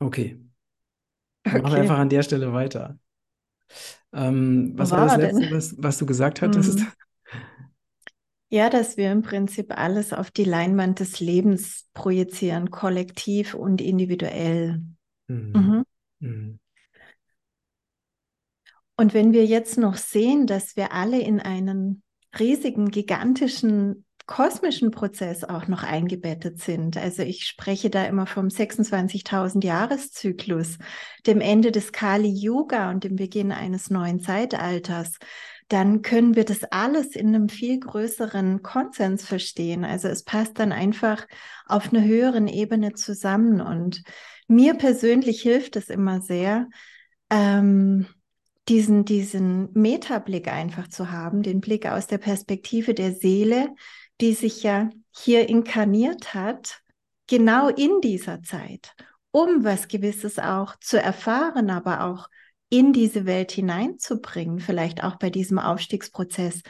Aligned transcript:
Okay. 0.00 0.38
Dann 1.44 1.62
machen 1.62 1.64
wir 1.64 1.70
Okay. 1.72 1.80
einfach 1.80 1.98
an 1.98 2.08
der 2.08 2.22
Stelle 2.22 2.52
weiter. 2.52 2.98
Ähm, 4.12 4.72
was 4.76 4.90
war 4.90 5.06
war 5.06 5.18
das 5.18 5.34
Letzte, 5.34 5.54
was, 5.54 5.74
was 5.78 5.98
du 5.98 6.06
gesagt 6.06 6.42
hattest? 6.42 6.78
Mhm. 6.78 6.86
Ja, 8.50 8.70
dass 8.70 8.96
wir 8.96 9.12
im 9.12 9.20
Prinzip 9.22 9.76
alles 9.76 10.14
auf 10.14 10.30
die 10.30 10.44
Leinwand 10.44 11.00
des 11.00 11.20
Lebens 11.20 11.86
projizieren, 11.92 12.70
kollektiv 12.70 13.52
und 13.52 13.82
individuell. 13.82 14.82
Mhm. 15.28 15.52
Mhm. 15.52 15.84
Mhm. 16.20 16.58
Und 18.96 19.14
wenn 19.14 19.32
wir 19.32 19.44
jetzt 19.44 19.78
noch 19.78 19.96
sehen, 19.96 20.46
dass 20.46 20.76
wir 20.76 20.92
alle 20.92 21.20
in 21.20 21.40
einen 21.40 22.02
riesigen, 22.38 22.90
gigantischen 22.90 24.04
kosmischen 24.28 24.90
Prozess 24.90 25.42
auch 25.42 25.68
noch 25.68 25.82
eingebettet 25.82 26.60
sind. 26.60 26.98
Also 26.98 27.22
ich 27.22 27.46
spreche 27.46 27.88
da 27.88 28.04
immer 28.04 28.26
vom 28.26 28.48
26.000 28.48 29.64
Jahreszyklus, 29.64 30.76
dem 31.26 31.40
Ende 31.40 31.72
des 31.72 31.92
Kali 31.92 32.28
Yuga 32.28 32.90
und 32.90 33.04
dem 33.04 33.16
Beginn 33.16 33.50
eines 33.50 33.88
neuen 33.88 34.20
Zeitalters. 34.20 35.16
Dann 35.68 36.02
können 36.02 36.36
wir 36.36 36.44
das 36.44 36.62
alles 36.64 37.16
in 37.16 37.28
einem 37.28 37.48
viel 37.48 37.80
größeren 37.80 38.62
Konsens 38.62 39.24
verstehen. 39.24 39.84
Also 39.84 40.08
es 40.08 40.24
passt 40.24 40.58
dann 40.58 40.72
einfach 40.72 41.26
auf 41.66 41.92
einer 41.92 42.04
höheren 42.04 42.48
Ebene 42.48 42.92
zusammen. 42.92 43.62
Und 43.62 44.02
mir 44.46 44.74
persönlich 44.74 45.40
hilft 45.40 45.74
es 45.76 45.88
immer 45.88 46.20
sehr, 46.20 46.68
ähm, 47.30 48.06
diesen, 48.68 49.06
diesen 49.06 49.70
Metablick 49.72 50.48
einfach 50.48 50.88
zu 50.88 51.10
haben, 51.10 51.42
den 51.42 51.62
Blick 51.62 51.86
aus 51.86 52.06
der 52.06 52.18
Perspektive 52.18 52.92
der 52.92 53.14
Seele, 53.14 53.70
die 54.20 54.34
sich 54.34 54.62
ja 54.62 54.90
hier 55.10 55.48
inkarniert 55.48 56.34
hat, 56.34 56.80
genau 57.26 57.68
in 57.68 58.00
dieser 58.02 58.42
Zeit, 58.42 58.94
um 59.30 59.64
was 59.64 59.88
Gewisses 59.88 60.38
auch 60.38 60.76
zu 60.80 61.00
erfahren, 61.00 61.70
aber 61.70 62.04
auch 62.04 62.28
in 62.70 62.92
diese 62.92 63.24
Welt 63.24 63.52
hineinzubringen, 63.52 64.60
vielleicht 64.60 65.02
auch 65.02 65.16
bei 65.16 65.30
diesem 65.30 65.58
Aufstiegsprozess 65.58 66.62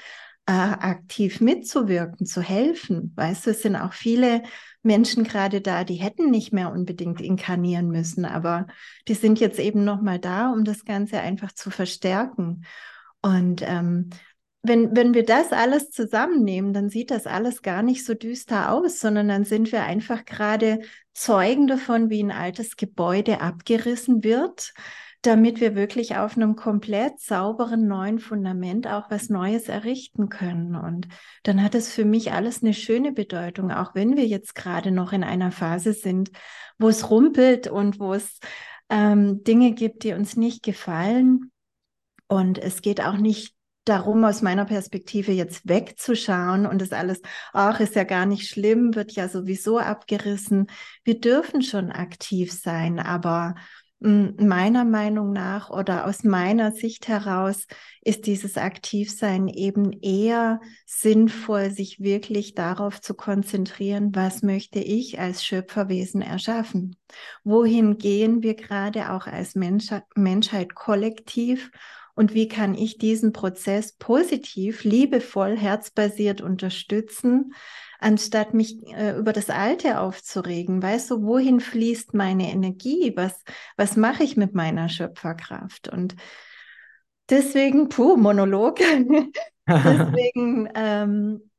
äh, 0.47 0.53
aktiv 0.53 1.41
mitzuwirken, 1.41 2.25
zu 2.25 2.41
helfen. 2.41 3.13
Weißt 3.17 3.47
du, 3.47 3.51
es 3.51 3.63
sind 3.63 3.77
auch 3.77 3.93
viele 3.93 4.43
Menschen 4.83 5.25
gerade 5.25 5.61
da, 5.61 5.85
die 5.85 5.97
hätten 5.97 6.31
nicht 6.31 6.53
mehr 6.53 6.73
unbedingt 6.73 7.21
inkarnieren 7.21 7.89
müssen, 7.89 8.25
aber 8.25 8.67
die 9.09 9.15
sind 9.15 9.41
jetzt 9.41 9.59
eben 9.59 9.85
nochmal 9.85 10.19
da, 10.19 10.51
um 10.51 10.65
das 10.65 10.85
Ganze 10.85 11.21
einfach 11.21 11.53
zu 11.53 11.71
verstärken. 11.71 12.65
Und 13.21 13.63
ähm, 13.63 14.11
wenn, 14.69 14.95
wenn 14.95 15.15
wir 15.15 15.25
das 15.25 15.53
alles 15.53 15.91
zusammennehmen, 15.91 16.73
dann 16.73 16.91
sieht 16.91 17.11
das 17.11 17.27
alles 17.27 17.63
gar 17.63 17.83
nicht 17.83 18.05
so 18.05 18.15
düster 18.15 18.73
aus, 18.73 19.01
sondern 19.01 19.29
dann 19.29 19.45
sind 19.45 19.73
wir 19.73 19.83
einfach 19.83 20.25
gerade 20.25 20.81
Zeugen 21.15 21.67
davon, 21.67 22.11
wie 22.11 22.23
ein 22.23 22.31
altes 22.31 22.77
Gebäude 22.77 23.41
abgerissen 23.41 24.23
wird, 24.23 24.73
damit 25.23 25.61
wir 25.61 25.75
wirklich 25.75 26.17
auf 26.17 26.37
einem 26.37 26.55
komplett 26.55 27.19
sauberen 27.19 27.89
neuen 27.89 28.21
Fundament 28.21 28.87
auch 28.87 29.11
was 29.11 29.29
Neues 29.29 29.69
errichten 29.69 30.29
können. 30.29 30.77
Und 30.77 31.09
dann 31.43 31.63
hat 31.63 31.75
es 31.75 31.93
für 31.93 32.05
mich 32.05 32.33
alles 32.33 32.63
eine 32.63 32.75
schöne 32.75 33.11
Bedeutung, 33.11 33.73
auch 33.73 33.97
wenn 33.97 34.17
wir 34.17 34.27
jetzt 34.27 34.55
gerade 34.55 34.93
noch 34.93 35.13
in 35.13 35.25
einer 35.25 35.51
Phase 35.51 35.93
sind, 35.93 36.31
wo 36.79 36.89
es 36.89 37.11
rumpelt 37.11 37.67
und 37.67 37.99
wo 37.99 38.15
es 38.15 38.39
ähm, 38.89 39.43
Dinge 39.43 39.73
gibt, 39.73 40.05
die 40.05 40.13
uns 40.13 40.37
nicht 40.37 40.63
gefallen. 40.63 41.51
Und 42.29 42.59
es 42.59 42.83
geht 42.83 43.01
auch 43.01 43.17
nicht 43.17 43.58
darum, 43.89 44.25
aus 44.25 44.43
meiner 44.43 44.65
Perspektive 44.65 45.33
jetzt 45.33 45.69
wegzuschauen 45.69 46.67
und 46.67 46.81
das 46.81 46.93
alles, 46.93 47.21
ach, 47.53 47.81
ist 47.81 47.95
ja 47.95 48.05
gar 48.05 48.27
nicht 48.27 48.49
schlimm, 48.49 48.95
wird 48.95 49.13
ja 49.13 49.29
sowieso 49.29 49.79
abgerissen. 49.79 50.67
Wir 51.05 51.21
dürfen 51.21 51.63
schon 51.63 51.91
aktiv 51.91 52.53
sein, 52.53 52.99
aber 52.99 53.55
meiner 54.01 54.85
Meinung 54.85 55.33
nach 55.33 55.71
oder 55.71 56.07
aus 56.07 56.23
meiner 56.23 56.71
Sicht 56.71 57.09
heraus 57.09 57.67
ist 58.01 58.27
dieses 58.27 58.57
Aktivsein 58.57 59.49
eben 59.49 59.91
eher 59.93 60.61
sinnvoll, 60.87 61.71
sich 61.71 61.99
wirklich 61.99 62.55
darauf 62.55 63.01
zu 63.01 63.15
konzentrieren, 63.15 64.15
was 64.15 64.43
möchte 64.43 64.79
ich 64.79 65.19
als 65.19 65.45
Schöpferwesen 65.45 66.23
erschaffen? 66.23 66.97
Wohin 67.43 67.99
gehen 67.99 68.43
wir 68.45 68.55
gerade 68.55 69.11
auch 69.11 69.27
als 69.27 69.57
Mensch 69.57 69.89
Menschheit 70.15 70.77
kollektiv? 70.77 71.73
Und 72.19 72.35
wie 72.35 72.49
kann 72.49 72.75
ich 72.75 72.99
diesen 72.99 73.33
Prozess 73.33 73.93
positiv, 73.93 74.83
liebevoll, 74.83 75.57
herzbasiert 75.57 76.41
unterstützen? 76.41 77.55
anstatt 78.01 78.55
mich 78.55 78.77
äh, 78.95 79.17
über 79.17 79.33
das 79.33 79.51
Alte 79.51 79.99
aufzuregen. 79.99 80.81
Weißt 80.81 81.11
du, 81.11 81.23
wohin 81.25 81.59
fließt 81.59 82.15
meine 82.15 82.51
Energie? 82.51 83.13
Was, 83.17 83.43
was 83.77 83.97
mache 83.97 84.23
ich 84.23 84.37
mit 84.37 84.55
meiner 84.55 84.89
Schöpferkraft? 84.89 85.89
Und 85.89 86.15
deswegen, 87.29 87.89
puh, 87.89 88.17
Monolog. 88.17 88.79
deswegen 89.69 90.69
ähm, 90.77 91.51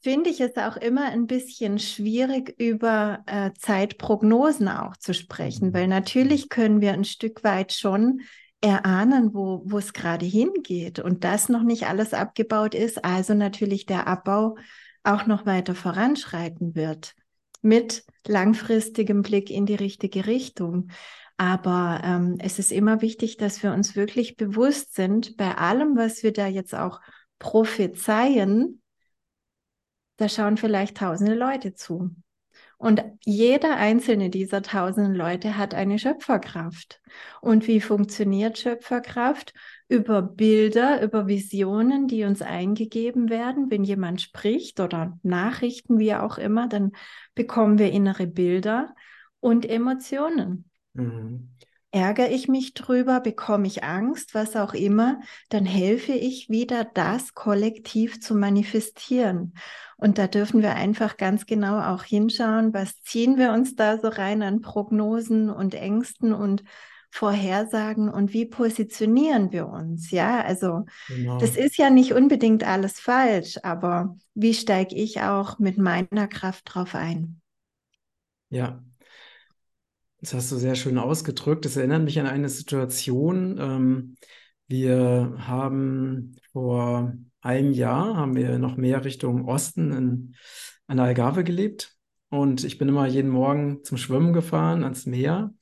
finde 0.00 0.30
ich 0.30 0.40
es 0.40 0.56
auch 0.56 0.76
immer 0.76 1.06
ein 1.10 1.26
bisschen 1.26 1.78
schwierig, 1.78 2.54
über 2.58 3.22
äh, 3.26 3.52
Zeitprognosen 3.56 4.68
auch 4.68 4.96
zu 4.96 5.14
sprechen, 5.14 5.72
weil 5.72 5.86
natürlich 5.86 6.48
können 6.48 6.80
wir 6.80 6.92
ein 6.92 7.04
Stück 7.04 7.44
weit 7.44 7.72
schon 7.72 8.22
erahnen, 8.60 9.34
wo, 9.34 9.62
wo 9.64 9.78
es 9.78 9.92
gerade 9.92 10.26
hingeht 10.26 10.98
und 10.98 11.24
das 11.24 11.48
noch 11.48 11.62
nicht 11.62 11.86
alles 11.86 12.12
abgebaut 12.12 12.74
ist. 12.74 13.04
Also 13.04 13.34
natürlich 13.34 13.86
der 13.86 14.06
Abbau 14.06 14.56
auch 15.02 15.26
noch 15.26 15.46
weiter 15.46 15.74
voranschreiten 15.74 16.74
wird 16.74 17.14
mit 17.62 18.04
langfristigem 18.26 19.22
Blick 19.22 19.50
in 19.50 19.66
die 19.66 19.74
richtige 19.74 20.26
Richtung. 20.26 20.90
Aber 21.36 22.02
ähm, 22.04 22.36
es 22.38 22.58
ist 22.58 22.70
immer 22.70 23.00
wichtig, 23.00 23.38
dass 23.38 23.62
wir 23.62 23.72
uns 23.72 23.96
wirklich 23.96 24.36
bewusst 24.36 24.94
sind, 24.94 25.38
bei 25.38 25.56
allem, 25.56 25.96
was 25.96 26.22
wir 26.22 26.32
da 26.32 26.46
jetzt 26.46 26.74
auch 26.74 27.00
prophezeien, 27.38 28.82
da 30.18 30.28
schauen 30.28 30.58
vielleicht 30.58 30.98
tausende 30.98 31.34
Leute 31.34 31.74
zu. 31.74 32.10
Und 32.80 33.04
jeder 33.26 33.76
einzelne 33.76 34.30
dieser 34.30 34.62
tausenden 34.62 35.14
Leute 35.14 35.58
hat 35.58 35.74
eine 35.74 35.98
Schöpferkraft. 35.98 37.02
Und 37.42 37.66
wie 37.66 37.82
funktioniert 37.82 38.56
Schöpferkraft? 38.56 39.52
Über 39.88 40.22
Bilder, 40.22 41.02
über 41.02 41.26
Visionen, 41.26 42.08
die 42.08 42.24
uns 42.24 42.40
eingegeben 42.40 43.28
werden. 43.28 43.70
Wenn 43.70 43.84
jemand 43.84 44.22
spricht 44.22 44.80
oder 44.80 45.18
Nachrichten, 45.22 45.98
wie 45.98 46.14
auch 46.14 46.38
immer, 46.38 46.68
dann 46.68 46.92
bekommen 47.34 47.78
wir 47.78 47.92
innere 47.92 48.26
Bilder 48.26 48.94
und 49.40 49.68
Emotionen. 49.68 50.70
Mhm. 50.94 51.50
Ärgere 51.92 52.30
ich 52.30 52.46
mich 52.46 52.74
drüber, 52.74 53.20
bekomme 53.20 53.66
ich 53.66 53.82
Angst, 53.82 54.34
was 54.34 54.54
auch 54.54 54.74
immer, 54.74 55.20
dann 55.48 55.64
helfe 55.64 56.12
ich 56.12 56.48
wieder, 56.48 56.84
das 56.84 57.34
kollektiv 57.34 58.20
zu 58.20 58.36
manifestieren. 58.36 59.54
Und 59.96 60.16
da 60.16 60.28
dürfen 60.28 60.62
wir 60.62 60.76
einfach 60.76 61.16
ganz 61.16 61.46
genau 61.46 61.80
auch 61.80 62.04
hinschauen, 62.04 62.72
was 62.72 63.02
ziehen 63.02 63.38
wir 63.38 63.52
uns 63.52 63.74
da 63.74 63.98
so 63.98 64.08
rein 64.08 64.42
an 64.42 64.60
Prognosen 64.60 65.50
und 65.50 65.74
Ängsten 65.74 66.32
und 66.32 66.62
Vorhersagen 67.10 68.08
und 68.08 68.32
wie 68.32 68.46
positionieren 68.46 69.50
wir 69.50 69.66
uns? 69.66 70.12
Ja, 70.12 70.42
also 70.42 70.86
genau. 71.08 71.38
das 71.38 71.56
ist 71.56 71.76
ja 71.76 71.90
nicht 71.90 72.12
unbedingt 72.12 72.64
alles 72.64 73.00
falsch, 73.00 73.58
aber 73.64 74.16
wie 74.34 74.54
steige 74.54 74.94
ich 74.94 75.20
auch 75.20 75.58
mit 75.58 75.76
meiner 75.76 76.28
Kraft 76.28 76.72
drauf 76.72 76.94
ein? 76.94 77.40
Ja, 78.48 78.80
das 80.20 80.34
hast 80.34 80.52
du 80.52 80.56
sehr 80.56 80.74
schön 80.74 80.98
ausgedrückt. 80.98 81.64
Das 81.64 81.76
erinnert 81.76 82.04
mich 82.04 82.20
an 82.20 82.26
eine 82.26 82.48
Situation. 82.48 83.58
Ähm, 83.58 84.16
wir 84.68 85.34
haben 85.38 86.36
vor 86.52 87.14
einem 87.40 87.72
Jahr, 87.72 88.16
haben 88.16 88.36
wir 88.36 88.58
noch 88.58 88.76
mehr 88.76 89.04
Richtung 89.04 89.46
Osten 89.46 89.92
in, 89.92 90.36
an 90.86 90.98
der 90.98 91.06
Algarve 91.06 91.44
gelebt. 91.44 91.96
Und 92.28 92.64
ich 92.64 92.78
bin 92.78 92.88
immer 92.88 93.06
jeden 93.06 93.30
Morgen 93.30 93.82
zum 93.82 93.96
Schwimmen 93.96 94.32
gefahren 94.32 94.84
ans 94.84 95.06
Meer 95.06 95.52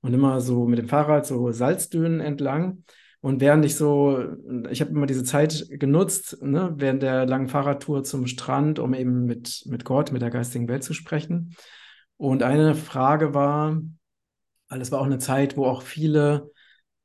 und 0.00 0.14
immer 0.14 0.40
so 0.40 0.66
mit 0.66 0.78
dem 0.78 0.88
Fahrrad 0.88 1.26
so 1.26 1.52
Salzdünen 1.52 2.20
entlang. 2.20 2.84
Und 3.20 3.40
während 3.40 3.64
ich 3.64 3.76
so, 3.76 4.24
ich 4.70 4.80
habe 4.80 4.92
immer 4.92 5.06
diese 5.06 5.24
Zeit 5.24 5.66
genutzt, 5.70 6.40
ne, 6.40 6.72
während 6.76 7.02
der 7.02 7.26
langen 7.26 7.48
Fahrradtour 7.48 8.04
zum 8.04 8.26
Strand, 8.26 8.78
um 8.78 8.94
eben 8.94 9.26
mit, 9.26 9.64
mit 9.66 9.84
Gott, 9.84 10.12
mit 10.12 10.22
der 10.22 10.30
geistigen 10.30 10.68
Welt 10.68 10.84
zu 10.84 10.94
sprechen. 10.94 11.54
Und 12.16 12.42
eine 12.42 12.74
Frage 12.74 13.34
war, 13.34 13.80
weil 14.68 14.80
es 14.80 14.92
war 14.92 15.00
auch 15.00 15.06
eine 15.06 15.18
Zeit, 15.18 15.56
wo 15.56 15.66
auch 15.66 15.82
viele, 15.82 16.50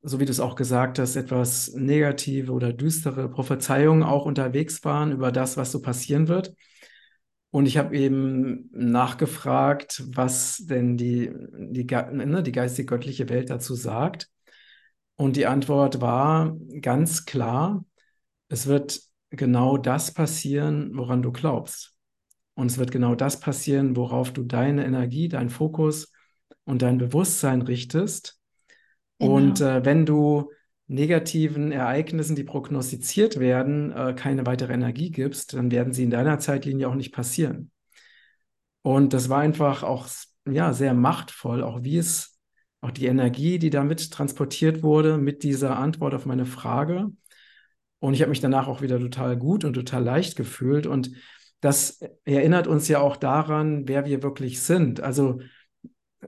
so 0.02 0.20
wie 0.20 0.24
du 0.24 0.30
es 0.30 0.40
auch 0.40 0.56
gesagt 0.56 0.98
hast, 0.98 1.16
etwas 1.16 1.72
negative 1.74 2.52
oder 2.52 2.72
düstere 2.72 3.28
Prophezeiungen 3.30 4.02
auch 4.02 4.26
unterwegs 4.26 4.84
waren 4.84 5.12
über 5.12 5.32
das, 5.32 5.56
was 5.56 5.72
so 5.72 5.80
passieren 5.80 6.28
wird. 6.28 6.54
Und 7.50 7.66
ich 7.66 7.78
habe 7.78 7.96
eben 7.96 8.68
nachgefragt, 8.72 10.02
was 10.08 10.58
denn 10.66 10.96
die, 10.96 11.30
die, 11.56 11.84
ne, 11.84 12.42
die 12.42 12.52
geistig-göttliche 12.52 13.28
Welt 13.28 13.48
dazu 13.48 13.74
sagt. 13.74 14.28
Und 15.16 15.36
die 15.36 15.46
Antwort 15.46 16.00
war 16.00 16.56
ganz 16.80 17.24
klar, 17.24 17.84
es 18.48 18.66
wird 18.66 19.00
genau 19.30 19.76
das 19.78 20.12
passieren, 20.12 20.90
woran 20.96 21.22
du 21.22 21.30
glaubst. 21.30 21.96
Und 22.54 22.70
es 22.70 22.78
wird 22.78 22.90
genau 22.90 23.14
das 23.14 23.40
passieren, 23.40 23.96
worauf 23.96 24.32
du 24.32 24.42
deine 24.42 24.84
Energie, 24.84 25.28
deinen 25.28 25.50
Fokus 25.50 26.12
und 26.64 26.82
dein 26.82 26.98
Bewusstsein 26.98 27.62
richtest. 27.62 28.40
Genau. 29.18 29.34
Und 29.34 29.60
äh, 29.60 29.84
wenn 29.84 30.06
du 30.06 30.50
negativen 30.86 31.72
Ereignissen, 31.72 32.36
die 32.36 32.44
prognostiziert 32.44 33.38
werden, 33.38 33.92
äh, 33.92 34.14
keine 34.14 34.46
weitere 34.46 34.74
Energie 34.74 35.10
gibst, 35.10 35.54
dann 35.54 35.70
werden 35.70 35.92
sie 35.92 36.04
in 36.04 36.10
deiner 36.10 36.38
Zeitlinie 36.38 36.88
auch 36.88 36.94
nicht 36.94 37.12
passieren. 37.12 37.70
Und 38.82 39.12
das 39.14 39.28
war 39.28 39.40
einfach 39.40 39.82
auch 39.82 40.08
ja, 40.46 40.72
sehr 40.72 40.92
machtvoll, 40.92 41.62
auch 41.62 41.84
wie 41.84 41.96
es, 41.98 42.38
auch 42.82 42.90
die 42.90 43.06
Energie, 43.06 43.58
die 43.58 43.70
damit 43.70 44.10
transportiert 44.10 44.82
wurde, 44.82 45.16
mit 45.16 45.42
dieser 45.42 45.78
Antwort 45.78 46.12
auf 46.12 46.26
meine 46.26 46.44
Frage. 46.44 47.10
Und 47.98 48.12
ich 48.12 48.20
habe 48.20 48.28
mich 48.28 48.40
danach 48.40 48.68
auch 48.68 48.82
wieder 48.82 49.00
total 49.00 49.38
gut 49.38 49.64
und 49.64 49.72
total 49.72 50.04
leicht 50.04 50.36
gefühlt. 50.36 50.86
Und 50.86 51.12
das 51.60 52.02
erinnert 52.26 52.66
uns 52.66 52.86
ja 52.88 53.00
auch 53.00 53.16
daran, 53.16 53.88
wer 53.88 54.04
wir 54.04 54.22
wirklich 54.22 54.60
sind. 54.60 55.00
Also, 55.00 55.40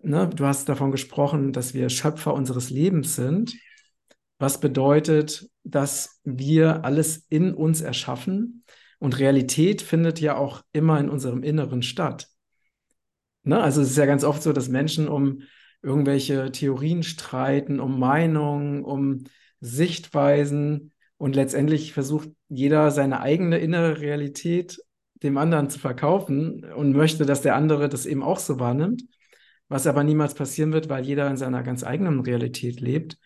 ne, 0.02 0.28
du 0.28 0.46
hast 0.46 0.68
davon 0.68 0.90
gesprochen, 0.90 1.52
dass 1.52 1.74
wir 1.74 1.88
Schöpfer 1.88 2.34
unseres 2.34 2.70
Lebens 2.70 3.16
sind 3.16 3.56
was 4.38 4.60
bedeutet, 4.60 5.48
dass 5.64 6.20
wir 6.24 6.84
alles 6.84 7.26
in 7.28 7.54
uns 7.54 7.80
erschaffen 7.80 8.64
und 8.98 9.18
Realität 9.18 9.82
findet 9.82 10.20
ja 10.20 10.36
auch 10.36 10.62
immer 10.72 11.00
in 11.00 11.08
unserem 11.08 11.42
Inneren 11.42 11.82
statt. 11.82 12.28
Ne? 13.42 13.60
Also 13.60 13.80
es 13.80 13.90
ist 13.90 13.96
ja 13.96 14.06
ganz 14.06 14.24
oft 14.24 14.42
so, 14.42 14.52
dass 14.52 14.68
Menschen 14.68 15.08
um 15.08 15.42
irgendwelche 15.82 16.50
Theorien 16.52 17.02
streiten, 17.02 17.80
um 17.80 17.98
Meinungen, 17.98 18.84
um 18.84 19.24
Sichtweisen 19.60 20.92
und 21.16 21.34
letztendlich 21.34 21.92
versucht 21.92 22.30
jeder 22.48 22.90
seine 22.90 23.20
eigene 23.20 23.58
innere 23.58 24.00
Realität 24.00 24.78
dem 25.22 25.38
anderen 25.38 25.70
zu 25.70 25.78
verkaufen 25.78 26.64
und 26.64 26.92
möchte, 26.92 27.24
dass 27.24 27.40
der 27.40 27.56
andere 27.56 27.88
das 27.88 28.04
eben 28.04 28.22
auch 28.22 28.38
so 28.38 28.60
wahrnimmt, 28.60 29.02
was 29.68 29.86
aber 29.86 30.04
niemals 30.04 30.34
passieren 30.34 30.72
wird, 30.72 30.88
weil 30.88 31.04
jeder 31.04 31.28
in 31.28 31.36
seiner 31.36 31.62
ganz 31.62 31.84
eigenen 31.84 32.20
Realität 32.20 32.80
lebt. 32.80 33.18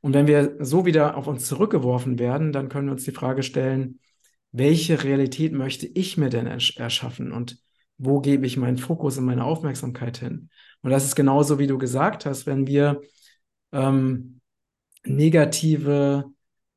Und 0.00 0.14
wenn 0.14 0.26
wir 0.26 0.56
so 0.60 0.86
wieder 0.86 1.16
auf 1.16 1.26
uns 1.26 1.46
zurückgeworfen 1.46 2.18
werden, 2.18 2.52
dann 2.52 2.68
können 2.68 2.86
wir 2.86 2.92
uns 2.92 3.04
die 3.04 3.12
Frage 3.12 3.42
stellen, 3.42 4.00
welche 4.52 5.02
Realität 5.04 5.52
möchte 5.52 5.86
ich 5.86 6.16
mir 6.16 6.30
denn 6.30 6.46
erschaffen 6.46 7.32
und 7.32 7.58
wo 7.98 8.20
gebe 8.20 8.46
ich 8.46 8.56
meinen 8.56 8.78
Fokus 8.78 9.18
und 9.18 9.24
meine 9.24 9.44
Aufmerksamkeit 9.44 10.18
hin? 10.18 10.50
Und 10.82 10.90
das 10.90 11.04
ist 11.04 11.16
genauso, 11.16 11.58
wie 11.58 11.66
du 11.66 11.78
gesagt 11.78 12.26
hast, 12.26 12.46
wenn 12.46 12.66
wir 12.66 13.02
ähm, 13.72 14.40
negative 15.04 16.24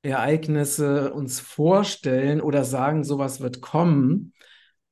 Ereignisse 0.02 1.14
uns 1.14 1.40
vorstellen 1.40 2.42
oder 2.42 2.66
sagen, 2.66 3.04
sowas 3.04 3.40
wird 3.40 3.62
kommen, 3.62 4.34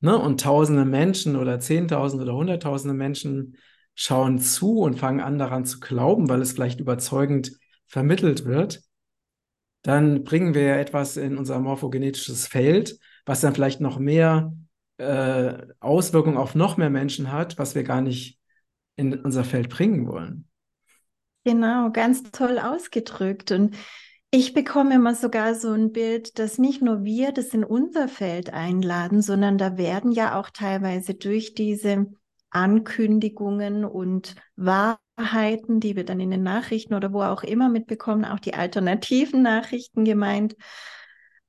ne, 0.02 0.18
und 0.18 0.42
tausende 0.42 0.86
Menschen 0.86 1.36
oder 1.36 1.60
zehntausende 1.60 2.26
oder 2.26 2.36
hunderttausende 2.36 2.94
Menschen 2.94 3.58
schauen 4.02 4.40
zu 4.40 4.80
und 4.80 4.98
fangen 4.98 5.20
an 5.20 5.38
daran 5.38 5.66
zu 5.66 5.82
glauben, 5.82 6.30
weil 6.30 6.42
es 6.42 6.54
vielleicht 6.54 6.80
überzeugend 6.80 7.52
vermittelt 7.86 8.46
wird, 8.46 8.82
dann 9.82 10.24
bringen 10.24 10.54
wir 10.54 10.78
etwas 10.78 11.18
in 11.18 11.38
unser 11.38 11.60
morphogenetisches 11.60 12.48
Feld, 12.48 12.98
was 13.26 13.42
dann 13.42 13.54
vielleicht 13.54 13.82
noch 13.82 14.00
mehr 14.00 14.54
äh, 15.00 15.54
Auswirkungen 15.82 16.38
auf 16.38 16.56
noch 16.56 16.78
mehr 16.78 16.90
Menschen 16.90 17.34
hat, 17.34 17.58
was 17.58 17.76
wir 17.76 17.84
gar 17.84 18.00
nicht 18.00 18.40
in 18.96 19.20
unser 19.20 19.44
Feld 19.44 19.68
bringen 19.68 20.08
wollen. 20.08 20.48
Genau, 21.44 21.92
ganz 21.92 22.24
toll 22.32 22.58
ausgedrückt. 22.58 23.52
Und 23.52 23.76
ich 24.32 24.54
bekomme 24.54 24.96
immer 24.96 25.14
sogar 25.14 25.56
so 25.56 25.74
ein 25.74 25.92
Bild, 25.92 26.40
dass 26.40 26.58
nicht 26.58 26.82
nur 26.82 27.04
wir 27.04 27.34
das 27.34 27.50
in 27.50 27.66
unser 27.66 28.08
Feld 28.08 28.54
einladen, 28.54 29.22
sondern 29.22 29.58
da 29.58 29.78
werden 29.78 30.14
ja 30.14 30.40
auch 30.40 30.52
teilweise 30.52 31.16
durch 31.16 31.54
diese 31.54 32.08
Ankündigungen 32.52 33.86
und 33.86 34.36
Wahrheiten, 34.56 35.80
die 35.80 35.96
wir 35.96 36.06
dann 36.06 36.20
in 36.20 36.32
den 36.32 36.44
Nachrichten 36.44 36.94
oder 36.94 37.14
wo 37.14 37.22
auch 37.22 37.44
immer 37.44 37.70
mitbekommen, 37.70 38.26
auch 38.26 38.40
die 38.40 38.54
alternativen 38.54 39.42
Nachrichten 39.42 40.06
gemeint. 40.06 40.56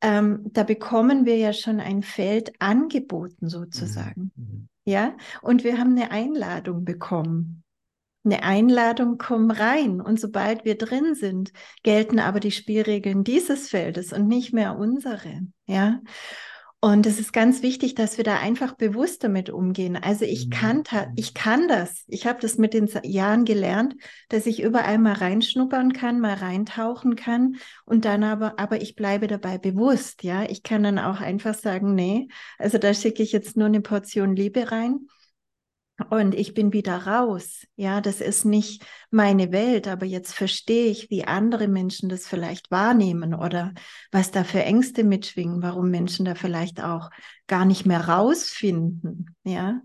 Ähm, 0.03 0.41
da 0.53 0.63
bekommen 0.63 1.27
wir 1.27 1.37
ja 1.37 1.53
schon 1.53 1.79
ein 1.81 2.03
Feld 2.03 2.53
angeboten 2.59 3.49
sozusagen. 3.49 4.33
Mhm. 4.37 4.45
mhm. 4.45 4.69
Ja, 4.87 5.15
und 5.43 5.63
wir 5.63 5.79
haben 5.79 5.91
eine 5.91 6.11
Einladung 6.11 6.85
bekommen. 6.85 7.63
Eine 8.25 8.43
Einladung, 8.43 9.19
komm 9.19 9.51
rein. 9.51 10.01
Und 10.01 10.19
sobald 10.19 10.65
wir 10.65 10.77
drin 10.77 11.15
sind, 11.15 11.53
gelten 11.83 12.19
aber 12.19 12.41
die 12.41 12.51
Spielregeln 12.51 13.23
dieses 13.23 13.69
Feldes 13.69 14.13
und 14.13 14.27
nicht 14.27 14.53
mehr 14.53 14.77
unsere. 14.77 15.43
Ja. 15.67 16.01
Und 16.83 17.05
es 17.05 17.21
ist 17.21 17.35
ganz 17.35 17.63
wichtig, 17.63 17.95
dass 17.95 18.17
wir 18.17 18.25
da 18.25 18.39
einfach 18.39 18.73
bewusst 18.73 19.23
damit 19.23 19.51
umgehen. 19.51 19.99
Also 19.99 20.25
ich 20.25 20.47
mhm. 20.47 20.51
kann, 20.51 20.83
ich 21.15 21.35
kann 21.35 21.69
das. 21.69 22.05
Ich 22.09 22.27
habe 22.27 22.41
das 22.41 22.57
mit 22.57 22.73
den 22.73 22.89
Jahren 23.03 23.45
gelernt, 23.45 23.97
dass 24.31 24.47
ich 24.47 24.63
überall 24.63 24.97
mal 24.97 25.13
reinschnuppern 25.13 25.93
kann, 25.93 26.21
mal 26.21 26.35
reintauchen 26.35 27.17
kann 27.17 27.57
und 27.85 28.07
dann 28.07 28.25
aber, 28.25 28.59
aber 28.59 28.81
ich 28.81 28.95
bleibe 28.95 29.27
dabei 29.27 29.59
bewusst. 29.59 30.23
Ja, 30.23 30.45
ich 30.45 30.63
kann 30.63 30.83
dann 30.83 30.99
auch 30.99 31.21
einfach 31.21 31.55
sagen, 31.55 31.95
nee, 31.95 32.29
also 32.57 32.79
da 32.79 32.95
schicke 32.95 33.23
ich 33.23 33.33
jetzt 33.33 33.59
nur 33.59 33.67
eine 33.67 33.83
Portion 33.83 34.35
Liebe 34.35 34.73
rein 34.73 35.07
und 36.09 36.35
ich 36.35 36.55
bin 36.55 36.73
wieder 36.73 37.07
raus. 37.07 37.67
Ja, 37.77 38.01
das 38.01 38.21
ist 38.21 38.45
nicht 38.45 38.85
meine 39.11 39.53
Welt, 39.53 39.89
aber 39.89 40.07
jetzt 40.07 40.35
verstehe 40.35 40.87
ich, 40.91 41.11
wie 41.11 41.25
andere 41.25 41.69
Menschen 41.69 42.09
das 42.09 42.27
vielleicht 42.27 42.71
wahrnehmen 42.71 43.35
oder 43.35 43.75
was 44.11 44.31
da 44.31 44.45
für 44.45 44.63
Ängste 44.63 45.05
mitschwingen, 45.05 45.63
warum 45.63 45.91
Menschen 45.91 46.25
da 46.25 46.35
vielleicht 46.35 46.83
auch 46.83 47.11
gar 47.47 47.65
nicht 47.65 47.87
mehr 47.87 48.09
rausfinden. 48.09 49.35
Ja, 49.45 49.83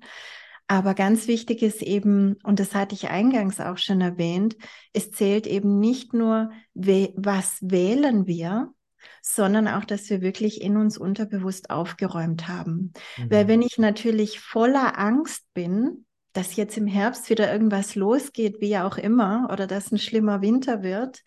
aber 0.68 0.94
ganz 0.96 1.28
wichtig 1.28 1.62
ist 1.62 1.82
eben, 1.82 2.38
und 2.44 2.60
das 2.60 2.74
hatte 2.74 2.96
ich 2.96 3.10
eingangs 3.10 3.60
auch 3.60 3.78
schon 3.78 4.02
erwähnt, 4.02 4.56
es 4.94 5.12
zählt 5.12 5.46
eben 5.46 5.80
nicht 5.80 6.14
nur, 6.14 6.52
was 6.74 7.58
wählen 7.62 8.26
wir, 8.26 8.74
sondern 9.22 9.68
auch, 9.68 9.86
dass 9.86 10.10
wir 10.10 10.22
wirklich 10.22 10.62
in 10.62 10.78
uns 10.78 10.98
unterbewusst 10.98 11.70
aufgeräumt 11.70 12.48
haben. 12.48 12.94
Mhm. 13.18 13.32
Weil 13.32 13.48
wenn 13.48 13.62
ich 13.62 13.78
natürlich 13.78 14.40
voller 14.40 14.98
Angst 14.98 15.46
bin, 15.54 16.05
dass 16.36 16.56
jetzt 16.56 16.78
im 16.78 16.88
Herbst 16.88 17.30
wieder 17.30 17.52
irgendwas 17.52 17.96
losgeht, 17.96 18.60
wie 18.60 18.78
auch 18.78 18.98
immer, 18.98 19.50
oder 19.52 19.68
dass 19.68 19.92
ein 19.92 19.98
schlimmer 19.98 20.42
Winter 20.42 20.84
wird. 20.84 21.24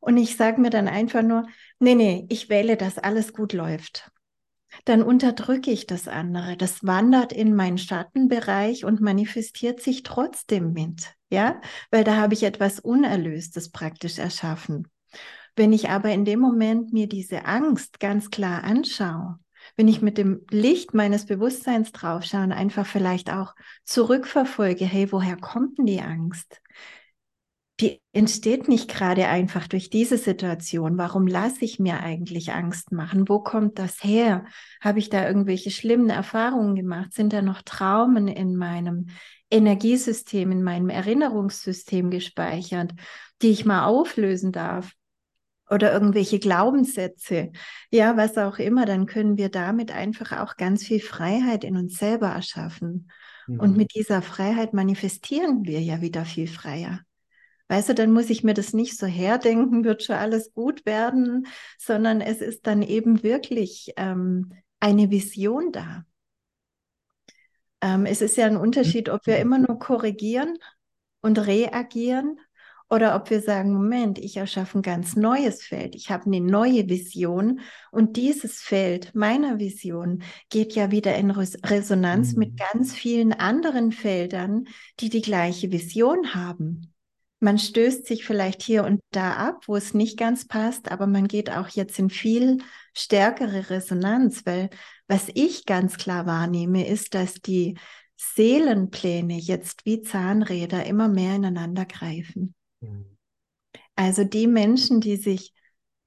Und 0.00 0.18
ich 0.18 0.36
sage 0.36 0.60
mir 0.60 0.70
dann 0.70 0.88
einfach 0.88 1.22
nur, 1.22 1.46
nee, 1.78 1.94
nee, 1.94 2.26
ich 2.28 2.48
wähle, 2.48 2.76
dass 2.76 2.98
alles 2.98 3.32
gut 3.32 3.52
läuft. 3.52 4.10
Dann 4.84 5.02
unterdrücke 5.02 5.70
ich 5.70 5.86
das 5.86 6.06
andere. 6.06 6.56
Das 6.56 6.84
wandert 6.84 7.32
in 7.32 7.54
meinen 7.54 7.78
Schattenbereich 7.78 8.84
und 8.84 9.00
manifestiert 9.00 9.80
sich 9.80 10.02
trotzdem 10.02 10.72
mit. 10.72 11.14
Ja, 11.30 11.60
weil 11.90 12.04
da 12.04 12.16
habe 12.16 12.34
ich 12.34 12.42
etwas 12.42 12.78
Unerlöstes 12.78 13.70
praktisch 13.70 14.18
erschaffen. 14.18 14.86
Wenn 15.56 15.72
ich 15.72 15.88
aber 15.88 16.10
in 16.12 16.26
dem 16.26 16.40
Moment 16.40 16.92
mir 16.92 17.08
diese 17.08 17.46
Angst 17.46 17.98
ganz 17.98 18.30
klar 18.30 18.64
anschaue 18.64 19.38
wenn 19.76 19.88
ich 19.88 20.00
mit 20.02 20.18
dem 20.18 20.40
Licht 20.50 20.94
meines 20.94 21.26
Bewusstseins 21.26 21.92
draufschaue 21.92 22.44
und 22.44 22.52
einfach 22.52 22.86
vielleicht 22.86 23.30
auch 23.30 23.54
zurückverfolge, 23.84 24.86
hey, 24.86 25.12
woher 25.12 25.36
kommt 25.36 25.78
denn 25.78 25.86
die 25.86 26.00
Angst? 26.00 26.60
Die 27.80 28.00
entsteht 28.14 28.68
nicht 28.68 28.88
gerade 28.88 29.28
einfach 29.28 29.68
durch 29.68 29.90
diese 29.90 30.16
Situation. 30.16 30.96
Warum 30.96 31.26
lasse 31.26 31.62
ich 31.62 31.78
mir 31.78 32.00
eigentlich 32.00 32.52
Angst 32.52 32.90
machen? 32.90 33.28
Wo 33.28 33.40
kommt 33.40 33.78
das 33.78 34.02
her? 34.02 34.46
Habe 34.80 34.98
ich 34.98 35.10
da 35.10 35.26
irgendwelche 35.26 35.70
schlimmen 35.70 36.08
Erfahrungen 36.08 36.74
gemacht? 36.74 37.12
Sind 37.12 37.34
da 37.34 37.42
noch 37.42 37.60
Traumen 37.60 38.28
in 38.28 38.56
meinem 38.56 39.08
Energiesystem, 39.50 40.52
in 40.52 40.62
meinem 40.62 40.88
Erinnerungssystem 40.88 42.08
gespeichert, 42.10 42.94
die 43.42 43.50
ich 43.50 43.66
mal 43.66 43.84
auflösen 43.84 44.52
darf? 44.52 44.92
Oder 45.68 45.92
irgendwelche 45.92 46.38
Glaubenssätze, 46.38 47.50
ja, 47.90 48.16
was 48.16 48.38
auch 48.38 48.58
immer, 48.58 48.86
dann 48.86 49.06
können 49.06 49.36
wir 49.36 49.48
damit 49.48 49.90
einfach 49.92 50.38
auch 50.40 50.56
ganz 50.56 50.84
viel 50.84 51.00
Freiheit 51.00 51.64
in 51.64 51.76
uns 51.76 51.98
selber 51.98 52.28
erschaffen. 52.28 53.10
Mhm. 53.46 53.60
Und 53.60 53.76
mit 53.76 53.94
dieser 53.94 54.22
Freiheit 54.22 54.72
manifestieren 54.74 55.64
wir 55.64 55.80
ja 55.80 56.00
wieder 56.00 56.24
viel 56.24 56.48
freier. 56.48 57.00
Weißt 57.68 57.88
du, 57.88 57.94
dann 57.94 58.12
muss 58.12 58.30
ich 58.30 58.44
mir 58.44 58.54
das 58.54 58.74
nicht 58.74 58.96
so 58.96 59.06
herdenken, 59.06 59.82
wird 59.82 60.04
schon 60.04 60.16
alles 60.16 60.52
gut 60.52 60.86
werden, 60.86 61.48
sondern 61.78 62.20
es 62.20 62.40
ist 62.40 62.66
dann 62.66 62.82
eben 62.82 63.24
wirklich 63.24 63.92
ähm, 63.96 64.52
eine 64.78 65.10
Vision 65.10 65.72
da. 65.72 66.04
Ähm, 67.80 68.06
es 68.06 68.22
ist 68.22 68.36
ja 68.36 68.46
ein 68.46 68.56
Unterschied, 68.56 69.08
ob 69.08 69.26
wir 69.26 69.38
immer 69.38 69.58
nur 69.58 69.80
korrigieren 69.80 70.56
und 71.22 71.44
reagieren 71.44 72.38
oder 72.88 73.16
ob 73.16 73.30
wir 73.30 73.40
sagen, 73.40 73.72
Moment, 73.72 74.18
ich 74.18 74.36
erschaffe 74.36 74.78
ein 74.78 74.82
ganz 74.82 75.16
neues 75.16 75.62
Feld, 75.62 75.94
ich 75.96 76.10
habe 76.10 76.26
eine 76.26 76.40
neue 76.40 76.88
Vision 76.88 77.60
und 77.90 78.16
dieses 78.16 78.60
Feld 78.60 79.14
meiner 79.14 79.58
Vision 79.58 80.22
geht 80.50 80.74
ja 80.74 80.90
wieder 80.90 81.16
in 81.16 81.30
Resonanz 81.30 82.32
mhm. 82.32 82.38
mit 82.38 82.56
ganz 82.58 82.94
vielen 82.94 83.32
anderen 83.32 83.90
Feldern, 83.90 84.66
die 85.00 85.08
die 85.08 85.22
gleiche 85.22 85.72
Vision 85.72 86.34
haben. 86.34 86.92
Man 87.38 87.58
stößt 87.58 88.06
sich 88.06 88.24
vielleicht 88.24 88.62
hier 88.62 88.84
und 88.84 89.00
da 89.10 89.34
ab, 89.34 89.64
wo 89.66 89.76
es 89.76 89.92
nicht 89.92 90.16
ganz 90.16 90.46
passt, 90.46 90.90
aber 90.90 91.06
man 91.06 91.28
geht 91.28 91.50
auch 91.50 91.68
jetzt 91.68 91.98
in 91.98 92.08
viel 92.08 92.58
stärkere 92.94 93.68
Resonanz, 93.68 94.46
weil 94.46 94.70
was 95.06 95.28
ich 95.34 95.66
ganz 95.66 95.98
klar 95.98 96.24
wahrnehme, 96.24 96.86
ist, 96.86 97.14
dass 97.14 97.34
die 97.34 97.76
Seelenpläne 98.16 99.38
jetzt 99.38 99.84
wie 99.84 100.00
Zahnräder 100.00 100.86
immer 100.86 101.08
mehr 101.08 101.36
ineinander 101.36 101.84
greifen. 101.84 102.54
Also 103.94 104.24
die 104.24 104.46
Menschen, 104.46 105.00
die 105.00 105.16
sich 105.16 105.52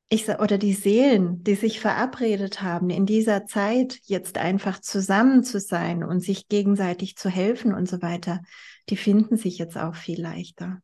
ich 0.09 0.27
oder 0.27 0.57
die 0.57 0.73
Seelen, 0.73 1.43
die 1.43 1.53
sich 1.53 1.79
verabredet 1.79 2.63
haben, 2.63 2.89
in 2.89 3.05
dieser 3.05 3.45
Zeit 3.45 3.99
jetzt 4.03 4.39
einfach 4.39 4.79
zusammen 4.79 5.43
zu 5.43 5.59
sein 5.59 6.03
und 6.03 6.19
sich 6.21 6.47
gegenseitig 6.47 7.15
zu 7.15 7.29
helfen 7.29 7.75
und 7.75 7.87
so 7.87 8.01
weiter, 8.01 8.41
die 8.89 8.97
finden 8.97 9.37
sich 9.37 9.59
jetzt 9.59 9.77
auch 9.77 9.95
viel 9.95 10.19
leichter. 10.19 10.79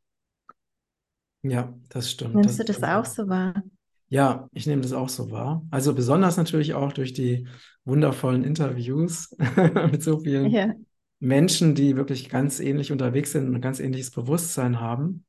Ja, 1.41 1.73
das 1.89 2.11
stimmt. 2.11 2.35
Nimmst 2.35 2.59
das 2.59 2.65
du 2.65 2.73
das 2.73 2.83
auch 2.83 3.05
so 3.05 3.27
wahr? 3.27 3.63
Ja, 4.09 4.47
ich 4.53 4.67
nehme 4.67 4.83
das 4.83 4.93
auch 4.93 5.09
so 5.09 5.31
wahr. 5.31 5.65
Also 5.71 5.95
besonders 5.95 6.37
natürlich 6.37 6.75
auch 6.75 6.93
durch 6.93 7.13
die 7.13 7.47
wundervollen 7.83 8.43
Interviews 8.43 9.35
mit 9.91 10.03
so 10.03 10.19
vielen 10.19 10.51
ja. 10.51 10.73
Menschen, 11.19 11.73
die 11.73 11.95
wirklich 11.95 12.29
ganz 12.29 12.59
ähnlich 12.59 12.91
unterwegs 12.91 13.31
sind 13.31 13.47
und 13.47 13.55
ein 13.55 13.61
ganz 13.61 13.79
ähnliches 13.79 14.11
Bewusstsein 14.11 14.79
haben. 14.79 15.25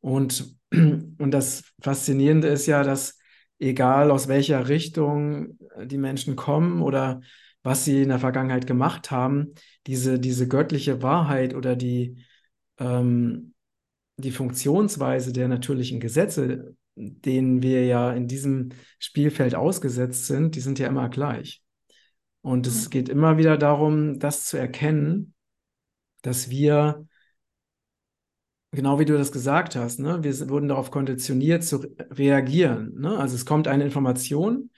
Und, 0.00 0.56
und 0.72 1.30
das 1.30 1.64
Faszinierende 1.80 2.48
ist 2.48 2.66
ja, 2.66 2.82
dass 2.82 3.18
egal 3.58 4.10
aus 4.10 4.28
welcher 4.28 4.68
Richtung 4.68 5.58
die 5.84 5.98
Menschen 5.98 6.36
kommen 6.36 6.82
oder 6.82 7.20
was 7.62 7.84
sie 7.84 8.02
in 8.02 8.08
der 8.08 8.20
Vergangenheit 8.20 8.66
gemacht 8.66 9.10
haben, 9.10 9.54
diese, 9.86 10.18
diese 10.18 10.46
göttliche 10.46 11.02
Wahrheit 11.02 11.54
oder 11.54 11.76
die, 11.76 12.24
ähm, 12.78 13.54
die 14.16 14.30
Funktionsweise 14.30 15.32
der 15.32 15.48
natürlichen 15.48 16.00
Gesetze, 16.00 16.76
denen 16.94 17.62
wir 17.62 17.84
ja 17.84 18.12
in 18.12 18.26
diesem 18.26 18.70
Spielfeld 18.98 19.54
ausgesetzt 19.54 20.26
sind, 20.26 20.54
die 20.54 20.60
sind 20.60 20.78
ja 20.78 20.88
immer 20.88 21.08
gleich. 21.08 21.62
Und 22.40 22.66
es 22.66 22.90
geht 22.90 23.08
immer 23.08 23.38
wieder 23.38 23.58
darum, 23.58 24.18
das 24.18 24.46
zu 24.46 24.56
erkennen, 24.56 25.34
dass 26.22 26.50
wir, 26.50 27.06
genau 28.72 28.98
wie 28.98 29.04
du 29.04 29.16
das 29.16 29.32
gesagt 29.32 29.76
hast, 29.76 30.00
ne, 30.00 30.22
wir 30.22 30.48
wurden 30.48 30.68
darauf 30.68 30.90
konditioniert 30.90 31.64
zu 31.64 31.86
reagieren. 32.10 32.94
Ne? 32.98 33.16
Also 33.18 33.34
es 33.34 33.46
kommt 33.46 33.68
eine 33.68 33.84
Information 33.84 34.70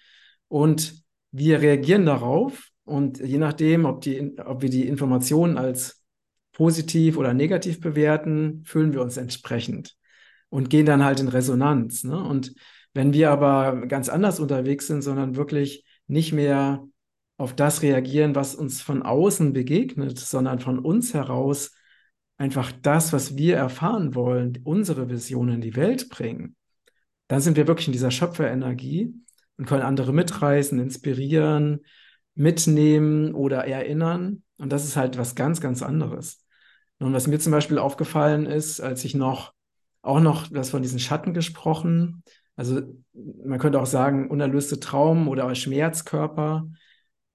und 0.49 1.03
wir 1.33 1.61
reagieren 1.61 2.07
darauf 2.07 2.69
und 2.85 3.19
je 3.19 3.39
nachdem, 3.39 3.85
ob, 3.85 4.01
die, 4.01 4.37
ob 4.45 4.63
wir 4.63 4.71
die 4.71 4.87
Information 4.87 5.59
als 5.59 6.03
positiv 6.53 7.17
oder 7.17 7.35
negativ 7.35 7.81
bewerten, 7.81 8.63
fühlen 8.65 8.93
wir 8.93 9.03
uns 9.03 9.17
entsprechend 9.17 9.97
und 10.49 10.71
gehen 10.71 10.87
dann 10.87 11.05
halt 11.05 11.21
in 11.21 11.29
Resonanz. 11.29 12.05
Ne? 12.05 12.23
Und 12.23 12.55
wenn 12.93 13.13
wir 13.13 13.31
aber 13.31 13.87
ganz 13.87 14.09
anders 14.09 14.41
unterwegs 14.41 14.87
sind, 14.87 15.03
sondern 15.03 15.37
wirklich 15.37 15.85
nicht 16.07 16.33
mehr 16.33 16.85
auf 17.37 17.55
das 17.55 17.83
reagieren, 17.83 18.35
was 18.35 18.55
uns 18.55 18.83
von 18.83 19.03
außen 19.03 19.53
begegnet, 19.53 20.19
sondern 20.19 20.59
von 20.59 20.79
uns 20.79 21.15
heraus 21.15 21.71
einfach 22.41 22.73
das, 22.73 23.13
was 23.13 23.37
wir 23.37 23.57
erfahren 23.57 24.15
wollen, 24.15 24.61
unsere 24.65 25.11
Vision 25.11 25.51
in 25.51 25.61
die 25.61 25.77
Welt 25.77 26.09
bringen, 26.09 26.57
dann 27.29 27.43
sind 27.43 27.59
wir 27.59 27.67
wirklich 27.67 27.87
in 27.87 27.93
dieser 27.93 28.11
Schöpferenergie 28.11 29.15
und 29.59 29.67
können 29.67 29.83
andere 29.83 30.15
mitreißen, 30.15 30.79
inspirieren, 30.81 31.81
mitnehmen 32.35 33.35
oder 33.35 33.67
erinnern. 33.67 34.43
Und 34.57 34.73
das 34.73 34.85
ist 34.85 34.97
halt 34.97 35.19
was 35.19 35.35
ganz, 35.35 35.61
ganz 35.61 35.83
anderes. 35.83 36.43
Und 36.99 37.13
was 37.13 37.27
mir 37.27 37.39
zum 37.39 37.53
Beispiel 37.53 37.79
aufgefallen 37.79 38.47
ist, 38.47 38.81
als 38.81 39.05
ich 39.05 39.15
noch 39.15 39.53
auch 40.01 40.21
noch 40.21 40.49
das 40.49 40.71
von 40.71 40.81
diesen 40.81 40.99
Schatten 40.99 41.35
gesprochen. 41.35 42.23
Also 42.57 42.81
man 43.13 43.59
könnte 43.59 43.81
auch 43.81 43.87
sagen, 43.87 44.31
unerlöste 44.31 44.81
Traum 44.81 45.29
oder 45.29 45.55
Schmerzkörper, 45.55 46.71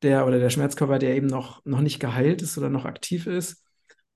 der 0.01 0.25
oder 0.25 0.39
der 0.39 0.50
Schmerzkörper, 0.50 0.97
der 0.97 1.15
eben 1.15 1.27
noch, 1.27 1.63
noch 1.63 1.81
nicht 1.81 2.00
geheilt 2.00 2.41
ist 2.41 2.57
oder 2.57 2.69
noch 2.69 2.85
aktiv 2.85 3.27
ist. 3.27 3.64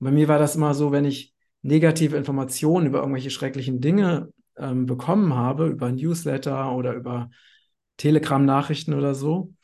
Und 0.00 0.06
bei 0.06 0.10
mir 0.10 0.28
war 0.28 0.38
das 0.38 0.56
immer 0.56 0.74
so, 0.74 0.92
wenn 0.92 1.04
ich 1.04 1.34
negative 1.62 2.16
Informationen 2.16 2.86
über 2.86 3.00
irgendwelche 3.00 3.30
schrecklichen 3.30 3.80
Dinge 3.80 4.32
ähm, 4.56 4.86
bekommen 4.86 5.34
habe, 5.34 5.66
über 5.66 5.92
Newsletter 5.92 6.72
oder 6.74 6.94
über 6.94 7.30
Telegram-Nachrichten 7.98 8.94
oder 8.94 9.14
so, 9.14 9.54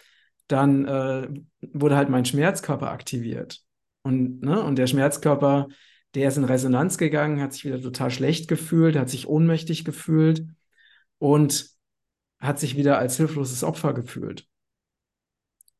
dann 0.46 0.84
äh, 0.84 1.28
wurde 1.72 1.96
halt 1.96 2.10
mein 2.10 2.24
Schmerzkörper 2.24 2.90
aktiviert. 2.90 3.62
Und, 4.02 4.42
ne, 4.42 4.62
und 4.62 4.76
der 4.76 4.86
Schmerzkörper, 4.86 5.68
der 6.14 6.28
ist 6.28 6.36
in 6.36 6.44
Resonanz 6.44 6.98
gegangen, 6.98 7.40
hat 7.40 7.52
sich 7.52 7.64
wieder 7.64 7.80
total 7.80 8.10
schlecht 8.10 8.46
gefühlt, 8.46 8.96
hat 8.96 9.10
sich 9.10 9.26
ohnmächtig 9.26 9.84
gefühlt 9.84 10.46
und 11.18 11.70
hat 12.38 12.60
sich 12.60 12.76
wieder 12.76 12.98
als 12.98 13.16
hilfloses 13.16 13.64
Opfer 13.64 13.94
gefühlt. 13.94 14.46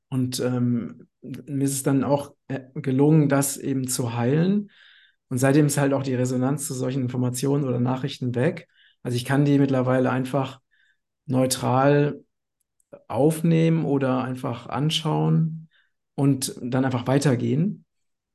Und 0.08 0.40
ähm, 0.40 1.08
mir 1.20 1.64
ist 1.64 1.72
es 1.72 1.82
dann 1.82 2.04
auch 2.04 2.34
äh, 2.48 2.60
gelungen, 2.74 3.28
das 3.28 3.56
eben 3.56 3.88
zu 3.88 4.14
heilen. 4.16 4.70
Und 5.28 5.38
seitdem 5.38 5.66
ist 5.66 5.78
halt 5.78 5.92
auch 5.92 6.02
die 6.02 6.14
Resonanz 6.14 6.66
zu 6.66 6.74
solchen 6.74 7.02
Informationen 7.02 7.64
oder 7.64 7.80
Nachrichten 7.80 8.34
weg. 8.34 8.68
Also 9.02 9.16
ich 9.16 9.24
kann 9.24 9.44
die 9.44 9.58
mittlerweile 9.58 10.10
einfach 10.10 10.60
neutral 11.26 12.20
aufnehmen 13.08 13.84
oder 13.84 14.22
einfach 14.24 14.68
anschauen 14.68 15.68
und 16.14 16.54
dann 16.62 16.84
einfach 16.84 17.06
weitergehen. 17.06 17.84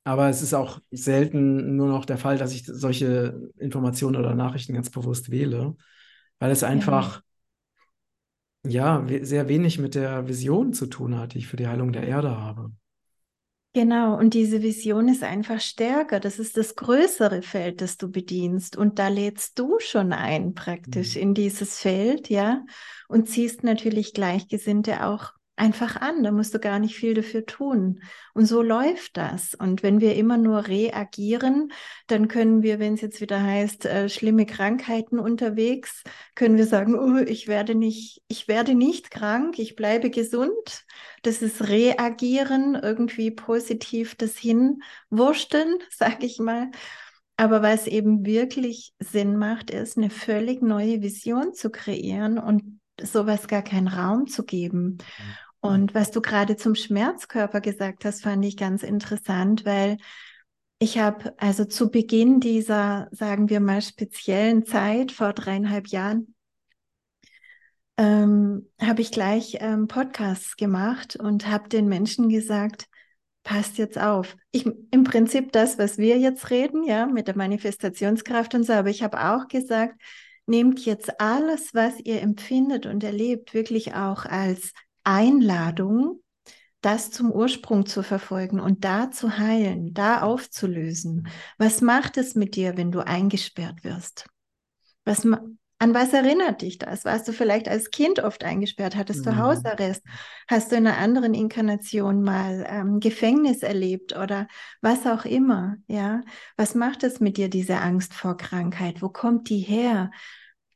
Aber 0.04 0.30
es 0.30 0.42
ist 0.42 0.54
auch 0.54 0.80
selten 0.92 1.76
nur 1.76 1.88
noch 1.88 2.06
der 2.06 2.18
Fall, 2.18 2.38
dass 2.38 2.54
ich 2.54 2.66
solche 2.66 3.50
Informationen 3.58 4.16
oder 4.16 4.34
Nachrichten 4.36 4.74
ganz 4.74 4.90
bewusst 4.90 5.30
wähle, 5.30 5.76
weil 6.40 6.52
es 6.52 6.64
einfach 6.64 7.22
ja, 8.66 9.06
sehr 9.22 9.48
wenig 9.48 9.80
mit 9.80 9.96
der 9.96 10.28
Vision 10.28 10.74
zu 10.74 10.86
tun 10.88 11.18
hat, 11.18 11.34
die 11.34 11.40
ich 11.40 11.48
für 11.48 11.58
die 11.58 11.68
Heilung 11.68 11.92
der 11.92 12.04
Erde 12.04 12.38
habe. 12.38 12.72
Genau, 13.74 14.18
und 14.18 14.34
diese 14.34 14.62
Vision 14.62 15.08
ist 15.08 15.24
einfach 15.24 15.62
stärker. 15.62 16.20
Das 16.20 16.40
ist 16.40 16.58
das 16.58 16.76
größere 16.76 17.42
Feld, 17.42 17.80
das 17.80 17.96
du 17.96 18.12
bedienst. 18.12 18.76
Und 18.76 19.00
da 19.00 19.08
lädst 19.08 19.58
du 19.58 19.80
schon 19.80 20.12
ein, 20.12 20.54
praktisch 20.54 21.16
mhm. 21.16 21.22
in 21.22 21.34
dieses 21.34 21.80
Feld, 21.80 22.30
ja, 22.30 22.66
und 23.08 23.30
ziehst 23.30 23.64
natürlich 23.64 24.14
Gleichgesinnte 24.14 25.06
auch 25.06 25.32
einfach 25.62 25.98
an. 25.98 26.24
Da 26.24 26.32
musst 26.32 26.56
du 26.56 26.60
gar 26.60 26.80
nicht 26.80 26.96
viel 26.96 27.14
dafür 27.14 27.46
tun. 27.46 28.02
Und 28.34 28.48
so 28.48 28.64
läuft 28.64 29.16
das. 29.16 29.54
Und 29.54 29.84
wenn 29.84 30.02
wir 30.02 30.16
immer 30.16 30.38
nur 30.38 30.68
reagieren, 30.68 31.72
dann 32.08 32.28
können 32.28 32.64
wir, 32.64 32.80
wenn 32.80 32.96
es 32.96 33.02
jetzt 33.02 33.22
wieder 33.22 33.42
heißt, 33.42 33.86
äh, 33.86 34.10
schlimme 34.10 34.48
Krankheiten 34.48 35.20
unterwegs, 35.20 36.04
können 36.34 36.58
wir 36.58 36.66
sagen, 36.66 36.98
oh, 36.98 37.24
ich 37.24 37.48
werde 37.48 37.76
nicht, 37.76 38.24
ich 38.28 38.48
werde 38.48 38.74
nicht 38.74 39.12
krank, 39.12 39.60
ich 39.60 39.76
bleibe 39.76 40.10
gesund. 40.10 40.84
Das 41.22 41.44
ist 41.44 41.70
reagieren, 41.70 42.76
irgendwie 42.82 43.30
positiv 43.30 44.16
das 44.16 44.38
hinwursteln, 44.38 45.76
sag 45.92 46.24
ich 46.24 46.40
mal. 46.40 46.72
Aber 47.38 47.62
was 47.62 47.86
eben 47.86 48.26
wirklich 48.26 48.94
Sinn 49.00 49.38
macht, 49.38 49.70
ist, 49.70 49.98
eine 49.98 50.10
völlig 50.10 50.64
neue 50.64 51.04
Vision 51.04 51.54
zu 51.54 51.70
kreieren 51.70 52.40
und 52.40 52.82
sowas 53.02 53.48
gar 53.48 53.62
keinen 53.62 53.88
Raum 53.88 54.28
zu 54.28 54.44
geben. 54.44 54.98
Und 55.62 55.94
was 55.94 56.12
du 56.12 56.22
gerade 56.22 56.58
zum 56.58 56.76
Schmerzkörper 56.76 57.62
gesagt 57.62 58.04
hast, 58.04 58.24
fand 58.24 58.44
ich 58.44 58.58
ganz 58.58 58.84
interessant, 58.84 59.64
weil 59.64 59.98
ich 60.80 60.98
habe 60.98 61.36
also 61.38 61.66
zu 61.66 61.92
Beginn 61.92 62.40
dieser, 62.40 63.08
sagen 63.12 63.50
wir 63.50 63.60
mal, 63.60 63.84
speziellen 63.84 64.66
Zeit 64.66 65.12
vor 65.12 65.34
dreieinhalb 65.34 65.88
Jahren, 65.88 66.34
ähm, 67.98 68.68
habe 68.82 69.02
ich 69.02 69.12
gleich 69.12 69.58
ähm, 69.60 69.88
Podcasts 69.88 70.56
gemacht 70.56 71.16
und 71.16 71.48
habe 71.48 71.70
den 71.70 71.88
Menschen 71.88 72.30
gesagt, 72.30 72.88
passt 73.44 73.78
jetzt 73.78 74.00
auf. 74.00 74.36
Ich, 74.52 74.66
Im 74.66 75.04
Prinzip 75.04 75.52
das, 75.52 75.78
was 75.78 76.00
wir 76.00 76.18
jetzt 76.18 76.50
reden, 76.50 76.84
ja, 76.84 77.06
mit 77.06 77.28
der 77.28 77.38
Manifestationskraft 77.38 78.56
und 78.56 78.64
so, 78.64 78.74
aber 78.74 78.90
ich 78.90 79.04
habe 79.04 79.24
auch 79.24 79.48
gesagt, 79.48 80.02
nehmt 80.48 80.84
jetzt 80.86 81.22
alles, 81.22 81.76
was 81.76 82.00
ihr 82.00 82.22
empfindet 82.22 82.88
und 82.88 83.04
erlebt, 83.04 83.54
wirklich 83.54 83.94
auch 83.94 84.26
als 84.26 84.74
Einladung, 85.04 86.22
das 86.82 87.12
zum 87.12 87.32
Ursprung 87.32 87.86
zu 87.86 88.04
verfolgen 88.04 88.60
und 88.60 88.84
da 88.84 89.12
zu 89.12 89.38
heilen, 89.38 89.94
da 89.94 90.22
aufzulösen. 90.22 91.28
Was 91.58 91.82
macht 91.82 92.18
es 92.18 92.36
mit 92.36 92.56
dir, 92.56 92.76
wenn 92.78 92.92
du 92.92 93.00
eingesperrt 93.00 93.84
wirst? 93.84 94.26
Was, 95.06 95.26
an 95.82 95.94
was 95.96 96.14
erinnert 96.14 96.62
dich 96.62 96.78
das? 96.78 97.06
Warst 97.06 97.28
du 97.28 97.34
vielleicht 97.34 97.68
als 97.68 97.90
Kind 97.90 98.20
oft 98.20 98.44
eingesperrt? 98.44 98.96
Hattest 98.96 99.26
du 99.26 99.32
mhm. 99.32 99.38
Hausarrest? 99.38 100.04
Hast 100.48 100.72
du 100.72 100.76
in 100.76 100.86
einer 100.86 100.98
anderen 100.98 101.34
Inkarnation 101.34 102.22
mal 102.22 102.66
ähm, 102.70 103.00
Gefängnis 103.00 103.64
erlebt 103.64 104.16
oder 104.16 104.48
was 104.82 105.08
auch 105.08 105.26
immer? 105.26 105.78
Ja, 105.88 106.22
was 106.56 106.76
macht 106.76 107.04
es 107.04 107.20
mit 107.20 107.38
dir, 107.38 107.50
diese 107.50 107.78
Angst 107.78 108.14
vor 108.14 108.38
Krankheit? 108.38 109.02
Wo 109.02 109.10
kommt 109.10 109.50
die 109.50 109.60
her? 109.60 110.12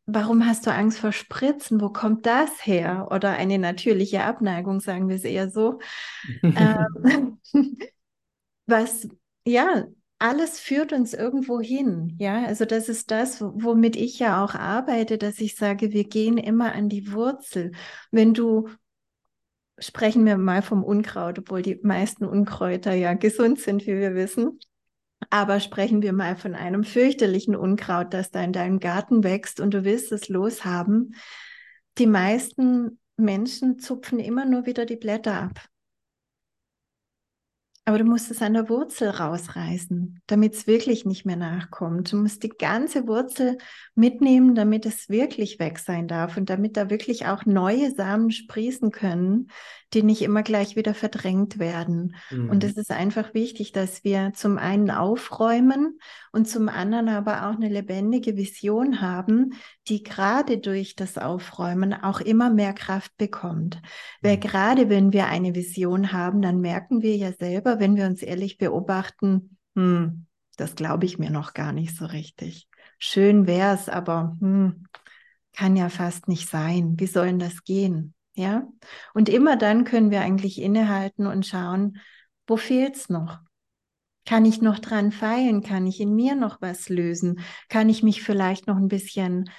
Warum 0.08 0.46
hast 0.46 0.68
du 0.68 0.72
Angst 0.72 1.00
vor 1.00 1.12
Spritzen? 1.12 1.82
Wo 1.82 1.90
kommt 1.90 2.26
das 2.26 2.66
her? 2.66 3.08
Oder 3.12 3.32
eine 3.32 3.58
natürliche 3.58 4.24
Abneigung, 4.24 4.80
sagen 4.80 5.10
wir 5.10 5.16
es 5.16 5.24
eher 5.24 5.50
so. 5.50 5.80
ähm, 6.44 7.40
was, 8.68 9.08
ja, 9.46 9.86
alles 10.20 10.60
führt 10.60 10.94
uns 10.94 11.14
irgendwo 11.14 11.60
hin. 11.60 12.16
Ja, 12.20 12.46
also 12.46 12.66
das 12.66 12.88
ist 12.88 13.12
das, 13.12 13.42
womit 13.42 13.96
ich 13.96 14.20
ja 14.20 14.44
auch 14.44 14.56
arbeite, 14.56 15.18
dass 15.18 15.40
ich 15.40 15.56
sage, 15.56 15.92
wir 15.92 16.06
gehen 16.06 16.38
immer 16.38 16.74
an 16.74 16.88
die 16.88 17.12
Wurzel. 17.12 17.72
Wenn 18.12 18.34
du 18.34 18.70
sprechen 19.78 20.26
wir 20.26 20.38
mal 20.38 20.62
vom 20.62 20.84
Unkraut, 20.84 21.40
obwohl 21.40 21.62
die 21.62 21.80
meisten 21.84 22.26
Unkräuter 22.26 22.94
ja 22.94 23.14
gesund 23.14 23.60
sind, 23.60 23.86
wie 23.86 23.98
wir 23.98 24.16
wissen. 24.16 24.60
Aber 25.30 25.60
sprechen 25.60 26.02
wir 26.02 26.14
mal 26.14 26.36
von 26.36 26.56
einem 26.56 26.84
fürchterlichen 26.84 27.56
Unkraut, 27.56 28.14
das 28.14 28.32
da 28.32 28.42
in 28.42 28.54
deinem 28.54 28.80
Garten 28.80 29.24
wächst 29.24 29.60
und 29.60 29.74
du 29.74 29.84
willst 29.84 30.12
es 30.12 30.30
loshaben. 30.30 31.16
Die 31.98 32.08
meisten 32.08 33.00
Menschen 33.18 33.80
zupfen 33.80 34.20
immer 34.20 34.46
nur 34.46 34.66
wieder 34.66 34.86
die 34.86 34.98
Blätter 34.98 35.42
ab. 35.42 35.62
Aber 37.88 38.00
du 38.00 38.04
musst 38.04 38.32
es 38.32 38.42
an 38.42 38.54
der 38.56 38.68
Wurzel 38.68 39.10
rausreißen, 39.10 40.20
damit 40.26 40.56
es 40.56 40.66
wirklich 40.66 41.06
nicht 41.06 41.24
mehr 41.24 41.36
nachkommt. 41.36 42.12
Du 42.12 42.18
musst 42.18 42.42
die 42.42 42.50
ganze 42.50 43.08
Wurzel 43.08 43.60
mitnehmen, 43.94 44.56
damit 44.56 44.88
es 44.88 45.08
wirklich 45.08 45.60
weg 45.60 45.78
sein 45.78 46.08
darf 46.08 46.36
und 46.36 46.50
damit 46.50 46.78
da 46.78 46.90
wirklich 46.90 47.28
auch 47.28 47.46
neue 47.46 47.92
Samen 47.92 48.32
sprießen 48.32 48.90
können, 48.90 49.52
die 49.96 50.04
nicht 50.04 50.22
immer 50.22 50.44
gleich 50.44 50.76
wieder 50.76 50.94
verdrängt 50.94 51.58
werden. 51.58 52.16
Mhm. 52.30 52.50
Und 52.50 52.64
es 52.64 52.74
ist 52.74 52.92
einfach 52.92 53.34
wichtig, 53.34 53.72
dass 53.72 54.04
wir 54.04 54.34
zum 54.36 54.58
einen 54.58 54.92
aufräumen 54.92 56.00
und 56.32 56.48
zum 56.48 56.70
anderen 56.70 57.10
aber 57.10 57.48
auch 57.48 57.56
eine 57.56 57.70
lebendige 57.70 58.36
Vision 58.36 59.02
haben, 59.02 59.54
die 59.88 60.04
gerade 60.04 60.58
durch 60.58 60.96
das 60.96 61.18
Aufräumen 61.18 61.94
auch 61.94 62.20
immer 62.20 62.50
mehr 62.50 62.74
Kraft 62.74 63.16
bekommt. 63.18 63.76
Mhm. 63.76 64.28
Weil 64.28 64.38
gerade 64.38 64.90
wenn 64.90 65.14
wir 65.14 65.28
eine 65.28 65.56
Vision 65.56 66.12
haben, 66.12 66.42
dann 66.42 66.60
merken 66.60 67.02
wir 67.02 67.16
ja 67.16 67.32
selber, 67.32 67.80
wenn 67.80 67.96
wir 67.96 68.06
uns 68.06 68.22
ehrlich 68.22 68.58
beobachten, 68.58 69.58
hm, 69.76 70.26
das 70.58 70.76
glaube 70.76 71.06
ich 71.06 71.18
mir 71.18 71.32
noch 71.32 71.54
gar 71.54 71.72
nicht 71.72 71.96
so 71.96 72.06
richtig. 72.06 72.68
Schön 72.98 73.48
wäre 73.48 73.74
es, 73.74 73.90
aber 73.90 74.36
hm, 74.40 74.88
kann 75.54 75.76
ja 75.76 75.90
fast 75.90 76.28
nicht 76.28 76.50
sein. 76.50 76.96
Wie 77.00 77.08
soll 77.08 77.28
denn 77.28 77.40
das 77.40 77.64
gehen? 77.64 78.15
Ja? 78.36 78.68
Und 79.14 79.30
immer 79.30 79.58
dann 79.58 79.86
können 79.86 80.12
wir 80.12 80.22
eigentlich 80.22 80.62
innehalten 80.62 81.26
und 81.26 81.46
schauen, 81.46 81.98
wo 82.48 82.58
fehlt's 82.58 83.10
noch? 83.10 83.40
Kann 84.26 84.46
ich 84.46 84.62
noch 84.62 84.80
dran 84.80 85.12
feilen? 85.12 85.62
Kann 85.62 85.86
ich 85.88 86.00
in 86.00 86.16
mir 86.16 86.36
noch 86.36 86.62
was 86.62 86.90
lösen? 86.90 87.40
Kann 87.70 87.90
ich 87.90 88.04
mich 88.04 88.24
vielleicht 88.24 88.68
noch 88.68 88.78
ein 88.78 88.88
bisschen 88.88 89.50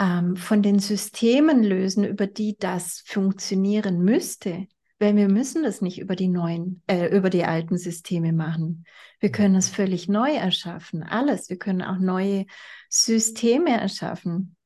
ähm, 0.00 0.36
von 0.36 0.62
den 0.62 0.78
Systemen 0.78 1.62
lösen, 1.62 2.04
über 2.04 2.26
die 2.26 2.56
das 2.58 3.02
funktionieren 3.06 4.02
müsste? 4.02 4.66
Weil 4.98 5.16
wir 5.16 5.28
müssen 5.28 5.62
das 5.62 5.82
nicht 5.82 6.00
über 6.00 6.16
die 6.16 6.28
neuen, 6.28 6.82
äh, 6.86 7.14
über 7.14 7.28
die 7.28 7.44
alten 7.44 7.76
Systeme 7.76 8.32
machen. 8.32 8.86
Wir 9.20 9.30
können 9.30 9.56
es 9.56 9.68
völlig 9.68 10.08
neu 10.08 10.30
erschaffen, 10.32 11.02
alles. 11.02 11.50
Wir 11.50 11.58
können 11.58 11.82
auch 11.82 11.98
neue 11.98 12.46
Systeme 12.88 13.78
erschaffen. 13.78 14.56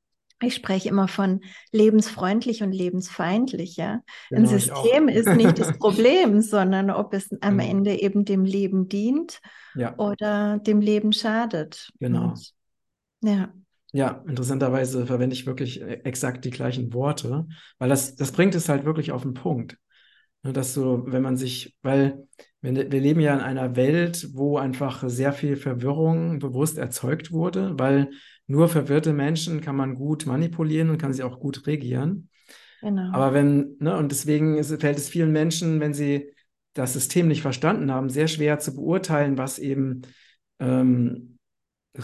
Ich 0.40 0.54
spreche 0.54 0.88
immer 0.88 1.08
von 1.08 1.40
lebensfreundlich 1.72 2.62
und 2.62 2.72
lebensfeindlich. 2.72 3.76
Ja? 3.76 4.02
Genau, 4.30 4.42
Ein 4.42 4.46
System 4.46 5.08
ist 5.08 5.28
nicht 5.28 5.58
das 5.58 5.76
Problem, 5.78 6.40
sondern 6.42 6.90
ob 6.90 7.12
es 7.14 7.30
am 7.40 7.58
genau. 7.58 7.70
Ende 7.70 8.00
eben 8.00 8.24
dem 8.24 8.44
Leben 8.44 8.88
dient 8.88 9.40
ja. 9.74 9.96
oder 9.98 10.58
dem 10.58 10.80
Leben 10.80 11.12
schadet. 11.12 11.90
Genau. 11.98 12.30
Und, 12.30 12.52
ja. 13.22 13.52
Ja, 13.92 14.22
interessanterweise 14.28 15.06
verwende 15.06 15.34
ich 15.34 15.46
wirklich 15.46 15.80
äh, 15.80 16.00
exakt 16.04 16.44
die 16.44 16.50
gleichen 16.50 16.92
Worte, 16.92 17.46
weil 17.78 17.88
das, 17.88 18.16
das 18.16 18.32
bringt 18.32 18.54
es 18.54 18.68
halt 18.68 18.84
wirklich 18.84 19.12
auf 19.12 19.22
den 19.22 19.34
Punkt. 19.34 19.78
Ne, 20.42 20.52
dass 20.52 20.74
so, 20.74 21.02
wenn 21.06 21.22
man 21.22 21.36
sich, 21.36 21.76
weil 21.82 22.26
wir, 22.60 22.92
wir 22.92 23.00
leben 23.00 23.20
ja 23.20 23.34
in 23.34 23.40
einer 23.40 23.76
Welt, 23.76 24.28
wo 24.34 24.58
einfach 24.58 25.02
sehr 25.08 25.32
viel 25.32 25.56
Verwirrung 25.56 26.38
bewusst 26.38 26.78
erzeugt 26.78 27.32
wurde, 27.32 27.78
weil 27.78 28.10
nur 28.48 28.68
verwirrte 28.68 29.12
Menschen 29.12 29.60
kann 29.60 29.76
man 29.76 29.94
gut 29.94 30.26
manipulieren 30.26 30.90
und 30.90 30.98
kann 30.98 31.12
sie 31.12 31.22
auch 31.22 31.38
gut 31.38 31.66
regieren. 31.66 32.30
Genau. 32.80 33.12
Aber 33.12 33.34
wenn, 33.34 33.76
ne, 33.78 33.96
und 33.96 34.10
deswegen 34.10 34.56
ist, 34.56 34.74
fällt 34.80 34.98
es 34.98 35.08
vielen 35.08 35.32
Menschen, 35.32 35.80
wenn 35.80 35.94
sie 35.94 36.32
das 36.72 36.94
System 36.94 37.28
nicht 37.28 37.42
verstanden 37.42 37.92
haben, 37.92 38.08
sehr 38.08 38.28
schwer 38.28 38.58
zu 38.58 38.74
beurteilen, 38.74 39.36
was 39.36 39.58
eben 39.58 40.02
ähm, 40.60 41.38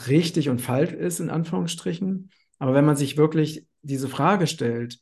richtig 0.09 0.49
und 0.49 0.61
falsch 0.61 0.93
ist, 0.93 1.21
in 1.21 1.31
Anführungsstrichen. 1.31 2.31
Aber 2.59 2.75
wenn 2.75 2.85
man 2.85 2.97
sich 2.97 3.17
wirklich 3.17 3.67
diese 3.83 4.09
Frage 4.09 4.47
stellt, 4.47 4.99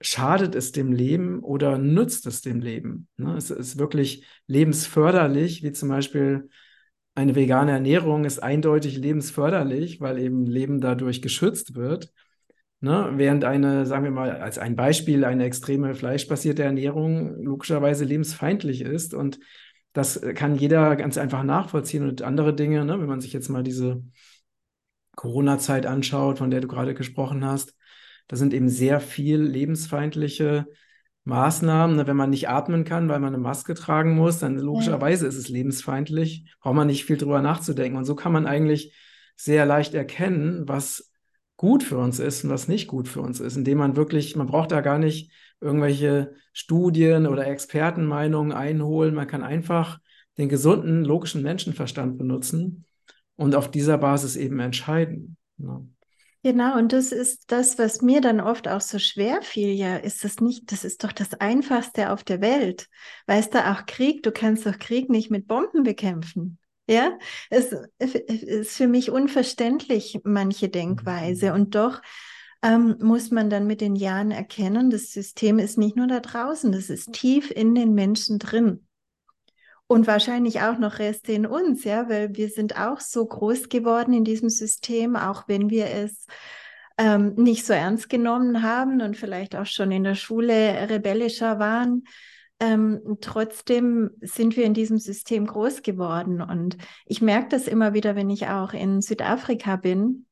schadet 0.00 0.54
es 0.54 0.72
dem 0.72 0.92
Leben 0.92 1.40
oder 1.40 1.76
nützt 1.76 2.26
es 2.26 2.40
dem 2.40 2.60
Leben? 2.60 3.08
Ne? 3.16 3.36
Es 3.36 3.50
ist 3.50 3.78
wirklich 3.78 4.26
lebensförderlich, 4.46 5.62
wie 5.62 5.72
zum 5.72 5.88
Beispiel 5.88 6.48
eine 7.20 7.34
vegane 7.34 7.72
Ernährung 7.72 8.24
ist 8.24 8.42
eindeutig 8.42 8.96
lebensförderlich, 8.96 10.00
weil 10.00 10.18
eben 10.18 10.46
Leben 10.46 10.80
dadurch 10.80 11.20
geschützt 11.20 11.74
wird. 11.74 12.12
Ne? 12.80 13.12
Während 13.16 13.44
eine, 13.44 13.84
sagen 13.84 14.04
wir 14.04 14.10
mal, 14.10 14.40
als 14.40 14.58
ein 14.58 14.74
Beispiel, 14.74 15.24
eine 15.26 15.44
extreme 15.44 15.94
fleischbasierte 15.94 16.62
Ernährung 16.62 17.42
logischerweise 17.42 18.04
lebensfeindlich 18.06 18.80
ist. 18.80 19.12
Und 19.12 19.38
das 19.92 20.20
kann 20.34 20.56
jeder 20.56 20.96
ganz 20.96 21.18
einfach 21.18 21.42
nachvollziehen. 21.42 22.08
Und 22.08 22.22
andere 22.22 22.54
Dinge, 22.54 22.86
ne? 22.86 22.98
wenn 22.98 23.08
man 23.08 23.20
sich 23.20 23.34
jetzt 23.34 23.50
mal 23.50 23.62
diese 23.62 24.02
Corona-Zeit 25.14 25.84
anschaut, 25.84 26.38
von 26.38 26.50
der 26.50 26.62
du 26.62 26.68
gerade 26.68 26.94
gesprochen 26.94 27.44
hast, 27.44 27.76
da 28.28 28.36
sind 28.36 28.54
eben 28.54 28.70
sehr 28.70 29.00
viel 29.00 29.42
lebensfeindliche 29.42 30.66
Maßnahmen. 31.24 31.96
Ne? 31.96 32.06
Wenn 32.06 32.16
man 32.16 32.30
nicht 32.30 32.48
atmen 32.48 32.84
kann, 32.84 33.08
weil 33.08 33.20
man 33.20 33.34
eine 33.34 33.42
Maske 33.42 33.74
tragen 33.74 34.14
muss, 34.14 34.38
dann 34.38 34.58
logischerweise 34.58 35.26
ist 35.26 35.36
es 35.36 35.48
lebensfeindlich. 35.48 36.52
Braucht 36.60 36.76
man 36.76 36.86
nicht 36.86 37.04
viel 37.04 37.16
drüber 37.16 37.42
nachzudenken. 37.42 37.98
Und 37.98 38.04
so 38.04 38.14
kann 38.14 38.32
man 38.32 38.46
eigentlich 38.46 38.94
sehr 39.36 39.66
leicht 39.66 39.94
erkennen, 39.94 40.68
was 40.68 41.12
gut 41.56 41.82
für 41.82 41.98
uns 41.98 42.18
ist 42.18 42.44
und 42.44 42.50
was 42.50 42.68
nicht 42.68 42.88
gut 42.88 43.06
für 43.06 43.20
uns 43.20 43.38
ist, 43.38 43.56
indem 43.56 43.78
man 43.78 43.96
wirklich, 43.96 44.34
man 44.34 44.46
braucht 44.46 44.72
da 44.72 44.80
gar 44.80 44.98
nicht 44.98 45.30
irgendwelche 45.60 46.34
Studien 46.52 47.26
oder 47.26 47.46
Expertenmeinungen 47.46 48.52
einholen. 48.52 49.14
Man 49.14 49.26
kann 49.26 49.42
einfach 49.42 49.98
den 50.38 50.48
gesunden, 50.48 51.04
logischen 51.04 51.42
Menschenverstand 51.42 52.16
benutzen 52.16 52.86
und 53.36 53.54
auf 53.54 53.70
dieser 53.70 53.98
Basis 53.98 54.36
eben 54.36 54.58
entscheiden. 54.58 55.36
Ja. 55.58 55.82
Genau, 56.42 56.78
und 56.78 56.94
das 56.94 57.12
ist 57.12 57.44
das, 57.48 57.78
was 57.78 58.00
mir 58.00 58.22
dann 58.22 58.40
oft 58.40 58.66
auch 58.66 58.80
so 58.80 58.98
schwer 58.98 59.42
fiel. 59.42 59.72
Ja, 59.72 59.96
ist 59.96 60.24
das 60.24 60.40
nicht, 60.40 60.72
das 60.72 60.84
ist 60.84 61.04
doch 61.04 61.12
das 61.12 61.34
Einfachste 61.34 62.10
auf 62.10 62.24
der 62.24 62.40
Welt. 62.40 62.88
Weißt 63.26 63.52
du, 63.54 63.70
auch 63.70 63.84
Krieg, 63.84 64.22
du 64.22 64.32
kannst 64.32 64.64
doch 64.64 64.78
Krieg 64.78 65.10
nicht 65.10 65.30
mit 65.30 65.46
Bomben 65.46 65.82
bekämpfen. 65.82 66.58
Ja, 66.88 67.18
es, 67.50 67.74
ist 67.98 68.76
für 68.76 68.88
mich 68.88 69.10
unverständlich, 69.10 70.20
manche 70.24 70.70
Denkweise. 70.70 71.50
Mhm. 71.50 71.54
Und 71.54 71.74
doch 71.74 72.00
ähm, 72.62 72.96
muss 73.00 73.30
man 73.30 73.50
dann 73.50 73.66
mit 73.66 73.80
den 73.80 73.94
Jahren 73.94 74.30
erkennen, 74.30 74.90
das 74.90 75.12
System 75.12 75.58
ist 75.58 75.78
nicht 75.78 75.96
nur 75.96 76.06
da 76.06 76.20
draußen, 76.20 76.72
das 76.72 76.90
ist 76.90 77.12
tief 77.12 77.50
in 77.50 77.74
den 77.74 77.94
Menschen 77.94 78.38
drin. 78.38 78.86
Und 79.90 80.06
wahrscheinlich 80.06 80.60
auch 80.60 80.78
noch 80.78 81.00
Reste 81.00 81.32
in 81.32 81.46
uns, 81.46 81.82
ja, 81.82 82.08
weil 82.08 82.36
wir 82.36 82.48
sind 82.48 82.78
auch 82.78 83.00
so 83.00 83.26
groß 83.26 83.68
geworden 83.68 84.12
in 84.12 84.22
diesem 84.22 84.48
System, 84.48 85.16
auch 85.16 85.48
wenn 85.48 85.68
wir 85.68 85.86
es 85.86 86.26
ähm, 86.96 87.34
nicht 87.34 87.66
so 87.66 87.72
ernst 87.72 88.08
genommen 88.08 88.62
haben 88.62 89.00
und 89.00 89.16
vielleicht 89.16 89.56
auch 89.56 89.66
schon 89.66 89.90
in 89.90 90.04
der 90.04 90.14
Schule 90.14 90.88
rebellischer 90.88 91.58
waren. 91.58 92.04
Ähm, 92.60 93.00
trotzdem 93.20 94.10
sind 94.20 94.56
wir 94.56 94.62
in 94.62 94.74
diesem 94.74 94.98
System 94.98 95.44
groß 95.44 95.82
geworden. 95.82 96.40
Und 96.40 96.76
ich 97.04 97.20
merke 97.20 97.48
das 97.48 97.66
immer 97.66 97.92
wieder, 97.92 98.14
wenn 98.14 98.30
ich 98.30 98.46
auch 98.46 98.72
in 98.72 99.02
Südafrika 99.02 99.74
bin. 99.74 100.26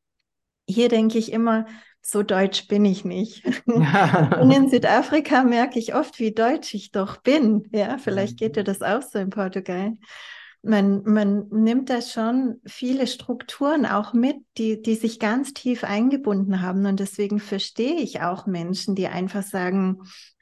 Hier 0.68 0.88
denke 0.88 1.18
ich 1.18 1.32
immer, 1.32 1.66
so 2.10 2.22
deutsch 2.22 2.68
bin 2.68 2.86
ich 2.86 3.04
nicht. 3.04 3.44
Und 3.66 4.50
in 4.50 4.70
Südafrika 4.70 5.44
merke 5.44 5.78
ich 5.78 5.94
oft, 5.94 6.18
wie 6.18 6.32
deutsch 6.32 6.72
ich 6.72 6.90
doch 6.90 7.18
bin. 7.18 7.68
Ja, 7.70 7.98
vielleicht 7.98 8.38
geht 8.38 8.56
dir 8.56 8.64
das 8.64 8.80
auch 8.80 9.02
so 9.02 9.18
in 9.18 9.28
Portugal. 9.28 9.92
Man, 10.62 11.02
man 11.04 11.48
nimmt 11.50 11.90
da 11.90 12.00
schon 12.00 12.62
viele 12.64 13.06
Strukturen 13.06 13.84
auch 13.84 14.14
mit, 14.14 14.36
die, 14.56 14.80
die 14.80 14.94
sich 14.94 15.18
ganz 15.18 15.52
tief 15.52 15.84
eingebunden 15.84 16.62
haben. 16.62 16.86
Und 16.86 16.98
deswegen 16.98 17.40
verstehe 17.40 17.96
ich 17.96 18.22
auch 18.22 18.46
Menschen, 18.46 18.94
die 18.94 19.08
einfach 19.08 19.42
sagen, 19.42 19.98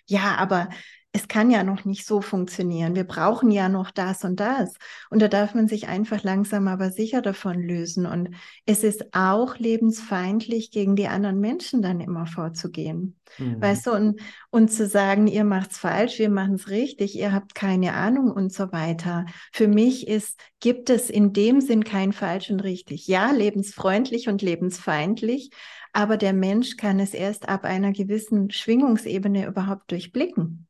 ja, 0.07 0.37
aber 0.39 0.69
es 1.17 1.29
kann 1.29 1.51
ja 1.51 1.65
noch 1.65 1.87
nicht 1.87 2.07
so 2.07 2.21
funktionieren. 2.21 2.95
Wir 2.95 3.05
brauchen 3.05 3.51
ja 3.51 3.71
noch 3.71 3.91
das 3.91 4.23
und 4.23 4.39
das. 4.39 4.75
Und 5.09 5.23
da 5.23 5.29
darf 5.29 5.55
man 5.55 5.67
sich 5.67 5.89
einfach 5.89 6.23
langsam 6.23 6.69
aber 6.69 6.91
sicher 6.91 7.23
davon 7.23 7.63
lösen. 7.63 8.05
Und 8.05 8.37
es 8.67 8.85
ist 8.85 9.15
auch 9.15 9.57
lebensfeindlich, 9.57 10.71
gegen 10.71 10.95
die 10.95 11.09
anderen 11.09 11.41
Menschen 11.41 11.81
dann 11.81 12.01
immer 12.01 12.27
vorzugehen. 12.27 13.17
Mhm. 13.39 13.63
Weißt 13.63 13.87
du, 13.87 13.93
und, 13.93 14.21
und 14.51 14.71
zu 14.71 14.87
sagen, 14.87 15.27
ihr 15.27 15.45
macht's 15.45 15.79
falsch, 15.79 16.19
wir 16.19 16.29
machen 16.29 16.57
es 16.57 16.69
richtig, 16.69 17.17
ihr 17.17 17.33
habt 17.33 17.55
keine 17.55 17.95
Ahnung 17.95 18.31
und 18.31 18.53
so 18.53 18.71
weiter. 18.71 19.25
Für 19.55 19.69
mich 19.69 20.09
ist, 20.09 20.39
gibt 20.61 20.91
es 20.91 21.09
in 21.09 21.33
dem 21.33 21.63
Sinn 21.63 21.83
kein 21.83 22.13
falsch 22.13 22.51
und 22.51 22.61
richtig. 22.61 23.07
Ja, 23.07 23.31
lebensfreundlich 23.31 24.29
und 24.29 24.43
lebensfeindlich, 24.43 25.49
aber 25.95 26.19
der 26.19 26.35
Mensch 26.35 26.77
kann 26.77 27.01
es 27.01 27.15
erst 27.15 27.49
ab 27.49 27.65
einer 27.65 27.93
gewissen 27.93 28.51
Schwingungsebene 28.51 29.47
überhaupt 29.47 29.91
durchblicken. 29.91 30.66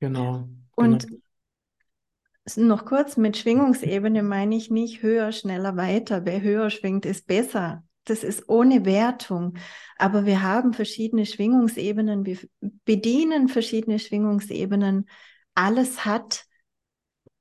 Genau. 0.00 0.48
Und 0.74 1.06
genau. 1.06 2.66
noch 2.66 2.84
kurz 2.84 3.16
mit 3.16 3.36
Schwingungsebene 3.36 4.22
meine 4.22 4.56
ich 4.56 4.70
nicht 4.70 5.02
höher, 5.02 5.32
schneller, 5.32 5.76
weiter. 5.76 6.24
Wer 6.24 6.40
höher 6.42 6.70
schwingt, 6.70 7.04
ist 7.06 7.26
besser. 7.26 7.84
das 8.04 8.24
ist 8.24 8.48
ohne 8.48 8.84
Wertung. 8.84 9.58
Aber 9.96 10.24
wir 10.24 10.42
haben 10.42 10.72
verschiedene 10.72 11.26
Schwingungsebenen, 11.26 12.24
wir 12.24 12.38
bedienen 12.84 13.48
verschiedene 13.48 13.98
Schwingungsebenen. 13.98 15.08
Alles 15.54 16.04
hat 16.04 16.44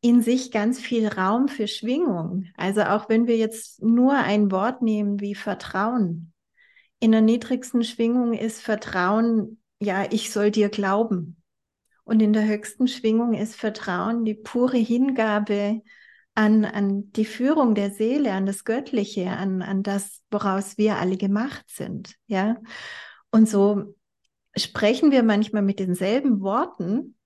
in 0.02 0.22
sich 0.22 0.52
ganz 0.52 0.80
viel 0.80 1.08
Raum 1.08 1.48
für 1.48 1.68
Schwingung. 1.68 2.46
Also 2.56 2.82
auch 2.84 3.10
wenn 3.10 3.28
wir 3.28 3.38
jetzt 3.38 3.82
nur 3.82 4.14
ein 4.14 4.52
Wort 4.52 4.82
nehmen 4.82 5.20
wie 5.20 5.36
Vertrauen. 5.36 6.34
In 7.00 7.12
der 7.12 7.22
niedrigsten 7.22 7.84
Schwingung 7.84 8.34
ist 8.34 8.62
Vertrauen, 8.62 9.62
ja, 9.80 10.06
ich 10.12 10.32
soll 10.32 10.52
dir 10.52 10.70
glauben. 10.70 11.42
Und 12.08 12.22
in 12.22 12.32
der 12.32 12.48
höchsten 12.48 12.88
Schwingung 12.88 13.34
ist 13.34 13.56
Vertrauen 13.56 14.24
die 14.24 14.34
pure 14.34 14.78
Hingabe 14.78 15.82
an, 16.36 16.64
an 16.64 17.12
die 17.12 17.26
Führung 17.26 17.76
der 17.76 17.92
Seele, 17.92 18.32
an 18.32 18.46
das 18.46 18.64
Göttliche, 18.64 19.30
an, 19.30 19.62
an 19.62 19.84
das, 19.84 20.22
woraus 20.32 20.78
wir 20.78 20.96
alle 20.96 21.18
gemacht 21.18 21.66
sind. 21.68 22.16
Ja. 22.28 22.62
Und 23.30 23.50
so 23.50 23.96
sprechen 24.56 25.12
wir 25.12 25.22
manchmal 25.22 25.64
mit 25.64 25.80
denselben 25.80 26.40
Worten, 26.40 27.18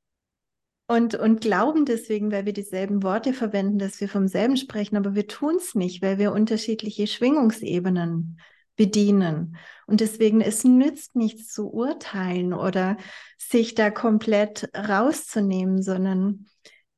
und, 0.87 1.15
und 1.15 1.39
glauben 1.39 1.85
deswegen, 1.85 2.33
weil 2.33 2.45
wir 2.45 2.51
dieselben 2.51 3.01
Worte 3.01 3.31
verwenden, 3.31 3.79
dass 3.79 4.01
wir 4.01 4.09
vom 4.09 4.27
selben 4.27 4.57
sprechen, 4.57 4.97
aber 4.97 5.15
wir 5.15 5.25
tun 5.25 5.55
es 5.55 5.73
nicht, 5.73 6.01
weil 6.01 6.17
wir 6.17 6.33
unterschiedliche 6.33 7.07
Schwingungsebenen 7.07 8.41
bedienen. 8.75 9.57
Und 9.87 10.01
deswegen, 10.01 10.41
es 10.41 10.63
nützt 10.63 11.15
nichts 11.15 11.53
zu 11.53 11.71
urteilen 11.71 12.53
oder 12.53 12.97
sich 13.37 13.75
da 13.75 13.89
komplett 13.91 14.69
rauszunehmen, 14.75 15.81
sondern 15.81 16.45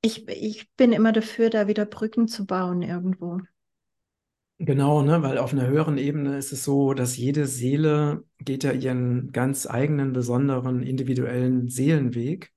ich, 0.01 0.27
ich 0.27 0.69
bin 0.75 0.91
immer 0.91 1.11
dafür, 1.11 1.49
da 1.49 1.67
wieder 1.67 1.85
Brücken 1.85 2.27
zu 2.27 2.45
bauen 2.45 2.81
irgendwo. 2.81 3.39
Genau, 4.59 5.01
ne? 5.01 5.21
weil 5.23 5.37
auf 5.39 5.51
einer 5.51 5.67
höheren 5.67 5.97
Ebene 5.97 6.37
ist 6.37 6.53
es 6.53 6.63
so, 6.63 6.93
dass 6.93 7.17
jede 7.17 7.47
Seele 7.47 8.23
geht 8.39 8.63
ja 8.63 8.71
ihren 8.71 9.31
ganz 9.31 9.65
eigenen, 9.65 10.13
besonderen, 10.13 10.83
individuellen 10.83 11.67
Seelenweg. 11.69 12.53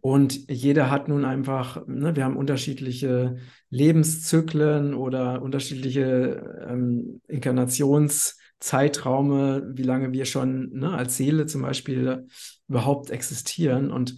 Und 0.00 0.50
jeder 0.50 0.90
hat 0.90 1.08
nun 1.08 1.24
einfach, 1.24 1.86
ne, 1.86 2.16
wir 2.16 2.24
haben 2.24 2.36
unterschiedliche 2.36 3.36
Lebenszyklen 3.70 4.94
oder 4.94 5.42
unterschiedliche 5.42 6.66
ähm, 6.68 7.20
Inkarnationszeitraume, 7.28 9.72
wie 9.74 9.82
lange 9.82 10.12
wir 10.12 10.24
schon 10.24 10.70
ne, 10.72 10.92
als 10.92 11.16
Seele 11.16 11.46
zum 11.46 11.62
Beispiel 11.62 12.26
überhaupt 12.68 13.10
existieren. 13.10 13.90
Und 13.90 14.16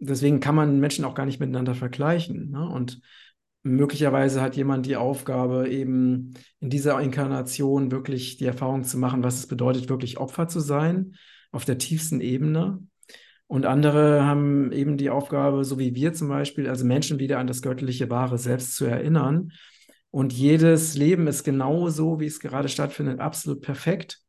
deswegen 0.00 0.40
kann 0.40 0.54
man 0.54 0.80
Menschen 0.80 1.04
auch 1.04 1.14
gar 1.14 1.26
nicht 1.26 1.40
miteinander 1.40 1.74
vergleichen. 1.74 2.50
Ne? 2.50 2.68
Und 2.68 3.00
möglicherweise 3.62 4.42
hat 4.42 4.56
jemand 4.56 4.86
die 4.86 4.96
Aufgabe, 4.96 5.68
eben 5.68 6.34
in 6.60 6.70
dieser 6.70 7.00
Inkarnation 7.00 7.90
wirklich 7.90 8.36
die 8.36 8.46
Erfahrung 8.46 8.84
zu 8.84 8.98
machen, 8.98 9.22
was 9.22 9.38
es 9.38 9.46
bedeutet, 9.46 9.88
wirklich 9.88 10.18
Opfer 10.18 10.48
zu 10.48 10.60
sein, 10.60 11.16
auf 11.50 11.64
der 11.64 11.78
tiefsten 11.78 12.20
Ebene 12.20 12.80
und 13.52 13.66
andere 13.66 14.24
haben 14.24 14.72
eben 14.72 14.96
die 14.96 15.10
Aufgabe, 15.10 15.62
so 15.66 15.78
wie 15.78 15.94
wir 15.94 16.14
zum 16.14 16.28
Beispiel, 16.28 16.70
also 16.70 16.86
Menschen 16.86 17.18
wieder 17.18 17.38
an 17.38 17.46
das 17.46 17.60
göttliche 17.60 18.08
wahre 18.08 18.38
Selbst 18.38 18.74
zu 18.76 18.86
erinnern. 18.86 19.52
Und 20.10 20.32
jedes 20.32 20.94
Leben 20.94 21.26
ist 21.26 21.44
genau 21.44 21.90
so, 21.90 22.18
wie 22.18 22.24
es 22.24 22.40
gerade 22.40 22.70
stattfindet, 22.70 23.20
absolut 23.20 23.60
perfekt. 23.60 24.20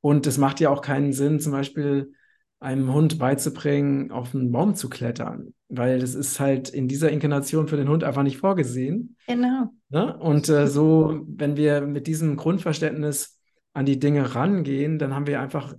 Und 0.00 0.26
es 0.26 0.38
macht 0.38 0.58
ja 0.58 0.70
auch 0.70 0.82
keinen 0.82 1.12
Sinn, 1.12 1.38
zum 1.38 1.52
Beispiel 1.52 2.14
einem 2.58 2.92
Hund 2.92 3.20
beizubringen, 3.20 4.10
auf 4.10 4.34
einen 4.34 4.50
Baum 4.50 4.74
zu 4.74 4.90
klettern, 4.90 5.54
weil 5.68 6.00
das 6.00 6.16
ist 6.16 6.40
halt 6.40 6.68
in 6.68 6.88
dieser 6.88 7.12
Inkarnation 7.12 7.68
für 7.68 7.76
den 7.76 7.88
Hund 7.88 8.02
einfach 8.02 8.24
nicht 8.24 8.38
vorgesehen. 8.38 9.14
Genau. 9.28 9.72
Ne? 9.88 10.16
Und 10.18 10.48
äh, 10.48 10.66
so, 10.66 11.20
wenn 11.28 11.56
wir 11.56 11.82
mit 11.82 12.08
diesem 12.08 12.34
Grundverständnis 12.34 13.38
an 13.72 13.86
die 13.86 14.00
Dinge 14.00 14.34
rangehen, 14.34 14.98
dann 14.98 15.14
haben 15.14 15.28
wir 15.28 15.40
einfach, 15.40 15.76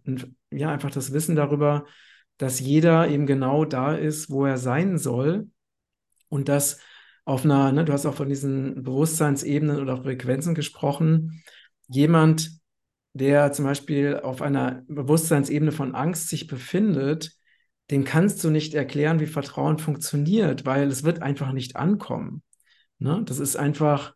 ja, 0.50 0.72
einfach 0.72 0.92
das 0.92 1.12
Wissen 1.12 1.36
darüber, 1.36 1.84
dass 2.40 2.60
jeder 2.60 3.08
eben 3.10 3.28
genau 3.28 3.66
da 3.66 3.94
ist, 3.94 4.32
wo 4.32 4.46
er 4.46 4.58
sein 4.58 4.98
soll 4.98 5.50
und 6.30 6.50
dass 6.50 6.80
auf 7.26 7.46
einer, 7.46 7.72
ne, 7.72 7.86
du 7.86 7.94
hast 7.94 8.08
auch 8.08 8.16
von 8.16 8.30
diesen 8.30 8.82
Bewusstseinsebenen 8.82 9.80
oder 9.80 10.02
Frequenzen 10.02 10.56
gesprochen, 10.56 11.44
jemand, 11.88 12.52
der 13.14 13.52
zum 13.52 13.66
Beispiel 13.66 14.22
auf 14.24 14.42
einer 14.42 14.84
Bewusstseinsebene 14.88 15.72
von 15.72 15.94
Angst 15.94 16.30
sich 16.30 16.48
befindet, 16.48 17.34
dem 17.92 18.04
kannst 18.04 18.44
du 18.44 18.50
nicht 18.50 18.74
erklären, 18.74 19.20
wie 19.20 19.28
Vertrauen 19.28 19.78
funktioniert, 19.78 20.66
weil 20.66 20.88
es 20.88 21.04
wird 21.04 21.22
einfach 21.22 21.52
nicht 21.52 21.76
ankommen. 21.76 22.42
Ne? 23.00 23.22
Das 23.26 23.40
ist 23.40 23.58
einfach, 23.58 24.16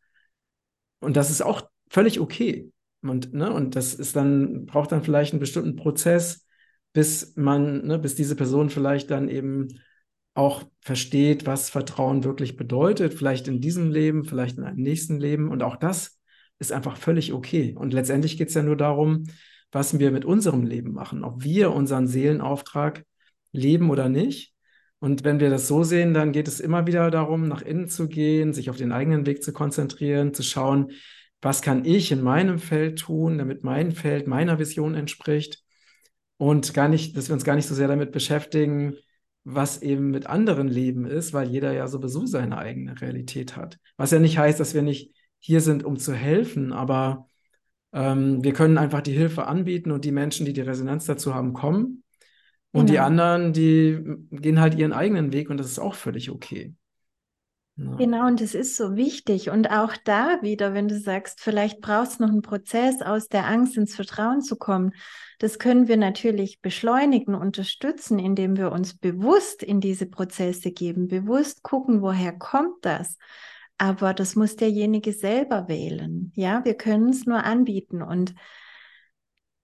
und 1.02 1.18
das 1.18 1.30
ist 1.30 1.42
auch 1.42 1.70
völlig 1.90 2.20
okay. 2.20 2.72
Und, 3.02 3.34
ne, 3.34 3.52
und 3.52 3.76
das 3.76 3.94
ist 3.94 4.16
dann, 4.16 4.66
braucht 4.66 4.94
dann 4.94 5.04
vielleicht 5.04 5.34
einen 5.34 5.42
bestimmten 5.42 5.76
Prozess, 5.76 6.43
bis 6.94 7.36
man, 7.36 7.86
ne, 7.86 8.00
bis 8.00 8.16
diese 8.16 8.36
Person 8.36 8.70
vielleicht 8.70 9.12
dann 9.12 9.28
eben 9.28 9.80
auch 10.36 10.64
versteht, 10.82 11.46
was 11.46 11.70
Vertrauen 11.70 12.24
wirklich 12.24 12.56
bedeutet, 12.56 13.14
vielleicht 13.14 13.48
in 13.48 13.62
diesem 13.62 13.92
Leben, 13.92 14.26
vielleicht 14.26 14.58
in 14.58 14.64
einem 14.64 14.82
nächsten 14.82 15.20
Leben. 15.20 15.50
Und 15.50 15.62
auch 15.64 15.76
das 15.76 16.20
ist 16.60 16.72
einfach 16.72 16.98
völlig 16.98 17.34
okay. 17.34 17.76
Und 17.78 17.94
letztendlich 17.94 18.38
geht 18.38 18.50
es 18.50 18.56
ja 18.56 18.64
nur 18.64 18.78
darum, 18.78 19.26
was 19.72 19.98
wir 20.00 20.12
mit 20.12 20.26
unserem 20.26 20.64
Leben 20.64 20.94
machen, 20.94 21.24
ob 21.24 21.44
wir 21.44 21.74
unseren 21.74 22.08
Seelenauftrag 22.08 23.06
leben 23.52 23.90
oder 23.90 24.10
nicht. 24.10 24.54
Und 25.00 25.24
wenn 25.24 25.40
wir 25.40 25.50
das 25.50 25.68
so 25.68 25.84
sehen, 25.84 26.14
dann 26.14 26.32
geht 26.32 26.48
es 26.48 26.60
immer 26.60 26.88
wieder 26.88 27.12
darum, 27.12 27.48
nach 27.48 27.62
innen 27.62 27.90
zu 27.90 28.08
gehen, 28.08 28.54
sich 28.54 28.70
auf 28.70 28.78
den 28.78 28.92
eigenen 28.92 29.26
Weg 29.26 29.44
zu 29.44 29.52
konzentrieren, 29.52 30.34
zu 30.34 30.44
schauen, 30.44 30.92
was 31.42 31.62
kann 31.62 31.84
ich 31.86 32.12
in 32.12 32.22
meinem 32.22 32.58
Feld 32.58 33.00
tun, 33.00 33.38
damit 33.38 33.64
mein 33.64 33.92
Feld 33.92 34.28
meiner 34.28 34.60
Vision 34.60 34.96
entspricht 34.96 35.64
und 36.44 36.74
gar 36.74 36.90
nicht, 36.90 37.16
dass 37.16 37.30
wir 37.30 37.34
uns 37.36 37.46
gar 37.46 37.56
nicht 37.56 37.68
so 37.68 37.74
sehr 37.74 37.88
damit 37.88 38.12
beschäftigen, 38.12 38.96
was 39.46 39.82
eben 39.82 40.12
mit 40.12 40.28
anderen 40.28 40.68
Leben 40.68 41.06
ist, 41.06 41.32
weil 41.32 41.50
jeder 41.50 41.72
ja 41.72 41.88
sowieso 41.88 42.26
seine 42.26 42.58
eigene 42.58 43.00
Realität 43.00 43.56
hat. 43.56 43.80
Was 43.96 44.12
ja 44.12 44.20
nicht 44.20 44.38
heißt, 44.38 44.60
dass 44.60 44.74
wir 44.74 44.82
nicht 44.82 45.14
hier 45.40 45.62
sind, 45.62 45.86
um 45.86 45.98
zu 45.98 46.14
helfen, 46.14 46.74
aber 46.74 47.30
ähm, 47.94 48.44
wir 48.44 48.52
können 48.52 48.78
einfach 48.78 49.00
die 49.00 49.14
Hilfe 49.14 49.48
anbieten 49.48 49.92
und 49.92 50.04
die 50.04 50.12
Menschen, 50.12 50.46
die 50.46 50.52
die 50.52 50.60
Resonanz 50.60 51.06
dazu 51.06 51.34
haben, 51.34 51.54
kommen. 51.54 52.04
Und 52.72 52.88
genau. 52.88 52.92
die 52.92 53.00
anderen, 53.00 53.54
die 53.54 54.04
gehen 54.32 54.60
halt 54.60 54.76
ihren 54.76 54.92
eigenen 54.92 55.32
Weg 55.32 55.50
und 55.50 55.56
das 55.56 55.68
ist 55.68 55.80
auch 55.80 55.96
völlig 55.96 56.30
okay. 56.30 56.74
Ja. 57.76 57.96
Genau, 57.96 58.28
und 58.28 58.40
es 58.40 58.54
ist 58.54 58.76
so 58.76 58.96
wichtig. 58.96 59.50
Und 59.50 59.72
auch 59.72 59.98
da 60.06 60.42
wieder, 60.44 60.74
wenn 60.74 60.88
du 60.88 61.00
sagst, 61.00 61.42
vielleicht 61.42 61.82
brauchst 61.82 62.20
du 62.20 62.24
noch 62.24 62.32
einen 62.32 62.44
Prozess, 62.44 63.02
aus 63.02 63.30
der 63.30 63.48
Angst 63.48 63.78
ins 63.78 63.96
Vertrauen 63.96 64.42
zu 64.42 64.56
kommen, 64.58 64.94
das 65.40 65.58
können 65.58 65.88
wir 65.88 65.98
natürlich 65.98 66.62
beschleunigen, 66.62 67.34
unterstützen, 67.34 68.20
indem 68.20 68.58
wir 68.58 68.72
uns 68.72 68.98
bewusst 68.98 69.64
in 69.64 69.82
diese 69.82 70.06
Prozesse 70.06 70.72
geben, 70.72 71.08
bewusst 71.08 71.64
gucken, 71.64 72.02
woher 72.02 72.32
kommt 72.32 72.86
das. 72.86 73.18
Aber 73.80 74.14
das 74.14 74.36
muss 74.36 74.56
derjenige 74.56 75.12
selber 75.12 75.68
wählen. 75.68 76.32
Ja, 76.36 76.64
wir 76.64 76.76
können 76.76 77.10
es 77.10 77.26
nur 77.26 77.44
anbieten. 77.44 78.04
Und 78.04 78.36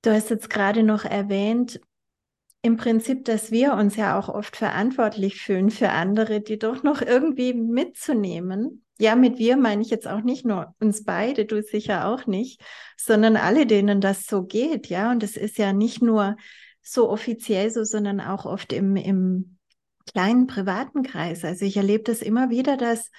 du 0.01 0.11
hast 0.11 0.31
jetzt 0.31 0.49
gerade 0.49 0.81
noch 0.81 1.05
erwähnt, 1.05 1.79
im 2.61 2.77
Prinzip, 2.77 3.25
dass 3.25 3.51
wir 3.51 3.73
uns 3.73 3.95
ja 3.95 4.19
auch 4.19 4.27
oft 4.27 4.55
verantwortlich 4.57 5.41
fühlen 5.41 5.69
für 5.69 5.89
andere, 5.89 6.41
die 6.41 6.59
doch 6.59 6.83
noch 6.83 7.01
irgendwie 7.01 7.53
mitzunehmen. 7.53 8.83
Ja, 8.99 9.15
mit 9.15 9.37
wir 9.37 9.55
meine 9.55 9.81
ich 9.81 9.89
jetzt 9.89 10.07
auch 10.07 10.21
nicht 10.21 10.45
nur 10.45 10.75
uns 10.79 11.05
beide, 11.05 11.45
du 11.45 11.61
sicher 11.63 12.07
auch 12.07 12.27
nicht, 12.27 12.61
sondern 12.97 13.37
alle, 13.37 13.65
denen 13.65 14.01
das 14.01 14.25
so 14.25 14.43
geht. 14.43 14.87
Ja, 14.87 15.11
und 15.11 15.23
es 15.23 15.37
ist 15.37 15.57
ja 15.57 15.71
nicht 15.71 16.01
nur 16.01 16.35
so 16.81 17.09
offiziell 17.09 17.71
so, 17.71 17.85
sondern 17.85 18.19
auch 18.19 18.45
oft 18.45 18.73
im, 18.73 18.97
im 18.97 19.57
kleinen 20.11 20.47
privaten 20.47 21.03
Kreis. 21.03 21.45
Also 21.45 21.63
ich 21.63 21.77
erlebe 21.77 22.03
das 22.03 22.21
immer 22.21 22.49
wieder, 22.49 22.75
dass 22.75 23.09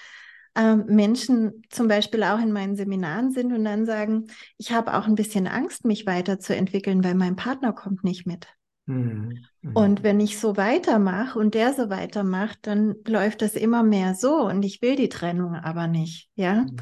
ähm, 0.55 0.85
Menschen 0.87 1.63
zum 1.71 1.89
Beispiel 1.89 2.25
auch 2.25 2.41
in 2.41 2.53
meinen 2.53 2.77
Seminaren 2.77 3.31
sind 3.31 3.53
und 3.53 3.65
dann 3.65 3.87
sagen, 3.87 4.27
ich 4.59 4.73
habe 4.73 4.95
auch 4.95 5.07
ein 5.07 5.15
bisschen 5.15 5.47
Angst, 5.47 5.87
mich 5.87 6.05
weiterzuentwickeln, 6.05 7.03
weil 7.05 7.15
mein 7.15 7.37
Partner 7.37 7.73
kommt 7.73 8.05
nicht 8.05 8.27
mit. 8.27 8.49
Mhm. 8.91 9.73
Und 9.75 10.03
wenn 10.03 10.21
ich 10.21 10.39
so 10.39 10.57
weitermache 10.57 11.39
und 11.39 11.55
der 11.55 11.73
so 11.75 11.91
weitermacht, 11.91 12.59
dann 12.63 12.97
läuft 13.07 13.43
das 13.43 13.55
immer 13.55 13.83
mehr 13.83 14.15
so 14.15 14.47
und 14.47 14.63
ich 14.65 14.83
will 14.83 14.97
die 14.97 15.09
Trennung 15.09 15.55
aber 15.55 15.87
nicht, 15.87 16.31
ja. 16.35 16.63
Mhm. 16.63 16.77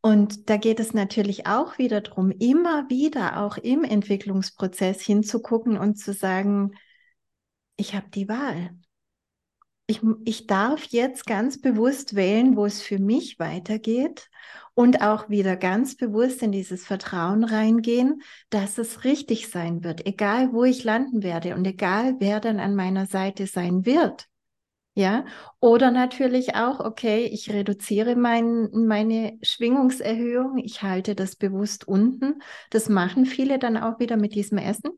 Und 0.00 0.48
da 0.48 0.56
geht 0.56 0.78
es 0.78 0.94
natürlich 0.94 1.46
auch 1.46 1.78
wieder 1.78 2.00
darum, 2.00 2.30
immer 2.30 2.88
wieder 2.88 3.42
auch 3.42 3.56
im 3.56 3.82
Entwicklungsprozess 3.82 5.00
hinzugucken 5.00 5.76
und 5.76 5.96
zu 5.96 6.12
sagen, 6.12 6.72
ich 7.76 7.94
habe 7.94 8.08
die 8.14 8.28
Wahl 8.28 8.70
ich, 9.90 10.02
ich 10.26 10.46
darf 10.46 10.84
jetzt 10.84 11.26
ganz 11.26 11.60
bewusst 11.60 12.14
wählen, 12.14 12.56
wo 12.56 12.66
es 12.66 12.82
für 12.82 12.98
mich 12.98 13.38
weitergeht 13.38 14.28
und 14.74 15.00
auch 15.00 15.30
wieder 15.30 15.56
ganz 15.56 15.96
bewusst 15.96 16.42
in 16.42 16.52
dieses 16.52 16.84
Vertrauen 16.84 17.42
reingehen, 17.42 18.20
dass 18.50 18.76
es 18.76 19.04
richtig 19.04 19.48
sein 19.48 19.82
wird, 19.82 20.06
egal 20.06 20.52
wo 20.52 20.64
ich 20.64 20.84
landen 20.84 21.22
werde 21.22 21.54
und 21.54 21.66
egal 21.66 22.16
wer 22.18 22.38
dann 22.38 22.60
an 22.60 22.74
meiner 22.76 23.06
Seite 23.06 23.46
sein 23.46 23.86
wird. 23.86 24.26
Ja, 24.94 25.24
oder 25.60 25.90
natürlich 25.90 26.54
auch, 26.54 26.80
okay, 26.80 27.24
ich 27.24 27.50
reduziere 27.50 28.14
mein, 28.14 28.68
meine 28.72 29.38
Schwingungserhöhung, 29.42 30.58
ich 30.58 30.82
halte 30.82 31.14
das 31.14 31.36
bewusst 31.36 31.88
unten. 31.88 32.42
Das 32.70 32.88
machen 32.90 33.24
viele 33.24 33.58
dann 33.58 33.76
auch 33.78 34.00
wieder 34.00 34.16
mit 34.18 34.34
diesem 34.34 34.58
Essen, 34.58 34.90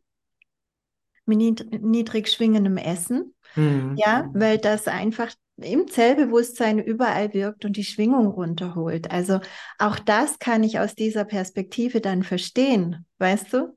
mit 1.27 1.83
niedrig 1.83 2.29
schwingendem 2.29 2.77
Essen. 2.77 3.35
Mhm. 3.57 3.97
Ja, 3.97 4.29
weil 4.33 4.59
das 4.59 4.89
einfach 4.89 5.35
im 5.57 5.89
Zellbewusstsein 5.89 6.79
überall 6.79 7.35
wirkt 7.35 7.65
und 7.65 7.77
die 7.77 7.85
Schwingung 7.85 8.29
runterholt. 8.29 9.11
Also 9.11 9.41
auch 9.79 9.99
das 9.99 10.39
kann 10.39 10.65
ich 10.65 10.79
aus 10.79 10.95
dieser 10.95 11.25
Perspektive 11.25 12.01
dann 12.01 12.23
verstehen, 12.23 13.07
weißt 13.19 13.53
du? 13.53 13.77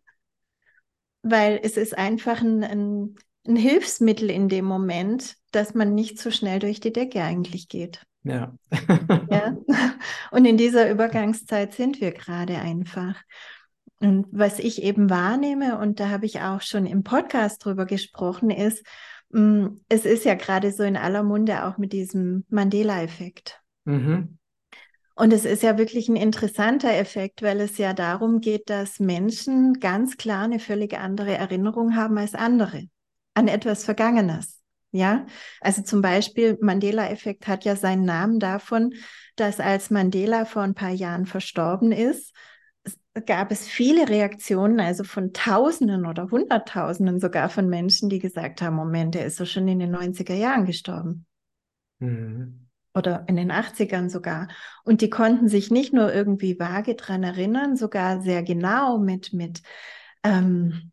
Weil 1.24 1.60
es 1.62 1.78
ist 1.78 1.98
einfach 1.98 2.42
ein, 2.42 2.64
ein, 2.64 3.16
ein 3.48 3.56
Hilfsmittel 3.56 4.30
in 4.30 4.50
dem 4.50 4.66
Moment, 4.66 5.36
dass 5.52 5.74
man 5.74 5.94
nicht 5.94 6.20
so 6.20 6.32
schnell 6.32 6.60
durch 6.60 6.80
die 6.80 6.94
Decke 6.94 7.22
eigentlich 7.22 7.68
geht. 7.68 8.02
Ja. 8.24 8.54
ja. 9.30 9.58
Und 10.32 10.46
in 10.46 10.58
dieser 10.58 10.90
Übergangszeit 10.90 11.74
sind 11.74 12.00
wir 12.02 12.12
gerade 12.12 12.58
einfach. 12.58 13.16
Und 14.00 14.28
was 14.32 14.60
ich 14.60 14.82
eben 14.82 15.10
wahrnehme, 15.10 15.78
und 15.78 16.02
da 16.02 16.10
habe 16.10 16.26
ich 16.26 16.42
auch 16.42 16.60
schon 16.60 16.86
im 16.86 17.04
Podcast 17.04 17.64
drüber 17.64 17.86
gesprochen, 17.86 18.50
ist, 18.50 18.86
es 19.90 20.06
ist 20.06 20.26
ja 20.26 20.36
gerade 20.36 20.72
so 20.72 20.84
in 20.84 20.96
aller 20.96 21.24
Munde 21.24 21.66
auch 21.66 21.78
mit 21.78 21.92
diesem 21.92 22.46
Mandela-Effekt. 22.50 23.62
Mhm. 23.86 24.38
Und 25.16 25.32
es 25.32 25.46
ist 25.46 25.64
ja 25.64 25.78
wirklich 25.78 26.10
ein 26.10 26.16
interessanter 26.16 26.94
Effekt, 26.94 27.42
weil 27.42 27.60
es 27.60 27.78
ja 27.78 27.94
darum 27.94 28.42
geht, 28.42 28.70
dass 28.70 29.00
Menschen 29.00 29.80
ganz 29.80 30.18
klar 30.18 30.44
eine 30.44 30.60
völlig 30.60 30.98
andere 30.98 31.36
Erinnerung 31.36 31.96
haben 31.96 32.18
als 32.18 32.34
andere 32.34 32.86
an 33.36 33.48
etwas 33.48 33.84
Vergangenes. 33.84 34.60
Ja, 34.92 35.26
also 35.60 35.82
zum 35.82 36.04
Beispiel 36.04 36.58
Mandela-Effekt 36.62 37.48
hat 37.48 37.66
ja 37.66 37.76
seinen 37.76 38.06
Namen 38.06 38.40
davon, 38.40 38.94
dass 39.36 39.60
als 39.60 39.90
Mandela 39.90 40.46
vor 40.46 40.62
ein 40.62 40.76
paar 40.76 40.92
Jahren 40.92 41.26
verstorben 41.26 41.92
ist, 41.92 42.32
gab 43.26 43.52
es 43.52 43.68
viele 43.68 44.10
Reaktionen, 44.10 44.80
also 44.80 45.04
von 45.04 45.34
Tausenden 45.34 46.06
oder 46.06 46.32
Hunderttausenden 46.32 47.20
sogar 47.20 47.50
von 47.50 47.70
Menschen, 47.70 48.10
die 48.10 48.20
gesagt 48.20 48.62
haben, 48.62 48.76
Moment, 48.76 49.16
er 49.16 49.26
ist 49.26 49.38
so 49.38 49.46
schon 49.46 49.68
in 49.68 49.80
den 49.80 49.96
90er 49.96 50.34
Jahren 50.34 50.66
gestorben. 50.66 51.26
Mhm. 52.00 52.68
Oder 52.96 53.26
in 53.28 53.36
den 53.36 53.52
80ern 53.52 54.10
sogar. 54.10 54.48
Und 54.84 55.02
die 55.02 55.10
konnten 55.10 55.48
sich 55.48 55.72
nicht 55.72 55.94
nur 55.94 56.14
irgendwie 56.14 56.60
vage 56.60 56.96
dran 56.96 57.24
erinnern, 57.24 57.76
sogar 57.76 58.22
sehr 58.22 58.44
genau 58.44 59.00
mit, 59.00 59.34
mit 59.34 59.62
ähm, 60.24 60.92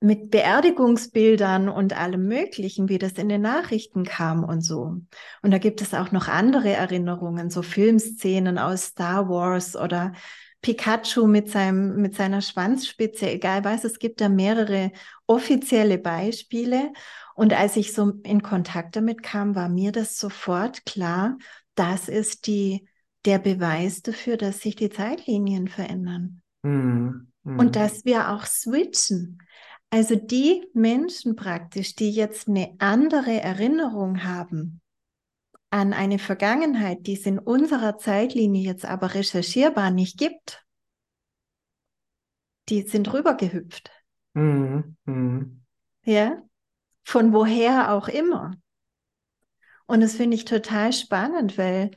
mit 0.00 0.30
Beerdigungsbildern 0.30 1.68
und 1.68 1.94
allem 1.94 2.26
Möglichen, 2.26 2.88
wie 2.88 2.96
das 2.96 3.12
in 3.12 3.28
den 3.28 3.42
Nachrichten 3.42 4.04
kam 4.04 4.44
und 4.44 4.62
so. 4.62 4.96
Und 5.42 5.50
da 5.50 5.58
gibt 5.58 5.82
es 5.82 5.92
auch 5.92 6.10
noch 6.10 6.26
andere 6.26 6.70
Erinnerungen, 6.70 7.50
so 7.50 7.60
Filmszenen 7.60 8.56
aus 8.56 8.86
Star 8.86 9.28
Wars 9.28 9.76
oder 9.76 10.12
Pikachu 10.62 11.26
mit 11.26 11.50
seinem, 11.50 11.96
mit 11.96 12.14
seiner 12.14 12.42
Schwanzspitze, 12.42 13.30
egal 13.30 13.64
was, 13.64 13.84
es 13.84 13.98
gibt 13.98 14.20
da 14.20 14.28
mehrere 14.28 14.92
offizielle 15.26 15.98
Beispiele. 15.98 16.92
Und 17.34 17.54
als 17.54 17.76
ich 17.76 17.94
so 17.94 18.12
in 18.24 18.42
Kontakt 18.42 18.96
damit 18.96 19.22
kam, 19.22 19.54
war 19.54 19.68
mir 19.68 19.92
das 19.92 20.18
sofort 20.18 20.84
klar, 20.84 21.38
das 21.74 22.08
ist 22.08 22.46
die, 22.46 22.86
der 23.24 23.38
Beweis 23.38 24.02
dafür, 24.02 24.36
dass 24.36 24.60
sich 24.60 24.76
die 24.76 24.90
Zeitlinien 24.90 25.68
verändern. 25.68 26.42
Mhm. 26.62 27.32
Mhm. 27.42 27.58
Und 27.58 27.76
dass 27.76 28.04
wir 28.04 28.30
auch 28.30 28.44
switchen. 28.44 29.38
Also 29.88 30.14
die 30.14 30.66
Menschen 30.74 31.36
praktisch, 31.36 31.96
die 31.96 32.10
jetzt 32.10 32.48
eine 32.48 32.74
andere 32.78 33.40
Erinnerung 33.40 34.22
haben 34.22 34.80
an 35.70 35.92
eine 35.92 36.18
Vergangenheit, 36.18 37.06
die 37.06 37.14
es 37.14 37.26
in 37.26 37.38
unserer 37.38 37.96
Zeitlinie 37.96 38.62
jetzt 38.62 38.84
aber 38.84 39.14
recherchierbar 39.14 39.90
nicht 39.90 40.18
gibt, 40.18 40.64
die 42.68 42.82
sind 42.82 43.12
rübergehüpft. 43.12 43.90
Mhm. 44.34 44.96
Mhm. 45.04 45.62
Ja, 46.04 46.42
von 47.04 47.32
woher 47.32 47.92
auch 47.92 48.08
immer. 48.08 48.52
Und 49.86 50.00
das 50.00 50.14
finde 50.14 50.36
ich 50.36 50.44
total 50.44 50.92
spannend, 50.92 51.58
weil 51.58 51.90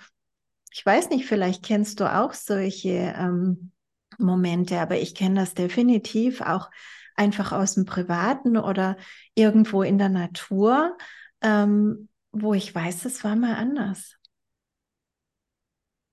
ich 0.72 0.84
weiß 0.84 1.10
nicht, 1.10 1.28
vielleicht 1.28 1.64
kennst 1.64 2.00
du 2.00 2.12
auch 2.12 2.34
solche 2.34 3.14
ähm, 3.16 3.72
Momente, 4.18 4.80
aber 4.80 4.98
ich 4.98 5.14
kenne 5.14 5.42
das 5.42 5.54
definitiv 5.54 6.42
auch 6.42 6.72
einfach 7.16 7.52
aus 7.52 7.76
dem 7.76 7.86
Privaten 7.86 8.58
oder 8.58 8.98
irgendwo 9.36 9.84
in 9.84 10.00
der 10.00 10.10
Natur, 10.10 10.98
ähm, 11.42 12.10
wo 12.34 12.54
ich 12.54 12.74
weiß, 12.74 13.06
es 13.06 13.24
war 13.24 13.36
mal 13.36 13.56
anders. 13.56 14.18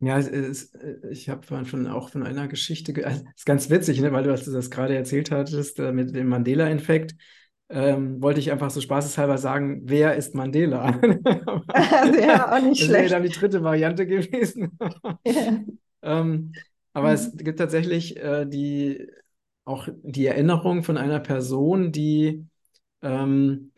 Ja, 0.03 0.19
es, 0.19 0.73
ich 1.11 1.29
habe 1.29 1.43
vorhin 1.43 1.67
schon 1.67 1.87
auch 1.87 2.09
von 2.09 2.23
einer 2.23 2.49
Geschichte, 2.49 2.93
es 2.99 3.05
also, 3.05 3.25
ist 3.37 3.45
ganz 3.45 3.69
witzig, 3.69 4.01
ne, 4.01 4.13
weil 4.13 4.25
du 4.25 4.31
das 4.31 4.71
gerade 4.71 4.97
erzählt 4.97 5.31
hattest 5.31 5.79
äh, 5.79 5.93
mit 5.93 6.15
dem 6.15 6.29
Mandela-Infekt. 6.29 7.17
Ähm, 7.69 8.21
wollte 8.21 8.41
ich 8.41 8.51
einfach 8.51 8.71
so 8.71 8.81
spaßeshalber 8.81 9.39
sagen, 9.39 9.83
wer 9.85 10.17
ist 10.17 10.35
Mandela? 10.35 10.99
ja, 12.21 12.53
auch 12.53 12.63
nicht 12.63 12.81
das 12.81 12.87
schlecht. 12.87 12.91
Das 12.91 12.91
wäre 12.91 13.09
dann 13.09 13.23
die 13.23 13.29
dritte 13.29 13.63
Variante 13.63 14.07
gewesen. 14.07 14.79
ähm, 16.03 16.53
aber 16.93 17.09
mhm. 17.09 17.15
es 17.15 17.37
gibt 17.37 17.59
tatsächlich 17.59 18.17
äh, 18.17 18.47
die 18.47 19.07
auch 19.65 19.89
die 20.03 20.27
Erinnerung 20.27 20.83
von 20.83 20.97
einer 20.97 21.21
Person, 21.21 21.93
die 21.93 22.47
ähm, 23.03 23.71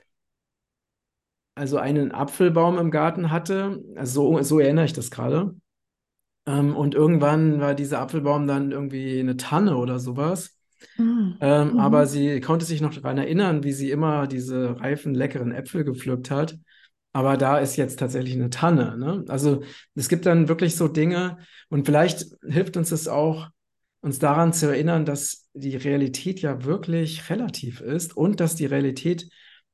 also 1.55 1.79
einen 1.79 2.12
Apfelbaum 2.12 2.79
im 2.79 2.91
Garten 2.91 3.31
hatte. 3.31 3.83
Also 3.97 4.37
so, 4.37 4.43
so 4.43 4.61
erinnere 4.61 4.87
ich 4.87 4.93
das 4.93 5.11
gerade. 5.11 5.55
Ähm, 6.47 6.77
und 6.77 6.95
irgendwann 6.95 7.61
war 7.61 7.75
dieser 7.75 8.01
Apfelbaum 8.01 8.47
dann 8.47 8.73
irgendwie 8.73 9.21
eine 9.21 9.37
Tanne 9.37 9.77
oder 9.77 9.99
sowas. 9.99 10.59
Mhm. 10.97 11.37
Ähm, 11.41 11.73
mhm. 11.73 11.79
Aber 11.79 12.07
sie 12.07 12.41
konnte 12.41 12.65
sich 12.65 12.81
noch 12.81 12.95
daran 12.95 13.19
erinnern, 13.19 13.62
wie 13.62 13.73
sie 13.73 13.91
immer 13.91 14.27
diese 14.27 14.81
reifen, 14.81 15.15
leckeren 15.15 15.53
Äpfel 15.53 15.85
gepflückt 15.85 16.31
hat. 16.31 16.59
Aber 17.12 17.37
da 17.37 17.59
ist 17.59 17.77
jetzt 17.77 17.99
tatsächlich 17.99 18.35
eine 18.35 18.51
Tanne. 18.51 18.97
Ne? 18.97 19.25
Also 19.29 19.62
es 19.95 20.09
gibt 20.09 20.25
dann 20.25 20.49
wirklich 20.49 20.77
so 20.77 20.88
Dinge 20.88 21.38
und 21.69 21.85
vielleicht 21.85 22.27
hilft 22.43 22.77
uns 22.77 22.88
das 22.88 23.07
auch, 23.07 23.49
uns 24.01 24.19
daran 24.19 24.53
zu 24.53 24.67
erinnern, 24.67 25.05
dass 25.05 25.49
die 25.53 25.77
Realität 25.77 26.41
ja 26.41 26.65
wirklich 26.65 27.29
relativ 27.31 27.81
ist 27.81 28.17
und 28.17 28.41
dass 28.41 28.57
die 28.57 28.67
Realität 28.67 29.29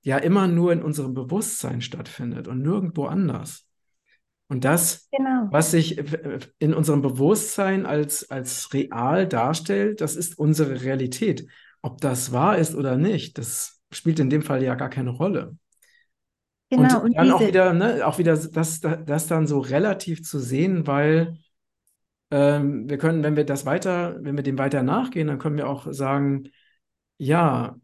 ja 0.09 0.16
immer 0.16 0.49
nur 0.49 0.73
in 0.73 0.83
unserem 0.83 1.12
Bewusstsein 1.12 1.83
stattfindet 1.83 2.49
und 2.49 2.62
nirgendwo 2.62 3.05
anders. 3.05 3.68
Und 4.49 4.64
das, 4.64 5.07
genau. 5.12 5.49
was 5.51 5.71
sich 5.71 6.03
in 6.59 6.73
unserem 6.73 7.03
Bewusstsein 7.03 7.85
als, 7.85 8.31
als 8.31 8.73
real 8.73 9.29
darstellt, 9.29 10.01
das 10.01 10.16
ist 10.16 10.38
unsere 10.38 10.81
Realität. 10.81 11.47
Ob 11.83 12.01
das 12.01 12.33
wahr 12.33 12.57
ist 12.57 12.75
oder 12.75 12.97
nicht, 12.97 13.37
das 13.37 13.83
spielt 13.92 14.18
in 14.18 14.31
dem 14.31 14.40
Fall 14.40 14.62
ja 14.62 14.77
gar 14.77 14.88
keine 14.88 15.11
Rolle. 15.11 15.59
Genau, 16.71 17.01
und, 17.01 17.05
und 17.05 17.16
dann 17.16 17.25
diese... 17.25 17.37
auch 17.37 17.47
wieder, 17.47 17.73
ne, 17.75 18.07
auch 18.07 18.18
wieder 18.18 18.35
das, 18.35 18.81
das 18.81 19.27
dann 19.27 19.47
so 19.47 19.59
relativ 19.59 20.23
zu 20.23 20.38
sehen, 20.38 20.87
weil 20.87 21.37
ähm, 22.31 22.88
wir 22.88 22.97
können, 22.97 23.23
wenn 23.23 23.37
wir 23.37 23.44
das 23.44 23.66
weiter, 23.66 24.16
wenn 24.23 24.37
wir 24.37 24.42
dem 24.42 24.57
weiter 24.57 24.83
nachgehen, 24.83 25.29
dann 25.29 25.38
können 25.38 25.59
wir 25.59 25.68
auch 25.68 25.87
sagen, 25.92 26.49
ja, 27.18 27.77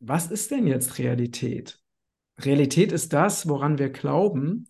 was 0.00 0.30
ist 0.30 0.50
denn 0.50 0.66
jetzt 0.66 0.98
Realität? 0.98 1.78
Realität 2.40 2.92
ist 2.92 3.12
das, 3.12 3.48
woran 3.48 3.78
wir 3.78 3.90
glauben. 3.90 4.68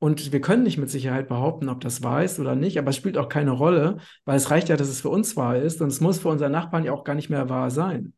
Und 0.00 0.32
wir 0.32 0.40
können 0.40 0.62
nicht 0.62 0.78
mit 0.78 0.90
Sicherheit 0.90 1.28
behaupten, 1.28 1.68
ob 1.68 1.80
das 1.80 2.04
wahr 2.04 2.22
ist 2.22 2.38
oder 2.38 2.54
nicht, 2.54 2.78
aber 2.78 2.90
es 2.90 2.96
spielt 2.96 3.18
auch 3.18 3.28
keine 3.28 3.50
Rolle, 3.50 3.98
weil 4.24 4.36
es 4.36 4.50
reicht 4.50 4.68
ja, 4.68 4.76
dass 4.76 4.88
es 4.88 5.00
für 5.00 5.08
uns 5.08 5.36
wahr 5.36 5.56
ist 5.56 5.82
und 5.82 5.88
es 5.88 6.00
muss 6.00 6.20
für 6.20 6.28
unseren 6.28 6.52
Nachbarn 6.52 6.84
ja 6.84 6.92
auch 6.92 7.02
gar 7.02 7.16
nicht 7.16 7.30
mehr 7.30 7.48
wahr 7.48 7.70
sein. 7.70 8.12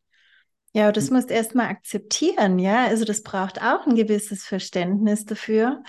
Ja, 0.74 0.92
das 0.92 1.10
musst 1.10 1.30
du 1.30 1.34
erstmal 1.34 1.68
akzeptieren, 1.68 2.58
ja. 2.58 2.84
Also 2.86 3.06
das 3.06 3.22
braucht 3.22 3.62
auch 3.62 3.86
ein 3.86 3.96
gewisses 3.96 4.44
Verständnis 4.44 5.24
dafür, 5.24 5.82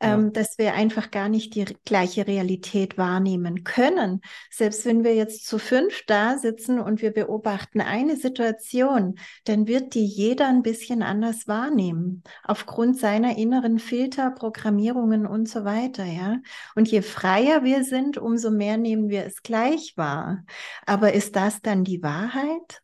ähm, 0.00 0.32
dass 0.32 0.58
wir 0.58 0.74
einfach 0.74 1.10
gar 1.10 1.28
nicht 1.28 1.54
die 1.54 1.64
gleiche 1.84 2.26
Realität 2.26 2.98
wahrnehmen 2.98 3.64
können. 3.64 4.20
Selbst 4.50 4.84
wenn 4.84 5.04
wir 5.04 5.14
jetzt 5.14 5.46
zu 5.46 5.58
fünf 5.58 6.02
da 6.06 6.38
sitzen 6.38 6.78
und 6.78 7.02
wir 7.02 7.12
beobachten 7.12 7.80
eine 7.80 8.16
Situation, 8.16 9.16
dann 9.44 9.66
wird 9.66 9.94
die 9.94 10.04
jeder 10.04 10.48
ein 10.48 10.62
bisschen 10.62 11.02
anders 11.02 11.46
wahrnehmen, 11.46 12.22
aufgrund 12.42 12.98
seiner 12.98 13.36
inneren 13.38 13.78
Filter, 13.78 14.30
Programmierungen 14.30 15.26
und 15.26 15.48
so 15.48 15.64
weiter, 15.64 16.04
ja. 16.04 16.38
Und 16.74 16.90
je 16.90 17.02
freier 17.02 17.64
wir 17.64 17.84
sind, 17.84 18.18
umso 18.18 18.50
mehr 18.50 18.76
nehmen 18.76 19.08
wir 19.08 19.24
es 19.24 19.42
gleich 19.42 19.94
wahr. 19.96 20.44
Aber 20.86 21.12
ist 21.12 21.36
das 21.36 21.62
dann 21.62 21.84
die 21.84 22.02
Wahrheit? 22.02 22.82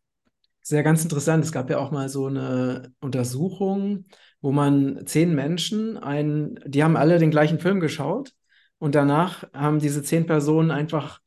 Sehr 0.63 0.83
ganz 0.83 1.03
interessant. 1.03 1.45
Es 1.45 1.53
gab 1.53 1.71
ja 1.71 1.79
auch 1.79 1.91
mal 1.91 2.09
so 2.09 2.27
eine 2.27 2.93
Untersuchung, 3.01 4.05
wo 4.41 4.53
man 4.53 5.07
zehn 5.07 5.35
Menschen, 5.35 5.97
ein, 5.99 6.59
die 6.67 6.83
haben 6.83 6.97
alle 6.97 7.19
den 7.19 7.31
gleichen 7.31 7.59
Film 7.59 7.81
geschaut 7.81 8.33
und 8.79 8.95
danach 8.95 9.45
haben 9.53 9.79
diese 9.79 10.03
zehn 10.03 10.27
Personen 10.27 10.71
einfach 10.71 11.21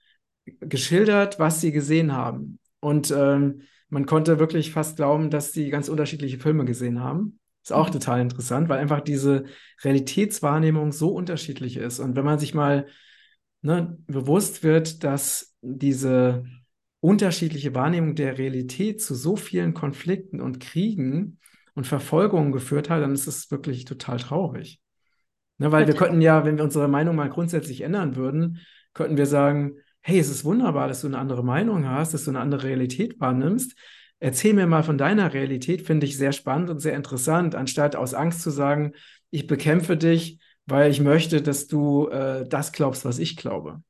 geschildert, 0.60 1.40
was 1.40 1.62
sie 1.62 1.72
gesehen 1.72 2.14
haben. 2.14 2.60
Und 2.80 3.12
ähm, 3.12 3.62
man 3.90 4.06
konnte 4.06 4.40
wirklich 4.40 4.72
fast 4.72 4.98
glauben, 4.98 5.30
dass 5.30 5.54
sie 5.54 5.70
ganz 5.70 5.88
unterschiedliche 5.88 6.40
Filme 6.40 6.66
gesehen 6.66 7.02
haben. 7.02 7.40
Ist 7.64 7.72
auch 7.72 7.88
mhm. 7.88 7.94
total 7.94 8.22
interessant, 8.22 8.68
weil 8.70 8.80
einfach 8.80 9.02
diese 9.02 9.46
Realitätswahrnehmung 9.84 10.92
so 10.92 11.10
unterschiedlich 11.14 11.78
ist. 11.78 12.00
Und 12.00 12.16
wenn 12.16 12.26
man 12.26 12.40
sich 12.40 12.54
mal 12.54 12.88
ne, 13.62 13.98
bewusst 14.08 14.64
wird, 14.64 15.04
dass 15.04 15.56
diese 15.62 16.44
unterschiedliche 17.00 17.76
Wahrnehmung 17.76 18.16
der 18.16 18.38
Realität 18.38 19.02
zu 19.02 19.14
so 19.16 19.36
vielen 19.36 19.74
Konflikten 19.74 20.42
und 20.42 20.60
Kriegen 20.60 21.40
und 21.76 21.88
Verfolgungen 21.88 22.52
geführt 22.52 22.90
hat, 22.90 23.02
dann 23.02 23.14
ist 23.14 23.28
es 23.28 23.50
wirklich 23.52 23.86
total 23.86 24.18
traurig. 24.18 24.80
Ne, 25.58 25.72
weil 25.72 25.88
wir 25.88 25.94
könnten 25.94 26.22
ja, 26.22 26.46
wenn 26.46 26.58
wir 26.58 26.64
unsere 26.64 26.88
Meinung 26.88 27.16
mal 27.16 27.30
grundsätzlich 27.30 27.82
ändern 27.82 28.16
würden, 28.16 28.60
könnten 28.94 29.18
wir 29.18 29.28
sagen, 29.28 29.78
hey, 30.02 30.20
es 30.20 30.30
ist 30.30 30.44
wunderbar, 30.44 30.88
dass 30.88 31.02
du 31.02 31.08
eine 31.08 31.18
andere 31.18 31.44
Meinung 31.44 31.88
hast, 31.88 32.14
dass 32.14 32.26
du 32.26 32.32
eine 32.32 32.40
andere 32.40 32.64
Realität 32.64 33.20
wahrnimmst. 33.20 33.76
Erzähl 34.20 34.54
mir 34.54 34.68
mal 34.68 34.84
von 34.84 34.98
deiner 34.98 35.34
Realität, 35.34 35.82
finde 35.82 36.06
ich 36.06 36.18
sehr 36.18 36.32
spannend 36.32 36.70
und 36.70 36.80
sehr 36.80 36.96
interessant, 36.96 37.56
anstatt 37.56 37.96
aus 37.96 38.14
Angst 38.14 38.42
zu 38.42 38.50
sagen, 38.50 38.94
ich 39.32 39.48
bekämpfe 39.48 39.98
dich, 39.98 40.40
weil 40.66 40.92
ich 40.92 41.02
möchte, 41.02 41.42
dass 41.42 41.68
du 41.68 42.08
äh, 42.08 42.48
das 42.48 42.72
glaubst, 42.72 43.06
was 43.06 43.20
ich 43.20 43.36
glaube. 43.38 43.82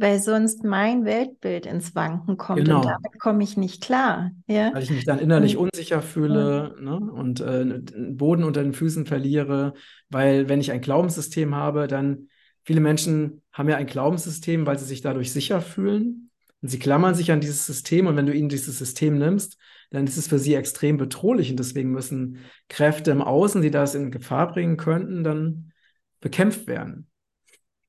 Weil 0.00 0.20
sonst 0.20 0.62
mein 0.62 1.04
Weltbild 1.04 1.66
ins 1.66 1.96
Wanken 1.96 2.36
kommt 2.36 2.64
genau. 2.64 2.76
und 2.76 2.84
damit 2.86 3.18
komme 3.18 3.42
ich 3.42 3.56
nicht 3.56 3.82
klar. 3.82 4.30
Ja? 4.46 4.72
Weil 4.72 4.84
ich 4.84 4.90
mich 4.90 5.04
dann 5.04 5.18
innerlich 5.18 5.56
und, 5.56 5.70
unsicher 5.72 6.02
fühle 6.02 6.74
ja. 6.76 6.82
ne? 6.82 6.96
und 6.96 7.40
äh, 7.40 7.80
Boden 8.12 8.44
unter 8.44 8.62
den 8.62 8.72
Füßen 8.72 9.06
verliere, 9.06 9.74
weil 10.08 10.48
wenn 10.48 10.60
ich 10.60 10.70
ein 10.70 10.80
Glaubenssystem 10.80 11.56
habe, 11.56 11.88
dann 11.88 12.28
viele 12.64 12.80
Menschen 12.80 13.42
haben 13.52 13.68
ja 13.68 13.76
ein 13.76 13.86
Glaubenssystem, 13.86 14.66
weil 14.66 14.78
sie 14.78 14.84
sich 14.84 15.00
dadurch 15.00 15.32
sicher 15.32 15.60
fühlen. 15.60 16.30
Und 16.60 16.68
sie 16.68 16.78
klammern 16.78 17.14
sich 17.14 17.30
an 17.30 17.40
dieses 17.40 17.66
System 17.66 18.06
und 18.06 18.16
wenn 18.16 18.26
du 18.26 18.34
ihnen 18.34 18.48
dieses 18.48 18.78
System 18.78 19.18
nimmst, 19.18 19.58
dann 19.90 20.06
ist 20.06 20.16
es 20.16 20.28
für 20.28 20.38
sie 20.38 20.54
extrem 20.54 20.96
bedrohlich 20.96 21.50
und 21.50 21.58
deswegen 21.58 21.90
müssen 21.90 22.38
Kräfte 22.68 23.10
im 23.10 23.22
Außen, 23.22 23.62
die 23.62 23.70
das 23.70 23.94
in 23.94 24.10
Gefahr 24.10 24.48
bringen 24.52 24.76
könnten, 24.76 25.24
dann 25.24 25.72
bekämpft 26.20 26.66
werden. 26.66 27.08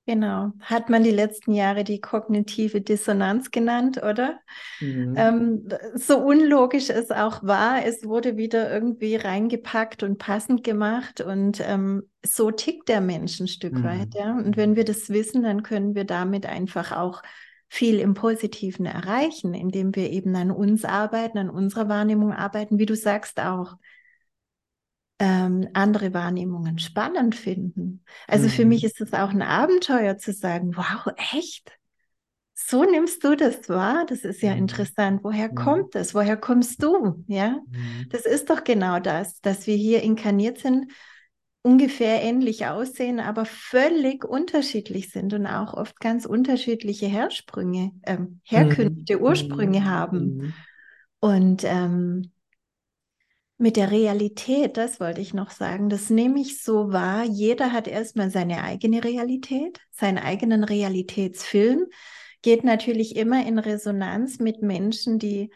Genau. 0.10 0.54
Hat 0.62 0.90
man 0.90 1.04
die 1.04 1.12
letzten 1.12 1.54
Jahre 1.54 1.84
die 1.84 2.02
kognitive 2.02 2.82
Dissonanz 2.82 3.52
genannt, 3.52 4.02
oder? 4.02 4.40
Mhm. 4.80 5.14
Ähm, 5.16 5.70
so 5.94 6.18
unlogisch 6.18 6.90
es 6.90 7.12
auch 7.12 7.44
war, 7.44 7.86
es 7.86 8.04
wurde 8.06 8.36
wieder 8.36 8.74
irgendwie 8.74 9.18
reingepackt 9.18 10.02
und 10.02 10.18
passend 10.18 10.64
gemacht 10.64 11.22
und 11.22 11.62
ähm, 11.64 12.10
so 12.26 12.50
tickt 12.50 12.90
der 12.90 13.02
Mensch 13.02 13.40
ein 13.40 13.48
Stück 13.48 13.74
mhm. 13.74 13.84
weit, 13.84 14.16
ja. 14.16 14.36
Und 14.36 14.58
wenn 14.58 14.76
wir 14.76 14.84
das 14.84 15.12
wissen, 15.12 15.44
dann 15.44 15.62
können 15.62 15.94
wir 15.94 16.06
damit 16.06 16.48
einfach 16.48 16.92
auch 16.92 17.22
viel 17.68 18.00
im 18.00 18.16
Positiven 18.16 18.88
erreichen, 18.88 19.54
indem 19.54 19.96
wir 19.96 20.10
eben 20.10 20.36
an 20.36 20.50
uns 20.50 20.86
arbeiten, 20.86 21.38
an 21.38 21.52
unserer 21.52 21.88
Wahrnehmung 21.88 22.34
arbeiten, 22.34 22.80
wie 22.80 22.88
du 22.88 22.96
sagst 22.96 23.40
auch 23.40 23.76
ähm, 25.20 25.68
andere 25.74 26.14
Wahrnehmungen 26.14 26.80
spannend 26.80 27.36
finden. 27.36 28.04
Also 28.28 28.46
mhm. 28.46 28.52
für 28.52 28.66
mich 28.66 28.84
ist 28.84 29.02
es 29.02 29.14
auch 29.14 29.30
ein 29.30 29.42
Abenteuer 29.42 30.18
zu 30.18 30.32
sagen, 30.32 30.76
wow, 30.76 31.14
echt? 31.34 31.78
So 32.54 32.84
nimmst 32.84 33.24
du 33.24 33.36
das 33.36 33.68
wahr? 33.70 34.06
Das 34.08 34.20
ist 34.20 34.42
ja 34.42 34.52
mhm. 34.52 34.60
interessant. 34.60 35.24
Woher 35.24 35.50
mhm. 35.50 35.56
kommt 35.56 35.96
das? 35.96 36.16
Woher 36.16 36.38
kommst 36.38 36.82
du? 36.82 37.24
Ja, 37.28 37.60
mhm. 37.70 38.08
das 38.10 38.26
ist 38.26 38.50
doch 38.50 38.64
genau 38.64 39.00
das, 39.00 39.42
dass 39.42 39.68
wir 39.68 39.76
hier 39.76 40.04
inkarniert 40.04 40.60
sind, 40.60 40.92
ungefähr 41.62 42.24
ähnlich 42.24 42.68
aussehen, 42.68 43.20
aber 43.20 43.44
völlig 43.46 44.24
unterschiedlich 44.24 45.10
sind 45.10 45.34
und 45.34 45.46
auch 45.46 45.74
oft 45.74 46.00
ganz 46.00 46.26
unterschiedliche 46.26 47.08
Hersprünge, 47.08 47.92
äh, 48.04 48.18
Herkünfte, 48.44 49.18
mhm. 49.18 49.22
Ursprünge 49.22 49.86
haben. 49.86 50.38
Mhm. 50.38 50.54
Und 51.20 51.64
ähm, 51.66 52.32
mit 53.60 53.76
der 53.76 53.92
Realität, 53.92 54.78
das 54.78 55.02
wollte 55.02 55.20
ich 55.20 55.34
noch 55.34 55.52
sagen, 55.52 55.90
das 55.90 56.10
nehme 56.10 56.40
ich 56.40 56.64
so 56.64 56.94
wahr. 56.94 57.26
Jeder 57.26 57.74
hat 57.74 57.90
erstmal 57.90 58.32
seine 58.32 58.64
eigene 58.64 59.04
Realität, 59.04 59.82
seinen 59.92 60.18
eigenen 60.18 60.64
Realitätsfilm, 60.64 61.88
geht 62.42 62.64
natürlich 62.64 63.18
immer 63.18 63.46
in 63.46 63.60
Resonanz 63.60 64.40
mit 64.40 64.62
Menschen, 64.62 65.20
die 65.20 65.52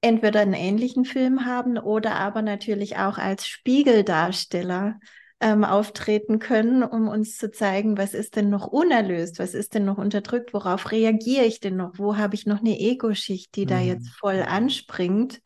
entweder 0.00 0.40
einen 0.40 0.54
ähnlichen 0.54 1.04
Film 1.04 1.44
haben 1.44 1.78
oder 1.78 2.16
aber 2.16 2.42
natürlich 2.42 2.96
auch 2.96 3.16
als 3.16 3.46
Spiegeldarsteller 3.46 4.98
ähm, 5.38 5.62
auftreten 5.62 6.40
können, 6.40 6.82
um 6.82 7.06
uns 7.06 7.36
zu 7.36 7.52
zeigen, 7.52 7.96
was 7.96 8.12
ist 8.12 8.34
denn 8.34 8.50
noch 8.50 8.66
unerlöst, 8.66 9.38
was 9.38 9.54
ist 9.54 9.74
denn 9.74 9.84
noch 9.84 9.98
unterdrückt, 9.98 10.52
worauf 10.52 10.90
reagiere 10.90 11.44
ich 11.44 11.60
denn 11.60 11.76
noch, 11.76 11.92
wo 11.96 12.16
habe 12.16 12.34
ich 12.34 12.44
noch 12.44 12.58
eine 12.58 12.76
Ego-Schicht, 12.76 13.54
die 13.54 13.66
mhm. 13.66 13.68
da 13.68 13.80
jetzt 13.80 14.08
voll 14.08 14.42
anspringt. 14.42 15.40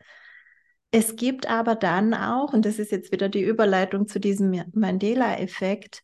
Es 0.95 1.17
gibt 1.17 1.49
aber 1.49 1.75
dann 1.75 2.15
auch, 2.15 2.53
und 2.53 2.65
das 2.65 2.79
ist 2.79 2.93
jetzt 2.93 3.11
wieder 3.11 3.29
die 3.29 3.43
Überleitung 3.43 4.07
zu 4.07 4.21
diesem 4.21 4.63
Mandela-Effekt, 4.73 6.03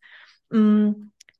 mm, 0.49 0.91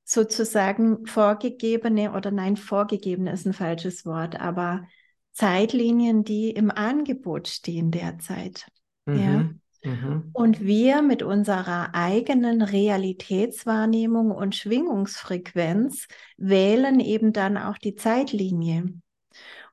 sozusagen 0.05 1.05
vorgegebene 1.05 2.13
oder 2.13 2.31
nein, 2.31 2.55
vorgegebene 2.55 3.31
ist 3.31 3.45
ein 3.45 3.53
falsches 3.53 4.05
Wort, 4.05 4.39
aber 4.39 4.87
Zeitlinien, 5.33 6.23
die 6.23 6.51
im 6.51 6.71
Angebot 6.71 7.49
stehen 7.49 7.91
derzeit. 7.91 8.67
Mhm. 9.05 9.19
Ja. 9.19 9.49
Mhm. 9.83 10.29
Und 10.31 10.61
wir 10.61 11.01
mit 11.01 11.21
unserer 11.21 11.93
eigenen 11.93 12.61
Realitätswahrnehmung 12.61 14.31
und 14.31 14.55
Schwingungsfrequenz 14.55 16.07
wählen 16.37 17.01
eben 17.01 17.33
dann 17.33 17.57
auch 17.57 17.77
die 17.77 17.95
Zeitlinie. 17.95 18.93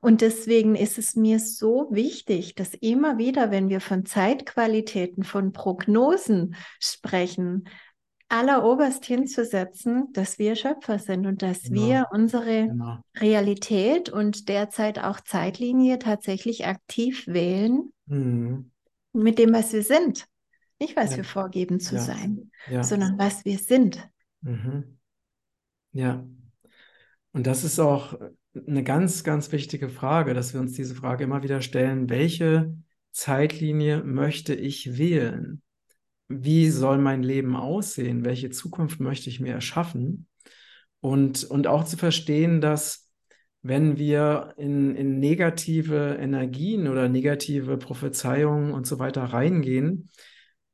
Und 0.01 0.21
deswegen 0.21 0.75
ist 0.75 0.97
es 0.97 1.15
mir 1.15 1.39
so 1.39 1.89
wichtig, 1.91 2.55
dass 2.55 2.73
immer 2.73 3.17
wieder, 3.17 3.51
wenn 3.51 3.67
wir 3.69 3.81
von 3.81 4.05
Zeitqualitäten, 4.05 5.23
von 5.23 5.51
Prognosen 5.51 6.55
sprechen, 6.79 7.67
alleroberst 8.29 9.05
hinzusetzen, 9.05 10.13
dass 10.13 10.39
wir 10.39 10.55
Schöpfer 10.55 10.99
sind 10.99 11.25
und 11.25 11.41
dass 11.41 11.63
genau. 11.63 11.81
wir 11.81 12.07
unsere 12.11 12.67
genau. 12.67 12.99
Realität 13.17 14.09
und 14.09 14.47
derzeit 14.47 14.99
auch 14.99 15.19
Zeitlinie 15.19 15.99
tatsächlich 15.99 16.65
aktiv 16.65 17.27
wählen 17.27 17.91
mhm. 18.05 18.71
mit 19.13 19.39
dem, 19.39 19.51
was 19.51 19.73
wir 19.73 19.83
sind. 19.83 20.25
Nicht, 20.79 20.95
was 20.95 21.11
ja. 21.11 21.17
wir 21.17 21.23
vorgeben 21.25 21.79
zu 21.79 21.95
ja. 21.95 22.01
sein, 22.01 22.51
ja. 22.69 22.83
sondern 22.83 23.17
was 23.17 23.43
wir 23.43 23.57
sind. 23.57 24.07
Mhm. 24.41 24.97
Ja. 25.91 26.23
Und 27.33 27.47
das 27.47 27.63
ist 27.63 27.79
auch 27.79 28.17
eine 28.55 28.83
ganz, 28.83 29.23
ganz 29.23 29.51
wichtige 29.51 29.89
Frage, 29.89 30.33
dass 30.33 30.53
wir 30.53 30.59
uns 30.59 30.73
diese 30.73 30.95
Frage 30.95 31.23
immer 31.23 31.43
wieder 31.43 31.61
stellen, 31.61 32.09
welche 32.09 32.75
Zeitlinie 33.11 34.03
möchte 34.03 34.55
ich 34.55 34.97
wählen? 34.97 35.61
Wie 36.27 36.69
soll 36.69 36.99
mein 36.99 37.23
Leben 37.23 37.55
aussehen? 37.55 38.25
Welche 38.25 38.49
Zukunft 38.49 38.99
möchte 38.99 39.29
ich 39.29 39.39
mir 39.39 39.53
erschaffen? 39.53 40.27
Und, 41.01 41.43
und 41.45 41.67
auch 41.67 41.85
zu 41.85 41.97
verstehen, 41.97 42.61
dass 42.61 43.09
wenn 43.61 43.97
wir 43.97 44.53
in, 44.57 44.95
in 44.95 45.19
negative 45.19 46.17
Energien 46.19 46.87
oder 46.87 47.09
negative 47.09 47.77
Prophezeiungen 47.77 48.73
und 48.73 48.87
so 48.87 48.99
weiter 48.99 49.23
reingehen, 49.23 50.09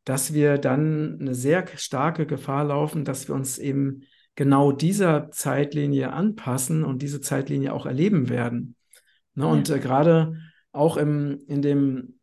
dass 0.04 0.34
wir 0.34 0.58
dann 0.58 1.20
eine 1.20 1.34
sehr 1.34 1.66
starke 1.78 2.28
Gefahr 2.28 2.66
laufen, 2.66 3.06
dass 3.06 3.28
wir 3.28 3.36
uns 3.36 3.58
eben 3.58 4.04
genau 4.36 4.72
dieser 4.72 5.32
Zeitlinie 5.32 6.12
anpassen 6.12 6.84
und 6.84 7.02
diese 7.02 7.22
Zeitlinie 7.22 7.74
auch 7.74 7.86
erleben 7.86 8.30
werden. 8.30 8.76
Ne? 9.34 9.46
Ja. 9.46 9.52
Und 9.52 9.70
äh, 9.70 9.80
gerade 9.80 10.36
auch 10.72 10.98
im, 10.98 11.40
in 11.48 11.62
dem 11.62 12.20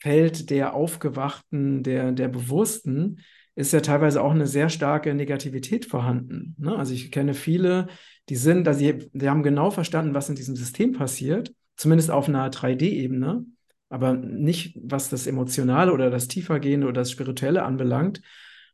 Feld 0.00 0.50
der 0.50 0.74
Aufgewachten, 0.74 1.82
der, 1.82 2.12
der 2.12 2.28
Bewussten, 2.28 3.20
ist 3.54 3.72
ja 3.72 3.80
teilweise 3.80 4.22
auch 4.22 4.32
eine 4.32 4.46
sehr 4.46 4.68
starke 4.68 5.14
Negativität 5.14 5.86
vorhanden. 5.86 6.54
Ne? 6.58 6.76
Also 6.76 6.92
ich 6.92 7.10
kenne 7.10 7.32
viele, 7.32 7.86
die 8.28 8.36
sind, 8.36 8.68
also 8.68 8.80
die, 8.80 9.08
die 9.14 9.30
haben 9.30 9.42
genau 9.42 9.70
verstanden, 9.70 10.12
was 10.12 10.28
in 10.28 10.34
diesem 10.34 10.56
System 10.56 10.92
passiert, 10.92 11.54
zumindest 11.74 12.10
auf 12.10 12.28
einer 12.28 12.50
3D-Ebene, 12.50 13.46
aber 13.88 14.14
nicht, 14.14 14.78
was 14.82 15.08
das 15.08 15.26
Emotionale 15.26 15.92
oder 15.92 16.10
das 16.10 16.28
Tiefergehende 16.28 16.86
oder 16.86 17.00
das 17.00 17.10
Spirituelle 17.10 17.62
anbelangt 17.62 18.20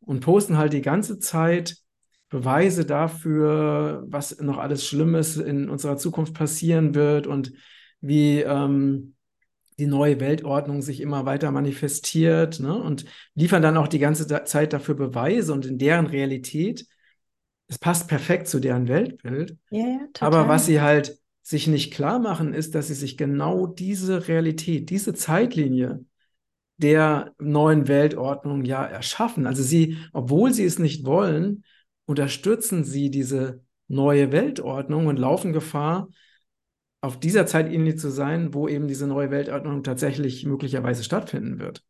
und 0.01 0.21
posten 0.21 0.59
halt 0.59 0.73
die 0.73 0.83
ganze 0.83 1.21
Zeit 1.21 1.77
Beweise 2.33 2.87
dafür, 2.87 4.05
was 4.07 4.41
noch 4.41 4.57
alles 4.57 4.87
Schlimmes 4.87 5.37
in 5.37 5.69
unserer 5.69 5.99
Zukunft 5.99 6.33
passieren 6.33 6.95
wird 6.95 7.27
und 7.27 7.53
wie 8.01 8.41
ähm, 8.41 9.17
die 9.79 9.87
neue 9.87 10.19
Weltordnung 10.19 10.81
sich 10.81 11.03
immer 11.03 11.27
weiter 11.27 11.51
manifestiert 11.51 12.59
ne? 12.59 12.75
und 12.75 13.05
liefern 13.35 13.61
dann 13.61 13.77
auch 13.77 13.87
die 13.87 13.99
ganze 13.99 14.27
Zeit 14.45 14.73
dafür 14.73 14.95
Beweise 14.95 15.53
und 15.53 15.67
in 15.67 15.77
deren 15.77 16.07
Realität, 16.07 16.87
es 17.69 17.79
passt 17.79 18.09
perfekt 18.09 18.49
zu 18.49 18.61
deren 18.61 18.89
Weltbild. 18.89 19.59
Ja, 19.71 19.87
ja, 19.87 19.99
Aber 20.21 20.49
was 20.49 20.65
sie 20.65 20.81
halt 20.81 21.19
sich 21.43 21.67
nicht 21.67 21.93
klar 21.93 22.19
machen, 22.19 22.55
ist, 22.55 22.75
dass 22.75 22.87
sie 22.87 22.95
sich 22.95 23.19
genau 23.19 23.67
diese 23.67 24.27
Realität, 24.27 24.89
diese 24.89 25.13
Zeitlinie 25.13 26.03
der 26.79 27.35
neuen 27.39 27.89
Weltordnung 27.89 28.65
ja 28.65 28.87
erschaffen. 28.87 29.47
Also 29.47 29.63
sie, 29.63 29.99
obwohl 30.15 30.55
sie 30.55 30.65
es 30.65 30.79
nicht 30.79 31.05
wollen, 31.05 31.65
unterstützen 32.13 32.85
sie 32.85 33.11
diese 33.11 33.63
neue 33.89 34.33
Weltordnung 34.33 35.07
und 35.07 35.19
laufen 35.19 35.53
Gefahr, 35.53 36.09
auf 37.01 37.19
dieser 37.19 37.47
Zeitlinie 37.47 37.97
zu 37.97 38.11
sein, 38.11 38.55
wo 38.55 38.69
eben 38.69 38.87
diese 38.87 39.07
neue 39.07 39.31
Weltordnung 39.31 39.83
tatsächlich 39.83 40.45
möglicherweise 40.47 41.03
stattfinden 41.03 41.59
wird. 41.59 41.83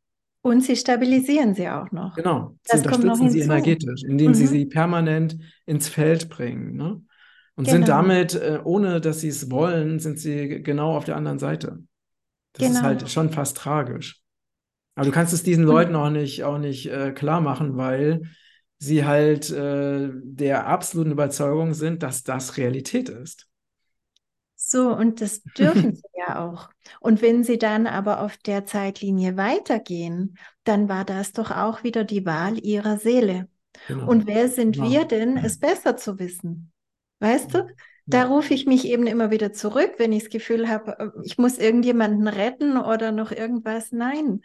Und 0.43 0.63
sie 0.63 0.77
stabilisieren 0.77 1.55
sie 1.55 1.69
auch 1.69 1.91
noch. 1.93 2.17
Genau, 2.17 2.57
sie 2.63 2.77
Das 2.77 2.85
noch 2.85 2.97
unterstützen 2.97 3.31
sie 3.31 3.41
energetisch, 3.41 4.03
indem 4.05 4.33
sie 4.35 4.45
Mhm. 4.45 4.49
sie 4.49 4.67
permanent 4.67 5.37
ins 5.67 5.89
Feld 5.89 6.29
bringen. 6.31 6.77
Ne? 6.77 7.03
Und 7.57 7.65
Genau. 7.65 7.77
sind 7.77 7.89
damit, 7.89 8.35
äh, 8.35 8.61
ohne 8.65 9.01
dass 9.01 9.21
sie 9.21 9.29
es 9.29 9.51
wollen, 9.51 9.99
sind 9.99 10.19
sie 10.21 10.63
genau 10.63 10.97
auf 10.97 11.05
der 11.05 11.17
anderen 11.17 11.39
Seite. 11.39 11.81
Das 12.55 12.67
ist 12.67 12.75
Genau. 12.77 12.83
halt 12.83 13.11
schon 13.11 13.31
fast 13.31 13.57
tragisch. 13.57 14.21
Aber 14.95 15.07
du 15.07 15.13
kannst 15.13 15.33
es 15.33 15.43
diesen 15.43 15.65
Leuten 15.65 15.97
auch 15.97 16.11
nicht, 16.11 16.45
auch 16.45 16.59
nicht 16.59 16.87
äh, 16.87 17.13
klar 17.13 17.41
machen, 17.41 17.77
weil 17.77 18.23
sie 18.83 19.05
halt 19.05 19.51
äh, 19.51 20.11
der 20.13 20.67
absoluten 20.67 21.13
Überzeugung 21.13 21.75
sind, 21.75 22.03
dass 22.03 22.25
das 22.25 22.57
Realität 22.57 23.09
ist. 23.09 23.49
So, 24.55 24.95
und 24.95 25.21
das 25.21 25.43
dürfen 25.59 25.95
sie 25.97 26.03
ja 26.17 26.41
auch. 26.45 26.71
Und 27.01 27.21
wenn 27.23 27.45
sie 27.45 27.59
dann 27.59 27.87
aber 27.87 28.21
auf 28.21 28.37
der 28.39 28.65
Zeitlinie 28.65 29.37
weitergehen, 29.37 30.39
dann 30.65 30.89
war 30.89 31.05
das 31.05 31.33
doch 31.33 31.51
auch 31.51 31.83
wieder 31.83 32.05
die 32.05 32.25
Wahl 32.27 32.59
ihrer 32.65 32.99
Seele. 32.99 33.49
Genau. 33.87 34.07
Und 34.07 34.27
wer 34.27 34.49
sind 34.49 34.77
Genau. 34.77 34.83
wir 34.83 35.05
denn, 35.05 35.37
es 35.39 35.59
besser 35.59 35.97
zu 35.97 36.19
wissen? 36.19 36.73
Weißt 37.21 37.55
du? 37.55 37.67
Da 38.09 38.27
rufe 38.27 38.55
ich 38.55 38.67
mich 38.67 38.87
eben 38.87 39.07
immer 39.07 39.31
wieder 39.31 39.53
zurück, 39.53 39.95
wenn 39.99 40.13
ich 40.13 40.25
das 40.25 40.31
Gefühl 40.33 40.69
habe, 40.69 40.99
äh, 40.99 41.09
ich 41.25 41.39
muss 41.39 41.59
irgendjemanden 41.59 42.29
retten 42.29 42.77
oder 42.79 43.13
noch 43.13 43.33
irgendwas. 43.33 43.93
Nein. 43.93 44.43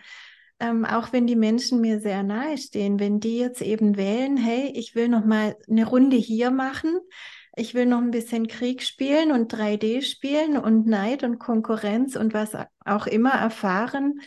Ähm, 0.59 0.85
auch 0.85 1.13
wenn 1.13 1.27
die 1.27 1.35
Menschen 1.35 1.81
mir 1.81 1.99
sehr 1.99 2.23
nahe 2.23 2.57
stehen, 2.57 2.99
wenn 2.99 3.19
die 3.19 3.37
jetzt 3.37 3.61
eben 3.61 3.95
wählen, 3.95 4.37
hey, 4.37 4.71
ich 4.73 4.95
will 4.95 5.07
noch 5.07 5.23
mal 5.23 5.55
eine 5.69 5.85
Runde 5.85 6.17
hier 6.17 6.49
machen, 6.49 6.99
ich 7.55 7.73
will 7.73 7.85
noch 7.85 7.99
ein 7.99 8.11
bisschen 8.11 8.47
Krieg 8.47 8.83
spielen 8.83 9.31
und 9.31 9.53
3D 9.53 10.01
spielen 10.01 10.57
und 10.57 10.87
Neid 10.87 11.23
und 11.23 11.39
Konkurrenz 11.39 12.15
und 12.15 12.33
was 12.33 12.51
auch 12.85 13.07
immer 13.07 13.31
erfahren, 13.31 14.21